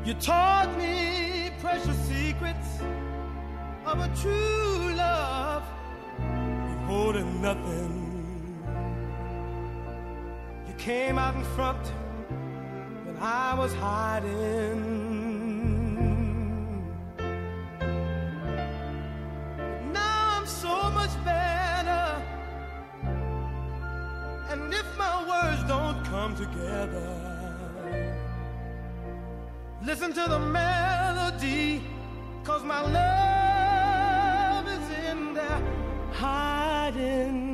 You 0.05 0.13
taught 0.13 0.73
me 0.77 1.51
precious 1.59 1.97
secrets 2.07 2.79
of 3.85 3.99
a 3.99 4.07
true 4.15 4.93
love, 4.95 5.63
holding 6.87 7.41
nothing. 7.41 8.63
You 10.69 10.73
came 10.75 11.17
out 11.17 11.35
in 11.35 11.43
front 11.43 11.85
when 13.03 13.17
I 13.17 13.55
was 13.55 13.73
hiding. 13.73 14.98
Come 26.19 26.35
together, 26.35 27.09
listen 29.81 30.11
to 30.11 30.25
the 30.27 30.37
melody, 30.37 31.81
cause 32.43 32.61
my 32.61 32.81
love 32.81 34.67
is 34.67 34.85
in 35.09 35.33
there 35.33 35.61
hiding. 36.11 37.48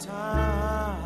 Time. 0.00 0.96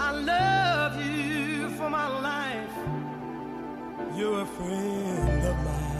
I 0.00 0.10
love 0.12 0.94
you 1.04 1.70
for 1.70 1.88
my 1.90 2.08
life. 2.30 2.76
You're 4.16 4.42
a 4.42 4.46
friend 4.46 5.42
of 5.52 5.56
mine. 5.64 5.94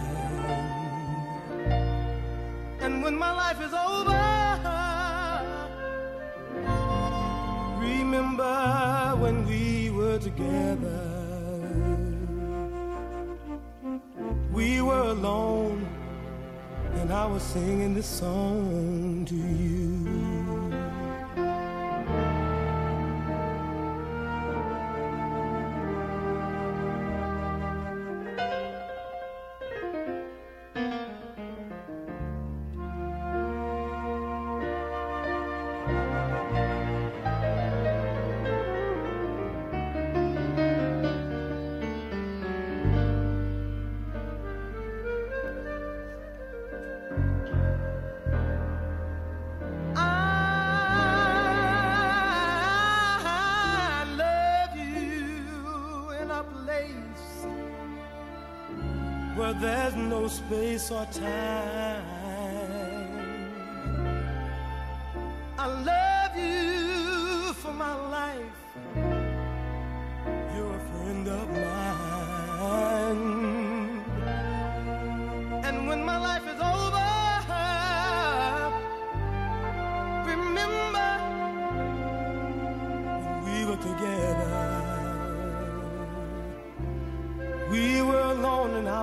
And 2.81 3.03
when 3.03 3.17
my 3.17 3.31
life 3.31 3.59
is 3.61 3.73
over, 3.73 4.23
remember 7.79 9.15
when 9.19 9.45
we 9.47 9.89
were 9.89 10.19
together. 10.19 11.01
We 14.53 14.81
were 14.81 15.07
alone, 15.17 15.85
and 16.95 17.11
I 17.11 17.25
was 17.25 17.43
singing 17.43 17.93
this 17.93 18.07
song 18.07 18.94
to 19.25 19.33
you. 19.33 19.74
Space 60.29 60.91
or 60.91 61.05
time. 61.05 61.74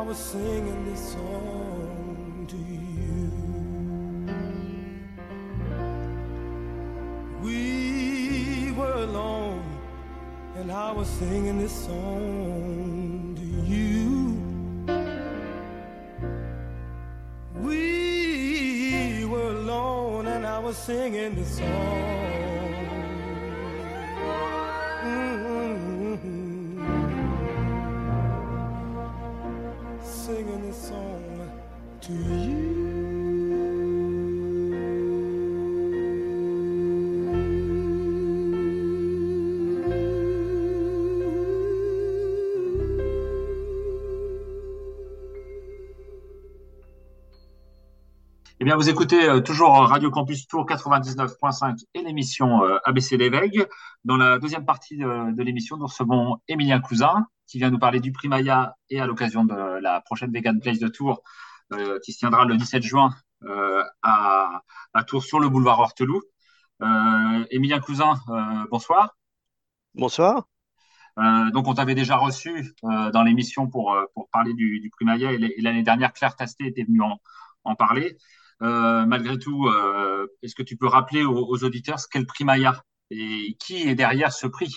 I 0.02 0.04
was 0.04 0.18
singing 0.18 0.84
this 0.84 1.12
song 1.12 2.46
to 2.50 2.56
you. 2.56 3.30
We 7.40 8.72
were 8.72 9.04
alone 9.04 9.62
and 10.56 10.72
I 10.72 10.90
was 10.90 11.06
singing 11.06 11.58
this 11.60 11.84
song 11.86 13.36
to 13.36 13.44
you. 13.72 14.40
We 17.60 19.24
were 19.24 19.52
alone 19.52 20.26
and 20.26 20.44
I 20.44 20.58
was 20.58 20.76
singing 20.76 21.36
this 21.36 21.58
song. 21.58 22.21
Bien, 48.72 48.78
vous 48.78 48.88
écoutez 48.88 49.28
euh, 49.28 49.40
toujours 49.40 49.74
Radio 49.86 50.10
Campus 50.10 50.46
Tour 50.46 50.64
99.5 50.64 51.84
et 51.92 52.00
l'émission 52.00 52.64
euh, 52.64 52.78
ABC 52.84 53.18
Lévesque. 53.18 53.68
Dans 54.04 54.16
la 54.16 54.38
deuxième 54.38 54.64
partie 54.64 54.96
de, 54.96 55.34
de 55.34 55.42
l'émission, 55.42 55.76
nous 55.76 55.86
recevons 55.86 56.38
Émilien 56.48 56.80
Cousin, 56.80 57.26
qui 57.46 57.58
vient 57.58 57.68
nous 57.68 57.78
parler 57.78 58.00
du 58.00 58.12
prix 58.12 58.28
Maya 58.28 58.74
et 58.88 58.98
à 58.98 59.06
l'occasion 59.06 59.44
de 59.44 59.54
la 59.54 60.00
prochaine 60.00 60.32
Vegan 60.32 60.58
Place 60.58 60.78
de 60.78 60.88
Tours, 60.88 61.22
euh, 61.74 61.98
qui 62.02 62.14
se 62.14 62.20
tiendra 62.20 62.46
le 62.46 62.56
17 62.56 62.82
juin 62.82 63.14
euh, 63.44 63.82
à 64.02 64.62
à 64.94 65.04
Tours 65.04 65.22
sur 65.22 65.38
le 65.38 65.50
boulevard 65.50 65.80
Horteloup. 65.80 66.22
Euh, 66.82 67.44
Émilien 67.50 67.78
Cousin, 67.78 68.14
euh, 68.30 68.64
bonsoir. 68.70 69.16
Bonsoir. 69.94 70.48
Euh, 71.18 71.50
donc, 71.50 71.68
on 71.68 71.74
t'avait 71.74 71.94
déjà 71.94 72.16
reçu 72.16 72.72
dans 72.82 73.22
l'émission 73.22 73.68
pour, 73.68 73.94
pour 74.14 74.30
parler 74.30 74.54
du, 74.54 74.80
du 74.80 74.88
prix 74.88 75.04
Maya 75.04 75.30
et 75.32 75.60
l'année 75.60 75.82
dernière, 75.82 76.14
Claire 76.14 76.36
Tasté 76.36 76.68
était 76.68 76.84
venue 76.84 77.02
en, 77.02 77.20
en 77.64 77.74
parler. 77.74 78.16
Malgré 78.62 79.38
tout, 79.38 79.68
est-ce 80.42 80.54
que 80.54 80.62
tu 80.62 80.76
peux 80.76 80.86
rappeler 80.86 81.24
aux, 81.24 81.64
auditeurs 81.64 81.98
ce 81.98 82.06
qu'est 82.08 82.20
le 82.20 82.26
prix 82.26 82.44
Maya 82.44 82.82
et 83.10 83.56
qui 83.58 83.88
est 83.88 83.94
derrière 83.94 84.32
ce 84.32 84.46
prix? 84.46 84.74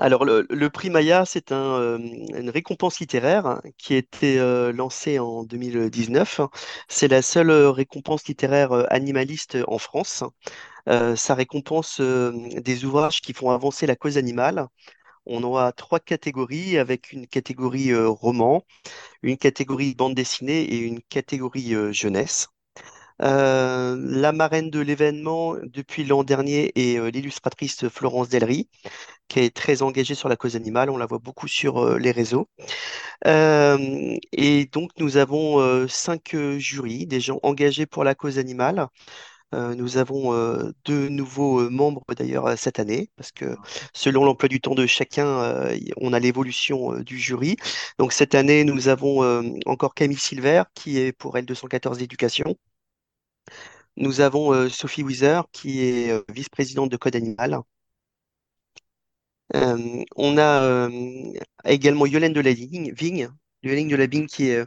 Alors, 0.00 0.24
le, 0.24 0.68
prix 0.68 0.90
Maya, 0.90 1.24
c'est 1.24 1.50
un, 1.50 1.98
une 1.98 2.50
récompense 2.50 3.00
littéraire 3.00 3.60
qui 3.76 3.94
a 3.94 3.96
été 3.96 4.38
lancée 4.72 5.18
en 5.18 5.42
2019. 5.44 6.40
C'est 6.88 7.08
la 7.08 7.22
seule 7.22 7.50
récompense 7.50 8.26
littéraire 8.26 8.86
animaliste 8.92 9.58
en 9.66 9.78
France. 9.78 10.24
ça 10.86 11.34
récompense 11.34 12.00
des 12.00 12.84
ouvrages 12.84 13.20
qui 13.20 13.32
font 13.32 13.50
avancer 13.50 13.86
la 13.86 13.96
cause 13.96 14.18
animale. 14.18 14.68
On 15.28 15.42
aura 15.42 15.72
trois 15.72 16.00
catégories 16.00 16.78
avec 16.78 17.12
une 17.12 17.26
catégorie 17.26 17.94
roman, 17.94 18.64
une 19.22 19.36
catégorie 19.38 19.94
bande 19.94 20.14
dessinée 20.14 20.62
et 20.62 20.78
une 20.78 21.00
catégorie 21.02 21.74
jeunesse. 21.92 22.48
la 23.20 24.32
marraine 24.32 24.70
de 24.70 24.80
l'événement 24.80 25.56
depuis 25.64 26.04
l'an 26.04 26.24
dernier 26.24 26.72
est 26.76 27.10
l'illustratrice 27.12 27.88
Florence 27.88 28.28
Delry 28.28 28.68
qui 29.28 29.40
est 29.40 29.54
très 29.54 29.82
engagée 29.82 30.14
sur 30.14 30.28
la 30.28 30.36
cause 30.36 30.56
animale. 30.56 30.90
On 30.90 30.96
la 30.96 31.06
voit 31.06 31.18
beaucoup 31.18 31.48
sur 31.48 31.78
euh, 31.78 31.98
les 31.98 32.10
réseaux. 32.10 32.48
Euh, 33.26 34.16
et 34.32 34.66
donc, 34.66 34.90
nous 34.98 35.16
avons 35.16 35.60
euh, 35.60 35.86
cinq 35.88 36.36
jurys, 36.58 37.06
des 37.06 37.20
gens 37.20 37.38
engagés 37.42 37.86
pour 37.86 38.04
la 38.04 38.14
cause 38.14 38.38
animale. 38.38 38.88
Nous 39.52 39.96
avons 39.96 40.32
deux 40.84 41.08
nouveaux 41.08 41.70
membres 41.70 42.04
d'ailleurs 42.16 42.58
cette 42.58 42.78
année, 42.78 43.10
parce 43.16 43.32
que 43.32 43.56
selon 43.94 44.24
l'emploi 44.24 44.48
du 44.48 44.60
temps 44.60 44.74
de 44.74 44.86
chacun, 44.86 45.68
on 45.96 46.12
a 46.12 46.18
l'évolution 46.20 46.94
du 47.00 47.18
jury. 47.18 47.56
Donc 47.98 48.12
cette 48.12 48.34
année, 48.34 48.64
nous 48.64 48.88
avons 48.88 49.22
encore 49.66 49.94
Camille 49.94 50.18
Silver, 50.18 50.64
qui 50.74 50.98
est 50.98 51.12
pour 51.12 51.36
L214 51.36 51.98
d'éducation. 51.98 52.56
Nous 53.96 54.20
avons 54.20 54.68
Sophie 54.68 55.02
Weiser, 55.02 55.40
qui 55.52 55.80
est 55.82 56.12
vice-présidente 56.32 56.90
de 56.90 56.96
Code 56.96 57.16
Animal. 57.16 57.60
Euh, 59.54 60.04
on 60.16 60.36
a 60.38 60.62
euh, 60.62 61.32
également 61.64 62.06
Yolène 62.06 62.32
de 62.32 62.40
la 62.40 62.52
Vigne, 62.52 62.92
Yolène 63.62 63.88
de 63.88 63.96
la 63.96 64.06
Vigne 64.06 64.26
qui 64.26 64.48
est 64.50 64.64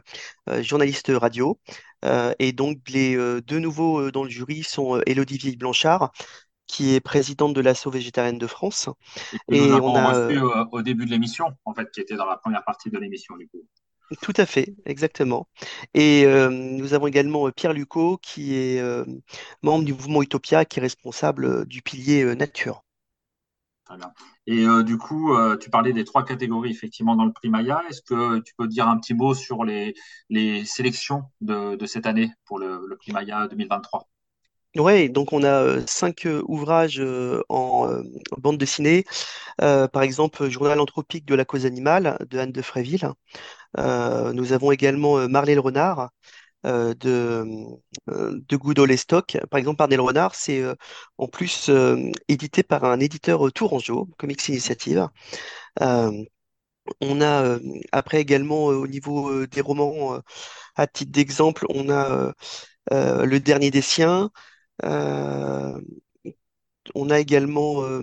euh, 0.48 0.62
journaliste 0.62 1.10
radio. 1.14 1.58
Et 2.38 2.52
donc 2.52 2.78
les 2.88 3.16
deux 3.42 3.58
nouveaux 3.58 4.10
dans 4.10 4.24
le 4.24 4.30
jury 4.30 4.62
sont 4.62 5.00
Élodie 5.06 5.38
Vieille-Blanchard, 5.38 6.12
qui 6.66 6.94
est 6.94 7.00
présidente 7.00 7.54
de 7.54 7.60
l'Asso 7.60 7.90
végétarienne 7.90 8.38
de 8.38 8.46
France. 8.46 8.88
Et, 9.50 9.60
on 9.60 9.94
a 9.94 10.12
reçu 10.12 10.40
au, 10.72 10.82
début 10.82 11.04
de 11.04 11.10
l'émission, 11.10 11.46
en 11.64 11.74
fait, 11.74 11.90
qui 11.90 12.00
était 12.00 12.16
dans 12.16 12.26
la 12.26 12.36
première 12.36 12.64
partie 12.64 12.90
de 12.90 12.98
l'émission, 12.98 13.36
du 13.36 13.48
coup. 13.48 13.62
Tout 14.20 14.34
à 14.36 14.46
fait, 14.46 14.74
exactement. 14.84 15.48
Et 15.94 16.26
nous 16.50 16.94
avons 16.94 17.06
également 17.06 17.50
Pierre 17.50 17.72
Lucot, 17.72 18.18
qui 18.18 18.54
est 18.54 18.82
membre 19.62 19.84
du 19.84 19.92
mouvement 19.92 20.22
Utopia, 20.22 20.64
qui 20.64 20.78
est 20.78 20.82
responsable 20.82 21.66
du 21.66 21.82
pilier 21.82 22.34
nature. 22.34 22.82
Et 24.46 24.64
euh, 24.66 24.82
du 24.82 24.98
coup, 24.98 25.34
euh, 25.34 25.56
tu 25.56 25.70
parlais 25.70 25.92
des 25.92 26.04
trois 26.04 26.24
catégories 26.24 26.70
effectivement 26.70 27.16
dans 27.16 27.24
le 27.24 27.32
prix 27.32 27.48
Maya. 27.48 27.82
Est-ce 27.88 28.02
que 28.02 28.40
tu 28.40 28.54
peux 28.56 28.66
dire 28.66 28.88
un 28.88 28.98
petit 28.98 29.14
mot 29.14 29.34
sur 29.34 29.64
les, 29.64 29.94
les 30.28 30.64
sélections 30.64 31.24
de, 31.40 31.76
de 31.76 31.86
cette 31.86 32.06
année 32.06 32.30
pour 32.46 32.58
le, 32.58 32.84
le 32.86 32.96
prix 32.96 33.12
Maya 33.12 33.46
2023 33.48 34.08
Oui, 34.76 35.10
donc 35.10 35.32
on 35.32 35.42
a 35.44 35.62
euh, 35.62 35.82
cinq 35.86 36.26
ouvrages 36.46 37.02
en 37.48 38.02
bande 38.38 38.58
dessinée. 38.58 39.04
par 39.58 40.02
exemple, 40.02 40.48
Journal 40.48 40.80
anthropique 40.80 41.24
de 41.26 41.34
la 41.34 41.44
cause 41.44 41.66
animale 41.66 42.18
de 42.28 42.38
Anne 42.38 42.52
de 42.52 42.62
Fréville. 42.62 43.08
nous 43.78 44.52
avons 44.52 44.72
également 44.72 45.28
Marley 45.28 45.54
le 45.54 45.60
renard 45.60 46.10
euh, 46.66 46.94
de, 46.94 47.44
euh, 48.10 48.38
de 48.48 48.56
Goudot 48.56 48.86
Lestock. 48.86 49.36
Par 49.50 49.58
exemple, 49.58 49.78
Parnell 49.78 50.00
Renard, 50.00 50.34
c'est 50.34 50.62
euh, 50.62 50.74
en 51.18 51.28
plus 51.28 51.70
édité 52.28 52.62
par 52.62 52.84
un 52.84 53.00
éditeur 53.00 53.52
tourangeau, 53.52 54.08
Comics 54.18 54.48
Initiative. 54.48 55.08
on 57.00 57.20
a 57.20 57.58
après 57.92 58.20
également 58.20 58.66
au 58.66 58.86
niveau 58.86 59.46
des 59.46 59.60
romans, 59.60 60.20
à 60.76 60.86
titre 60.86 61.12
d'exemple, 61.12 61.66
on 61.70 61.90
a 61.90 62.32
Le 62.90 63.38
Dernier 63.38 63.70
des 63.70 63.82
Siens. 63.82 64.30
On 66.94 67.10
a 67.10 67.20
également 67.20 67.82
euh, 67.84 68.02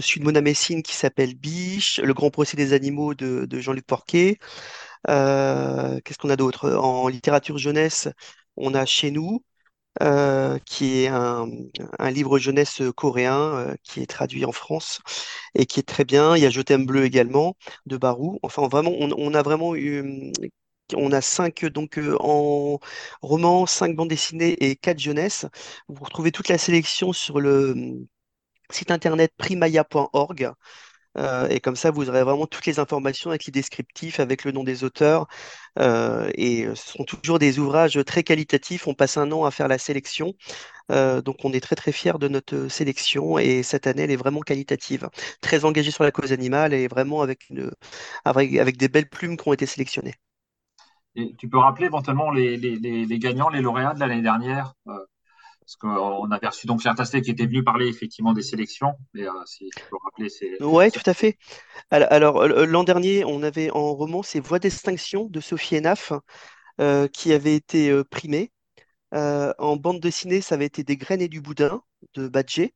celui 0.00 0.20
de 0.20 0.24
Mona 0.24 0.40
Messine 0.40 0.82
qui 0.82 0.94
s'appelle 0.94 1.34
Biche, 1.34 1.98
Le 2.02 2.14
Grand 2.14 2.30
Procès 2.30 2.56
des 2.56 2.72
Animaux 2.72 3.14
de 3.14 3.58
Jean-Luc 3.60 3.86
Porquet. 3.86 4.38
Euh, 5.08 6.00
qu'est-ce 6.04 6.18
qu'on 6.18 6.30
a 6.30 6.36
d'autre? 6.36 6.70
En 6.72 7.08
littérature 7.08 7.58
jeunesse, 7.58 8.08
on 8.56 8.74
a 8.74 8.86
Chez 8.86 9.10
nous, 9.10 9.44
euh, 10.02 10.58
qui 10.66 11.00
est 11.04 11.08
un, 11.08 11.48
livre 12.10 12.38
jeunesse 12.38 12.82
coréen 12.96 13.38
euh, 13.56 13.74
qui 13.84 14.00
est 14.00 14.06
traduit 14.06 14.44
en 14.44 14.52
France 14.52 15.00
et 15.54 15.66
qui 15.66 15.80
est 15.80 15.84
très 15.84 16.04
bien. 16.04 16.36
Il 16.36 16.42
y 16.42 16.46
a 16.46 16.50
Je 16.50 16.62
t'aime 16.62 16.86
bleu 16.86 17.04
également 17.04 17.56
de 17.86 17.96
Barou. 17.96 18.38
Enfin, 18.42 18.68
vraiment, 18.68 18.92
on, 18.98 19.34
a 19.34 19.42
vraiment 19.42 19.76
eu. 19.76 20.32
On 20.94 21.12
a 21.12 21.20
cinq 21.20 21.64
donc 21.66 22.00
en 22.20 22.78
roman, 23.22 23.66
cinq 23.66 23.94
bandes 23.96 24.08
dessinées 24.08 24.52
et 24.64 24.76
quatre 24.76 24.98
jeunesse. 25.00 25.46
Vous 25.88 26.04
retrouvez 26.04 26.32
toute 26.32 26.48
la 26.48 26.58
sélection 26.58 27.12
sur 27.12 27.40
le 27.40 27.74
site 28.70 28.90
internet 28.90 29.32
primaya.org. 29.36 30.52
Euh, 31.18 31.48
et 31.48 31.60
comme 31.60 31.76
ça, 31.76 31.90
vous 31.90 32.08
aurez 32.08 32.22
vraiment 32.22 32.46
toutes 32.46 32.66
les 32.66 32.78
informations 32.78 33.30
avec 33.30 33.44
les 33.46 33.52
descriptifs, 33.52 34.20
avec 34.20 34.44
le 34.44 34.52
nom 34.52 34.64
des 34.64 34.84
auteurs. 34.84 35.26
Euh, 35.78 36.30
et 36.34 36.66
ce 36.74 36.92
sont 36.92 37.04
toujours 37.04 37.38
des 37.38 37.58
ouvrages 37.58 37.98
très 38.06 38.22
qualitatifs. 38.22 38.86
On 38.86 38.94
passe 38.94 39.16
un 39.16 39.30
an 39.32 39.44
à 39.44 39.50
faire 39.50 39.68
la 39.68 39.78
sélection. 39.78 40.34
Euh, 40.90 41.20
donc 41.20 41.44
on 41.44 41.52
est 41.52 41.60
très 41.60 41.76
très 41.76 41.92
fiers 41.92 42.18
de 42.18 42.28
notre 42.28 42.68
sélection 42.68 43.38
et 43.38 43.62
cette 43.62 43.86
année 43.86 44.02
elle 44.04 44.10
est 44.10 44.16
vraiment 44.16 44.40
qualitative, 44.40 45.10
très 45.42 45.66
engagée 45.66 45.90
sur 45.90 46.02
la 46.02 46.10
cause 46.10 46.32
animale 46.32 46.72
et 46.72 46.88
vraiment 46.88 47.20
avec, 47.20 47.50
une, 47.50 47.70
avec, 48.24 48.78
des 48.78 48.88
belles 48.88 49.08
plumes 49.10 49.36
qui 49.36 49.46
ont 49.48 49.52
été 49.52 49.66
sélectionnées. 49.66 50.14
Tu 51.36 51.48
peux 51.48 51.58
rappeler 51.58 51.86
éventuellement 51.86 52.30
les, 52.30 52.56
les 52.56 53.18
gagnants, 53.18 53.50
les 53.50 53.60
lauréats 53.60 53.92
de 53.92 54.00
l'année 54.00 54.22
dernière 54.22 54.74
parce 55.68 55.76
qu'on 55.76 56.30
avait 56.30 56.46
reçu 56.46 56.66
donc 56.66 56.82
Tastet 56.82 57.20
qui 57.20 57.30
était 57.30 57.44
venu 57.44 57.62
parler 57.62 57.88
effectivement 57.88 58.32
des 58.32 58.40
sélections. 58.40 58.94
Mais 59.12 59.28
euh, 59.28 59.32
si 59.44 59.68
tu 59.76 59.84
peux 59.90 59.98
rappeler, 60.02 60.30
c'est. 60.30 60.62
Oui, 60.62 60.90
tout 60.90 61.02
à 61.04 61.12
fait. 61.12 61.36
Alors, 61.90 62.46
l'an 62.48 62.84
dernier, 62.84 63.26
on 63.26 63.42
avait 63.42 63.70
en 63.70 63.92
roman 63.92 64.22
ces 64.22 64.40
Voix 64.40 64.58
d'extinction 64.58 65.26
de 65.26 65.40
Sophie 65.40 65.76
Enaf 65.76 66.14
euh, 66.80 67.06
qui 67.08 67.34
avait 67.34 67.54
été 67.54 67.90
euh, 67.90 68.02
primée. 68.02 68.50
en 69.12 69.76
bande 69.76 70.00
dessinée, 70.00 70.40
ça 70.40 70.54
avait 70.54 70.64
été 70.64 70.84
Des 70.84 70.96
graines 70.96 71.20
et 71.20 71.28
du 71.28 71.42
boudin 71.42 71.82
de 72.14 72.28
Badger. 72.28 72.72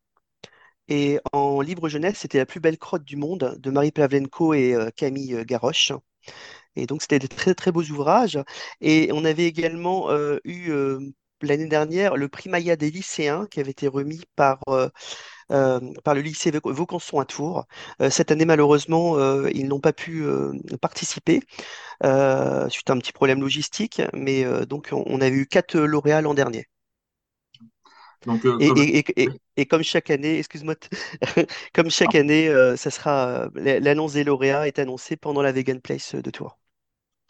Et 0.88 1.18
en 1.32 1.62
livre 1.62 1.88
jeunesse, 1.88 2.18
c'était 2.18 2.38
La 2.38 2.46
plus 2.46 2.60
belle 2.60 2.76
crotte 2.76 3.04
du 3.04 3.16
monde 3.16 3.56
de 3.58 3.70
Marie 3.70 3.92
Pavlenko 3.92 4.52
et 4.52 4.76
Camille 4.96 5.46
Garoche. 5.46 5.92
Et 6.76 6.86
donc, 6.86 7.00
c'était 7.00 7.18
des 7.18 7.28
très, 7.28 7.54
très 7.54 7.72
beaux 7.72 7.84
ouvrages. 7.84 8.38
Et 8.82 9.08
on 9.14 9.24
avait 9.24 9.46
également 9.46 10.10
eu 10.44 10.72
l'année 11.42 11.66
dernière 11.66 12.16
le 12.16 12.28
prix 12.28 12.48
Maya 12.48 12.76
des 12.76 12.90
lycéens 12.90 13.46
qui 13.50 13.60
avait 13.60 13.70
été 13.70 13.88
remis 13.88 14.22
par, 14.36 14.60
euh, 14.68 14.88
euh, 15.50 15.80
par 16.04 16.14
le 16.14 16.20
lycée 16.20 16.52
Vaucanson 16.64 17.20
à 17.20 17.24
Tours. 17.24 17.66
Euh, 18.00 18.10
cette 18.10 18.30
année, 18.30 18.44
malheureusement, 18.44 19.18
ils 19.48 19.68
n'ont 19.68 19.80
pas 19.80 19.92
pu 19.92 20.24
participer 20.80 21.40
suite 22.68 22.90
à 22.90 22.92
un 22.92 22.98
petit 22.98 23.12
problème 23.12 23.40
logistique, 23.40 24.02
mais 24.12 24.44
donc 24.66 24.90
on, 24.92 25.20
avait 25.20 25.36
eu 25.36 25.46
quatre 25.46 25.78
lauréats 25.78 26.20
l'an 26.20 26.34
dernier. 26.34 26.66
Donc, 28.26 28.44
et, 28.60 29.66
comme... 29.66 29.82
chaque 29.82 30.10
année, 30.10 30.38
excuse-moi, 30.38 30.76
comme 31.74 31.90
chaque 31.90 32.14
année, 32.14 32.52
ça 32.76 32.90
sera 32.90 33.48
l'annonce 33.54 34.14
des 34.14 34.24
lauréats 34.24 34.66
est 34.66 34.78
annoncée 34.78 35.16
pendant 35.16 35.42
la 35.42 35.52
Vegan 35.52 35.80
Place 35.80 36.14
de 36.14 36.30
Tours. 36.30 36.61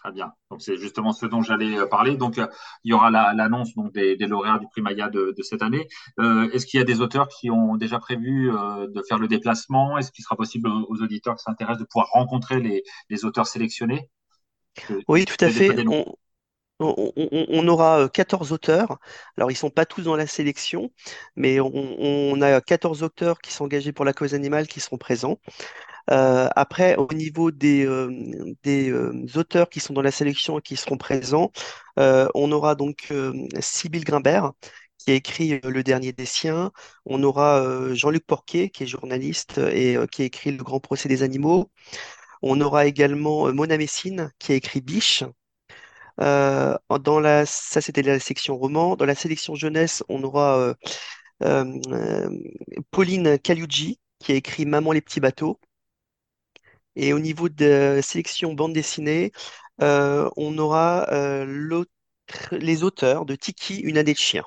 Très 0.03 0.11
bien. 0.11 0.33
Donc 0.51 0.61
c'est 0.61 0.77
justement 0.79 1.13
ce 1.13 1.27
dont 1.27 1.43
j'allais 1.43 1.79
euh, 1.79 1.87
parler. 1.87 2.17
Donc 2.17 2.39
euh, 2.39 2.49
il 2.83 2.91
y 2.91 2.93
aura 2.93 3.11
l'annonce 3.11 3.73
donc 3.77 3.93
des, 3.93 4.17
lauréats 4.17 4.59
du 4.59 4.67
prix 4.67 4.83
Maya 4.83 5.09
de, 5.09 5.33
cette 5.43 5.63
année. 5.63 5.87
Euh, 6.19 6.51
est-ce 6.51 6.67
qu'il 6.67 6.79
y 6.79 6.81
a 6.81 6.85
des 6.85 7.01
auteurs 7.01 7.29
qui 7.29 7.51
ont 7.51 7.77
déjà 7.77 8.01
prévu 8.01 8.51
de 8.51 9.03
faire 9.09 9.19
le 9.19 9.29
déplacement? 9.29 9.99
Est-ce 9.99 10.11
qu'il 10.11 10.25
sera 10.25 10.35
possible 10.35 10.69
aux, 10.69 11.03
auditeurs 11.03 11.37
qui 11.37 11.45
s'intéressent 11.45 11.83
de 11.83 11.87
pouvoir 11.87 12.09
rencontrer 12.11 12.61
les, 13.09 13.25
auteurs 13.25 13.47
sélectionnés? 13.47 14.09
Oui, 15.07 15.25
tout 15.25 15.37
à 15.45 15.51
fait. 15.51 15.85
On, 16.81 17.69
aura 17.69 18.09
14 18.09 18.51
auteurs. 18.51 18.99
Alors, 19.37 19.53
ils 19.53 19.55
ne 19.55 19.59
sont 19.59 19.71
pas 19.71 19.87
tous 19.87 20.03
dans 20.03 20.17
la 20.17 20.27
sélection, 20.27 20.91
mais 21.37 21.61
on, 21.61 21.71
on 21.73 22.43
a 22.43 22.61
14 22.61 23.05
auteurs 23.05 23.39
qui 23.39 23.53
sont 23.53 23.67
engagés 23.67 23.93
pour 23.93 24.05
la 24.05 24.13
cause 24.13 24.35
animale 24.35 24.67
qui 24.67 24.81
seront 24.81 24.99
présents. 24.99 25.39
Euh, 26.11 26.49
après, 26.57 26.97
au 26.97 27.09
niveau 27.13 27.51
des, 27.51 27.87
euh, 27.87 28.11
euh, 28.67 29.27
auteurs 29.37 29.69
qui 29.69 29.81
sont 29.81 29.95
dans 29.95 30.03
la 30.03 30.11
sélection 30.11 30.59
et 30.59 30.63
qui 30.63 30.77
seront 30.77 30.97
présents, 30.99 31.53
on 31.97 32.53
aura 32.53 32.75
donc 32.75 33.13
Sybille 33.61 34.05
Grimbert, 34.05 34.53
qui 34.99 35.11
a 35.13 35.15
écrit 35.15 35.61
Le 35.63 35.83
Dernier 35.83 36.13
des 36.13 36.27
Siens. 36.27 36.73
On 37.07 37.23
aura 37.23 37.95
Jean-Luc 37.95 38.27
Porquet, 38.27 38.71
qui 38.71 38.85
est 38.85 38.87
journaliste 38.87 39.59
et 39.59 39.97
qui 40.11 40.23
a 40.23 40.25
écrit 40.25 40.53
Le 40.53 40.63
Grand 40.65 40.81
Procès 40.81 41.09
des 41.09 41.23
animaux. 41.23 41.71
On 42.43 42.61
aura 42.61 42.87
également 42.87 43.53
Mona 43.53 43.79
Messine, 43.79 44.33
qui 44.39 44.53
a 44.53 44.57
écrit 44.57 44.81
Biche. 44.81 45.25
dans 46.19 47.21
la, 47.21 47.47
ça, 47.47 47.81
c'était 47.81 48.03
la 48.03 48.19
section 48.21 48.57
roman. 48.57 48.97
Dans 48.97 49.07
la 49.07 49.15
sélection 49.15 49.55
jeunesse, 49.55 50.03
on 50.09 50.23
aura 50.23 50.75
Pauline 52.91 53.39
Caliucci, 53.39 53.99
qui 54.19 54.33
a 54.33 54.35
écrit 54.37 54.67
Maman 54.67 54.93
les 54.93 55.01
petits 55.01 55.21
bateaux. 55.21 55.59
Et 56.97 57.13
au 57.13 57.19
niveau 57.19 57.49
de 57.49 58.01
sélection 58.03 58.53
bande 58.55 58.73
dessinée, 58.73 59.33
euh, 59.83 60.29
on 60.37 60.59
aura 60.59 61.07
euh, 61.13 61.85
les 62.53 62.83
auteurs 62.83 63.25
de 63.27 63.35
Tiki, 63.35 63.79
une 63.81 63.99
année 63.99 64.13
de 64.13 64.19
chien. 64.19 64.45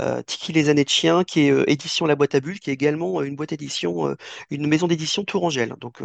Euh, 0.00 0.22
Tiki, 0.22 0.52
les 0.52 0.68
années 0.68 0.84
de 0.84 0.88
chien, 0.88 1.24
qui 1.24 1.40
est 1.40 1.70
édition 1.70 2.06
La 2.06 2.16
Boîte 2.16 2.34
à 2.34 2.40
Bulles, 2.40 2.60
qui 2.60 2.70
est 2.70 2.74
également 2.74 3.22
une 3.22 3.36
boîte 3.36 3.50
d'édition, 3.50 4.16
une 4.50 4.66
maison 4.66 4.86
d'édition 4.86 5.24
Tourangelle. 5.24 5.74
Donc, 5.80 6.02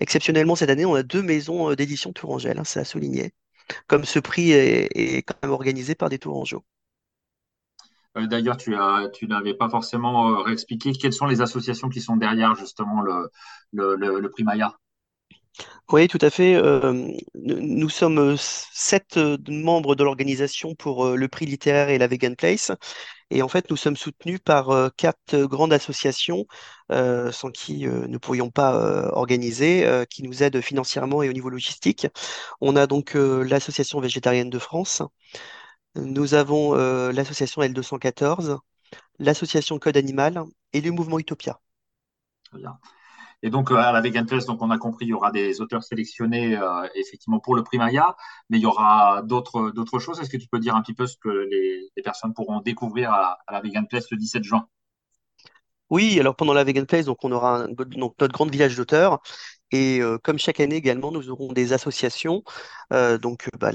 exceptionnellement, 0.00 0.56
cette 0.56 0.70
année, 0.70 0.84
on 0.86 0.94
a 0.94 1.02
deux 1.02 1.22
maisons 1.22 1.74
d'édition 1.74 2.12
Tourangelle, 2.12 2.58
hein, 2.58 2.64
c'est 2.64 2.80
à 2.80 2.84
souligner. 2.84 3.32
Comme 3.86 4.04
ce 4.04 4.18
prix 4.18 4.52
est, 4.52 5.22
quand 5.22 5.36
même 5.42 5.52
organisé 5.52 5.94
par 5.94 6.08
des 6.08 6.18
Tourangeaux. 6.18 6.64
D'ailleurs, 8.14 8.58
tu, 8.58 8.76
tu 9.14 9.26
n'avais 9.26 9.54
pas 9.54 9.68
forcément 9.68 10.42
réexpliqué 10.42 10.92
quelles 10.92 11.14
sont 11.14 11.26
les 11.26 11.40
associations 11.40 11.88
qui 11.88 12.00
sont 12.00 12.16
derrière 12.16 12.54
justement 12.54 13.02
le, 13.02 13.96
le 13.96 14.28
prix 14.30 14.44
Maya. 14.44 14.76
Oui, 15.90 16.08
tout 16.08 16.18
à 16.22 16.30
fait. 16.30 16.54
Euh, 16.54 17.08
nous 17.34 17.88
sommes 17.90 18.18
euh, 18.18 18.36
sept 18.38 19.16
euh, 19.18 19.36
membres 19.48 19.94
de 19.94 20.02
l'organisation 20.04 20.74
pour 20.74 21.10
le 21.10 21.28
prix 21.28 21.44
littéraire 21.46 21.90
et 21.90 21.98
la 21.98 22.06
Vegan 22.06 22.34
Place. 22.34 22.72
Et 23.30 23.42
en 23.42 23.48
fait, 23.48 23.70
nous 23.70 23.76
sommes 23.76 23.96
soutenus 23.96 24.40
par 24.44 24.90
quatre 24.96 25.44
grandes 25.44 25.72
associations 25.72 26.46
sans 26.90 27.50
qui 27.50 27.86
nous 27.86 28.06
ne 28.08 28.18
pourrions 28.18 28.50
pas 28.50 29.10
organiser, 29.14 30.04
qui 30.10 30.22
nous 30.22 30.42
aident 30.42 30.60
financièrement 30.60 31.22
et 31.22 31.30
au 31.30 31.32
niveau 31.32 31.48
logistique. 31.48 32.06
On 32.60 32.76
a 32.76 32.86
donc 32.86 33.14
l'Association 33.14 34.00
végétarienne 34.00 34.50
de 34.50 34.58
France, 34.58 35.02
nous 35.94 36.34
avons 36.34 36.74
l'association 36.74 37.62
L214, 37.62 38.58
l'association 39.18 39.78
Code 39.78 39.96
Animal 39.96 40.42
et 40.74 40.82
le 40.82 40.90
mouvement 40.90 41.18
Utopia. 41.18 41.58
Et 43.42 43.50
donc, 43.50 43.70
euh, 43.70 43.76
à 43.76 43.92
la 43.92 44.00
Vegan 44.00 44.26
Fest, 44.28 44.46
donc 44.46 44.62
on 44.62 44.70
a 44.70 44.78
compris, 44.78 45.06
il 45.06 45.08
y 45.08 45.12
aura 45.12 45.32
des 45.32 45.60
auteurs 45.60 45.82
sélectionnés 45.82 46.56
euh, 46.56 46.86
effectivement 46.94 47.40
pour 47.40 47.54
le 47.56 47.64
prix 47.64 47.78
Maya, 47.78 48.16
mais 48.48 48.58
il 48.58 48.62
y 48.62 48.66
aura 48.66 49.22
d'autres 49.22 49.98
choses. 49.98 50.20
Est-ce 50.20 50.30
que 50.30 50.36
tu 50.36 50.46
peux 50.48 50.60
dire 50.60 50.76
un 50.76 50.82
petit 50.82 50.94
peu 50.94 51.06
ce 51.06 51.16
que 51.16 51.28
les, 51.28 51.90
personnes 52.02 52.34
pourront 52.34 52.60
découvrir 52.60 53.12
à, 53.12 53.38
la 53.50 53.60
Vegan 53.60 53.86
Fest 53.90 54.10
le 54.10 54.16
17 54.16 54.44
juin? 54.44 54.66
Oui, 55.90 56.18
alors 56.18 56.36
pendant 56.36 56.54
la 56.54 56.64
Vegan 56.64 56.86
Fest, 56.88 57.06
donc 57.06 57.22
on 57.22 57.32
aura 57.32 57.66
notre 57.96 58.28
grand 58.28 58.50
village 58.50 58.76
d'auteurs 58.76 59.20
et 59.72 60.00
euh, 60.00 60.18
comme 60.18 60.38
chaque 60.38 60.60
année 60.60 60.76
également, 60.76 61.10
nous 61.10 61.30
aurons 61.30 61.52
des 61.52 61.72
associations. 61.72 62.44
Euh, 62.92 63.16
donc, 63.18 63.48
bah, 63.58 63.72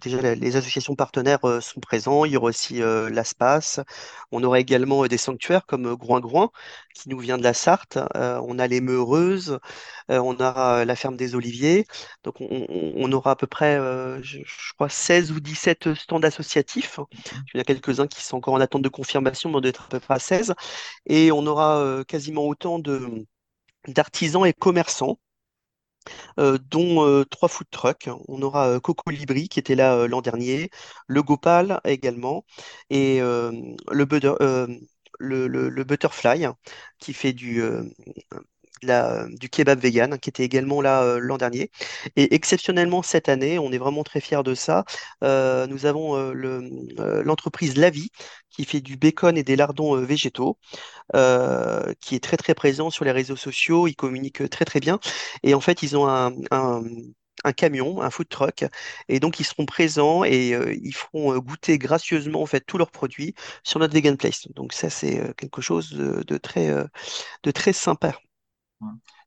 déjà, 0.00 0.34
les 0.34 0.56
associations 0.56 0.94
partenaires 0.94 1.44
euh, 1.44 1.60
sont 1.60 1.80
présents. 1.80 2.26
Il 2.26 2.32
y 2.32 2.36
aura 2.36 2.48
aussi 2.48 2.80
l'ASPAS. 2.80 3.80
On 4.30 4.44
aura 4.44 4.60
également 4.60 5.06
des 5.06 5.16
sanctuaires 5.16 5.64
comme 5.66 5.94
Groin-Groin, 5.96 6.50
qui 6.94 7.08
nous 7.08 7.18
vient 7.18 7.38
de 7.38 7.42
la 7.42 7.54
Sarthe. 7.54 7.98
on 8.14 8.58
a 8.58 8.66
les 8.66 8.80
Meureuses. 8.80 9.58
on 10.08 10.34
aura 10.36 10.84
la 10.84 10.96
ferme 10.96 11.16
des 11.16 11.34
Oliviers. 11.34 11.86
Donc, 12.24 12.36
on, 12.40 13.12
aura 13.12 13.32
à 13.32 13.36
peu 13.36 13.46
près, 13.46 13.76
je, 14.22 14.40
crois, 14.74 14.88
16 14.88 15.32
ou 15.32 15.40
17 15.40 15.94
stands 15.94 16.22
associatifs. 16.22 17.00
Il 17.54 17.56
y 17.56 17.58
en 17.58 17.60
a 17.62 17.64
quelques-uns 17.64 18.06
qui 18.06 18.22
sont 18.22 18.36
encore 18.36 18.54
en 18.54 18.60
attente 18.60 18.82
de 18.82 18.88
confirmation, 18.88 19.50
mais 19.50 19.56
on 19.56 19.60
doit 19.60 19.70
être 19.70 19.84
à 19.86 19.88
peu 19.88 20.00
près 20.00 20.14
à 20.14 20.18
16. 20.18 20.54
Et 21.06 21.32
on 21.32 21.46
aura 21.46 22.04
quasiment 22.06 22.46
autant 22.46 22.78
de 22.78 23.26
d'artisans 23.88 24.46
et 24.46 24.52
commerçants, 24.52 25.18
euh, 26.38 26.58
dont 26.70 27.04
euh, 27.06 27.24
trois 27.24 27.48
food 27.48 27.66
trucks. 27.70 28.08
On 28.28 28.42
aura 28.42 28.68
euh, 28.68 28.80
Coco 28.80 29.10
Libri 29.10 29.48
qui 29.48 29.58
était 29.58 29.74
là 29.74 30.06
l'an 30.06 30.20
dernier, 30.20 30.70
le 31.06 31.22
Gopal 31.22 31.80
également, 31.84 32.44
et 32.90 33.20
le, 35.18 35.48
le, 35.48 35.84
Butterfly 35.84 36.46
qui 36.98 37.12
fait 37.12 37.32
du, 37.32 37.62
du 38.82 39.48
kebab 39.48 39.78
vegan, 39.80 40.18
qui 40.18 40.30
était 40.30 40.44
également 40.44 40.80
là 40.80 41.18
l'an 41.18 41.38
dernier. 41.38 41.70
Et 42.16 42.34
exceptionnellement 42.34 43.02
cette 43.02 43.28
année, 43.28 43.58
on 43.58 43.72
est 43.72 43.78
vraiment 43.78 44.02
très 44.04 44.20
fiers 44.20 44.42
de 44.42 44.54
ça. 44.54 44.84
nous 45.22 45.86
avons 45.86 46.16
l'entreprise 46.32 47.76
La 47.76 47.90
Vie 47.90 48.10
qui 48.50 48.64
fait 48.64 48.80
du 48.80 48.96
bacon 48.96 49.36
et 49.36 49.42
des 49.42 49.56
lardons 49.56 49.96
végétaux. 49.96 50.58
Euh, 51.14 51.92
qui 52.00 52.16
est 52.16 52.20
très 52.20 52.36
très 52.36 52.54
présent 52.54 52.90
sur 52.90 53.04
les 53.04 53.12
réseaux 53.12 53.36
sociaux, 53.36 53.86
ils 53.86 53.94
communiquent 53.94 54.48
très 54.50 54.64
très 54.64 54.80
bien. 54.80 54.98
Et 55.44 55.54
en 55.54 55.60
fait, 55.60 55.82
ils 55.82 55.96
ont 55.96 56.08
un, 56.08 56.32
camion, 57.56 58.02
un 58.02 58.10
food 58.10 58.28
truck, 58.28 58.64
et 59.08 59.20
donc 59.20 59.38
ils 59.38 59.44
seront 59.44 59.66
présents 59.66 60.24
et 60.24 60.52
euh, 60.54 60.74
ils 60.82 60.94
feront 60.94 61.32
euh, 61.32 61.38
goûter 61.40 61.78
gracieusement 61.78 62.42
en 62.42 62.46
fait 62.46 62.60
tous 62.66 62.76
leurs 62.78 62.90
produits 62.90 63.34
sur 63.62 63.78
notre 63.78 63.94
Vegan 63.94 64.16
Place. 64.16 64.48
Donc 64.54 64.72
ça, 64.72 64.90
c'est 64.90 65.34
quelque 65.36 65.60
chose 65.62 65.90
de, 65.92 66.38
très, 66.38 66.68
de 67.44 67.50
très 67.52 67.72
sympa. 67.72 68.18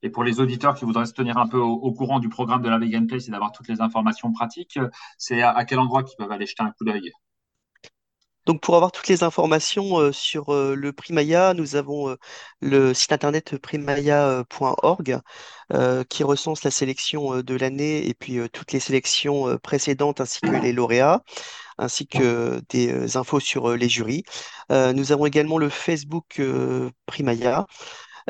Et 0.01 0.09
pour 0.09 0.23
les 0.23 0.39
auditeurs 0.39 0.75
qui 0.75 0.85
voudraient 0.85 1.05
se 1.05 1.13
tenir 1.13 1.37
un 1.37 1.47
peu 1.47 1.57
au, 1.57 1.91
courant 1.93 2.19
du 2.19 2.29
programme 2.29 2.61
de 2.61 2.69
la 2.69 2.77
Vegan 2.77 3.07
Place 3.07 3.27
et 3.27 3.31
d'avoir 3.31 3.51
toutes 3.51 3.67
les 3.67 3.81
informations 3.81 4.31
pratiques, 4.31 4.79
c'est 5.17 5.41
à, 5.41 5.65
quel 5.65 5.79
endroit 5.79 6.03
qu'ils 6.03 6.17
peuvent 6.17 6.31
aller 6.31 6.45
jeter 6.45 6.63
un 6.63 6.71
coup 6.71 6.85
d'œil? 6.85 7.11
Donc 8.49 8.61
pour 8.61 8.75
avoir 8.75 8.91
toutes 8.91 9.07
les 9.09 9.23
informations 9.23 9.99
euh, 9.99 10.11
sur 10.11 10.49
euh, 10.55 10.73
le 10.73 10.91
prix 10.91 11.13
Maya, 11.13 11.53
nous 11.53 11.75
avons 11.75 12.09
euh, 12.09 12.15
le 12.61 12.95
site 12.95 13.11
internet 13.13 13.57
primaya.org 13.59 15.19
qui 16.09 16.23
recense 16.23 16.63
la 16.63 16.71
sélection 16.71 17.43
de 17.43 17.53
l'année 17.53 18.09
et 18.09 18.15
puis 18.15 18.39
toutes 18.51 18.71
les 18.71 18.79
sélections 18.79 19.55
précédentes 19.59 20.19
ainsi 20.19 20.41
que 20.41 20.47
les 20.47 20.73
lauréats 20.73 21.21
ainsi 21.77 22.07
que 22.07 22.59
des 22.69 23.17
infos 23.17 23.39
sur 23.39 23.77
les 23.77 23.87
jurys. 23.87 24.23
nous 24.71 25.11
avons 25.11 25.27
également 25.27 25.59
le 25.59 25.69
Facebook 25.69 26.41
Primaya. 27.05 27.67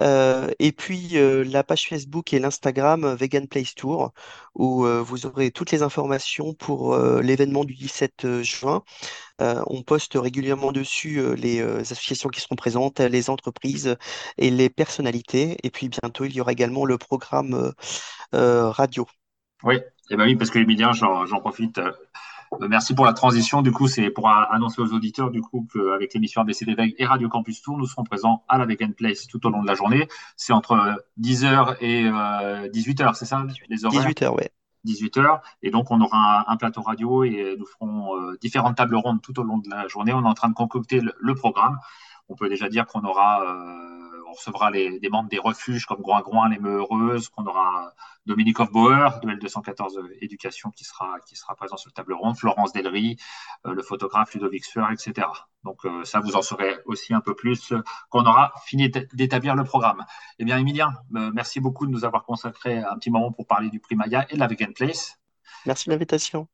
Et 0.01 0.71
puis 0.71 1.17
la 1.51 1.63
page 1.63 1.87
Facebook 1.87 2.33
et 2.33 2.39
l'Instagram 2.39 3.15
Vegan 3.15 3.47
Place 3.47 3.75
Tour, 3.75 4.13
où 4.55 4.85
vous 4.85 5.25
aurez 5.25 5.51
toutes 5.51 5.71
les 5.71 5.83
informations 5.83 6.53
pour 6.53 6.97
l'événement 6.97 7.63
du 7.65 7.75
17 7.75 8.41
juin, 8.41 8.83
euh, 9.41 9.61
on 9.67 9.83
poste 9.83 10.13
régulièrement 10.15 10.71
dessus 10.71 11.19
euh, 11.19 11.33
les 11.33 11.61
euh, 11.61 11.79
associations 11.79 12.29
qui 12.29 12.41
seront 12.41 12.55
présentes, 12.55 12.99
les 12.99 13.29
entreprises 13.29 13.95
et 14.37 14.49
les 14.49 14.69
personnalités. 14.69 15.57
Et 15.63 15.69
puis 15.69 15.87
bientôt, 15.87 16.25
il 16.25 16.33
y 16.33 16.41
aura 16.41 16.51
également 16.51 16.85
le 16.85 16.97
programme 16.97 17.73
radio. 18.31 19.07
Oui, 19.63 19.75
et 19.75 19.81
eh 20.11 20.15
ben 20.15 20.25
oui, 20.25 20.35
parce 20.35 20.49
que 20.49 20.59
Emilien, 20.59 20.91
j'en 20.93 21.39
profite. 21.39 21.79
Merci 22.67 22.95
pour 22.95 23.05
la 23.05 23.13
transition. 23.13 23.61
Du 23.61 23.71
coup, 23.71 23.87
c'est 23.87 24.09
pour 24.09 24.29
annoncer 24.29 24.81
aux 24.81 24.93
auditeurs 24.93 25.29
du 25.29 25.41
coup 25.41 25.67
qu'avec 25.71 26.13
l'émission 26.13 26.41
ABC 26.41 26.65
et 26.97 27.05
Radio 27.05 27.29
Campus 27.29 27.61
Tour, 27.61 27.77
nous 27.77 27.85
serons 27.85 28.03
présents 28.03 28.43
à 28.47 28.57
la 28.57 28.65
Vegan 28.65 28.93
Place 28.93 29.27
tout 29.27 29.45
au 29.45 29.49
long 29.49 29.61
de 29.61 29.67
la 29.67 29.75
journée. 29.75 30.07
C'est 30.35 30.53
entre 30.53 31.03
10h 31.19 31.77
et 31.81 32.05
18h, 32.69 33.13
c'est 33.13 33.25
ça 33.25 33.45
les 33.69 33.77
18h, 33.77 34.35
oui. 34.35 34.43
18h. 34.85 35.41
Et 35.61 35.71
donc, 35.71 35.91
on 35.91 36.01
aura 36.01 36.49
un, 36.51 36.57
plateau 36.57 36.81
radio 36.81 37.23
et 37.23 37.55
nous 37.57 37.65
ferons 37.65 38.15
euh, 38.15 38.37
différentes 38.41 38.77
tables 38.77 38.95
rondes 38.95 39.21
tout 39.21 39.39
au 39.39 39.43
long 39.43 39.57
de 39.57 39.69
la 39.69 39.87
journée. 39.87 40.13
On 40.13 40.23
est 40.23 40.27
en 40.27 40.33
train 40.33 40.49
de 40.49 40.53
concocter 40.53 41.01
le, 41.01 41.35
programme. 41.35 41.77
On 42.29 42.35
peut 42.35 42.49
déjà 42.49 42.69
dire 42.69 42.85
qu'on 42.85 43.01
aura, 43.01 43.41
euh, 43.43 44.08
on 44.29 44.33
recevra 44.33 44.71
les, 44.71 44.99
des 44.99 45.09
membres 45.09 45.29
des 45.29 45.39
refuges 45.39 45.85
comme 45.85 46.01
Groin 46.01 46.21
Groin, 46.21 46.49
les 46.49 46.59
Meureuses, 46.59 47.29
qu'on 47.29 47.45
aura 47.45 47.93
Dominique 48.25 48.59
Hofbauer 48.59 49.19
de 49.23 49.29
L214 49.29 49.99
Éducation 50.21 50.69
qui 50.69 50.83
sera, 50.83 51.19
qui 51.27 51.35
sera 51.35 51.55
présent 51.55 51.77
sur 51.77 51.89
la 51.89 51.93
table 51.93 52.13
ronde, 52.13 52.37
Florence 52.37 52.73
Delry, 52.73 53.17
euh, 53.65 53.73
le 53.73 53.81
photographe 53.81 54.33
Ludovic 54.35 54.65
Sueur, 54.65 54.91
etc. 54.91 55.27
Donc 55.63 55.85
euh, 55.85 56.03
ça, 56.03 56.19
vous 56.19 56.35
en 56.35 56.41
saurez 56.41 56.77
aussi 56.85 57.13
un 57.13 57.21
peu 57.21 57.35
plus 57.35 57.71
euh, 57.71 57.81
quand 58.09 58.23
on 58.23 58.27
aura 58.27 58.53
fini 58.65 58.89
d'établir 59.13 59.55
le 59.55 59.63
programme. 59.63 60.05
Eh 60.37 60.45
bien, 60.45 60.57
Emilien, 60.57 60.93
merci 61.09 61.59
beaucoup 61.59 61.87
de 61.87 61.91
nous 61.91 62.05
avoir 62.05 62.23
consacré 62.23 62.77
un 62.77 62.95
petit 62.97 63.09
moment 63.09 63.31
pour 63.31 63.47
parler 63.47 63.69
du 63.69 63.79
prix 63.79 63.95
Maya 63.95 64.25
et 64.29 64.35
de 64.35 64.39
la 64.39 64.47
Vegan 64.47 64.73
Place. 64.73 65.19
Merci 65.65 65.89
de 65.89 65.93
l'invitation. 65.93 66.47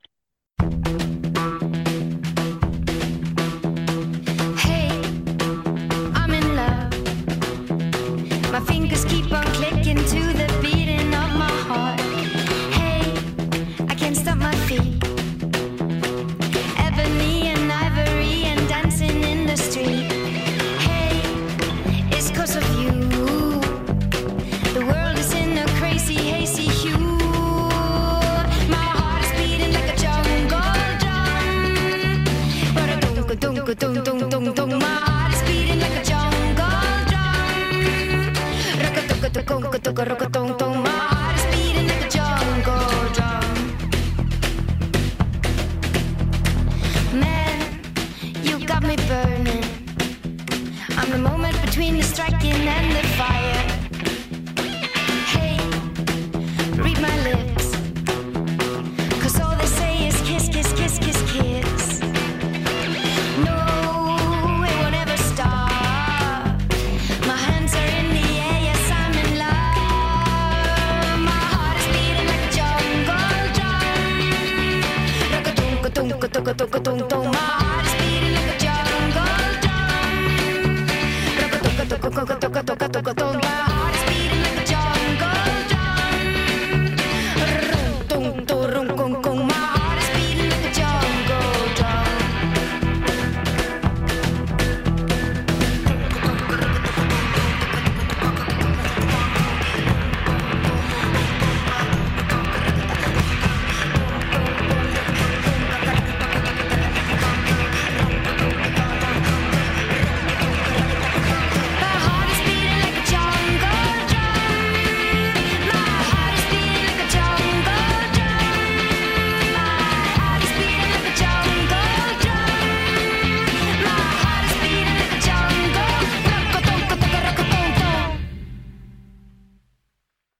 Roco, 39.47 39.79
toco, 39.79 40.03
roco, 40.03 40.29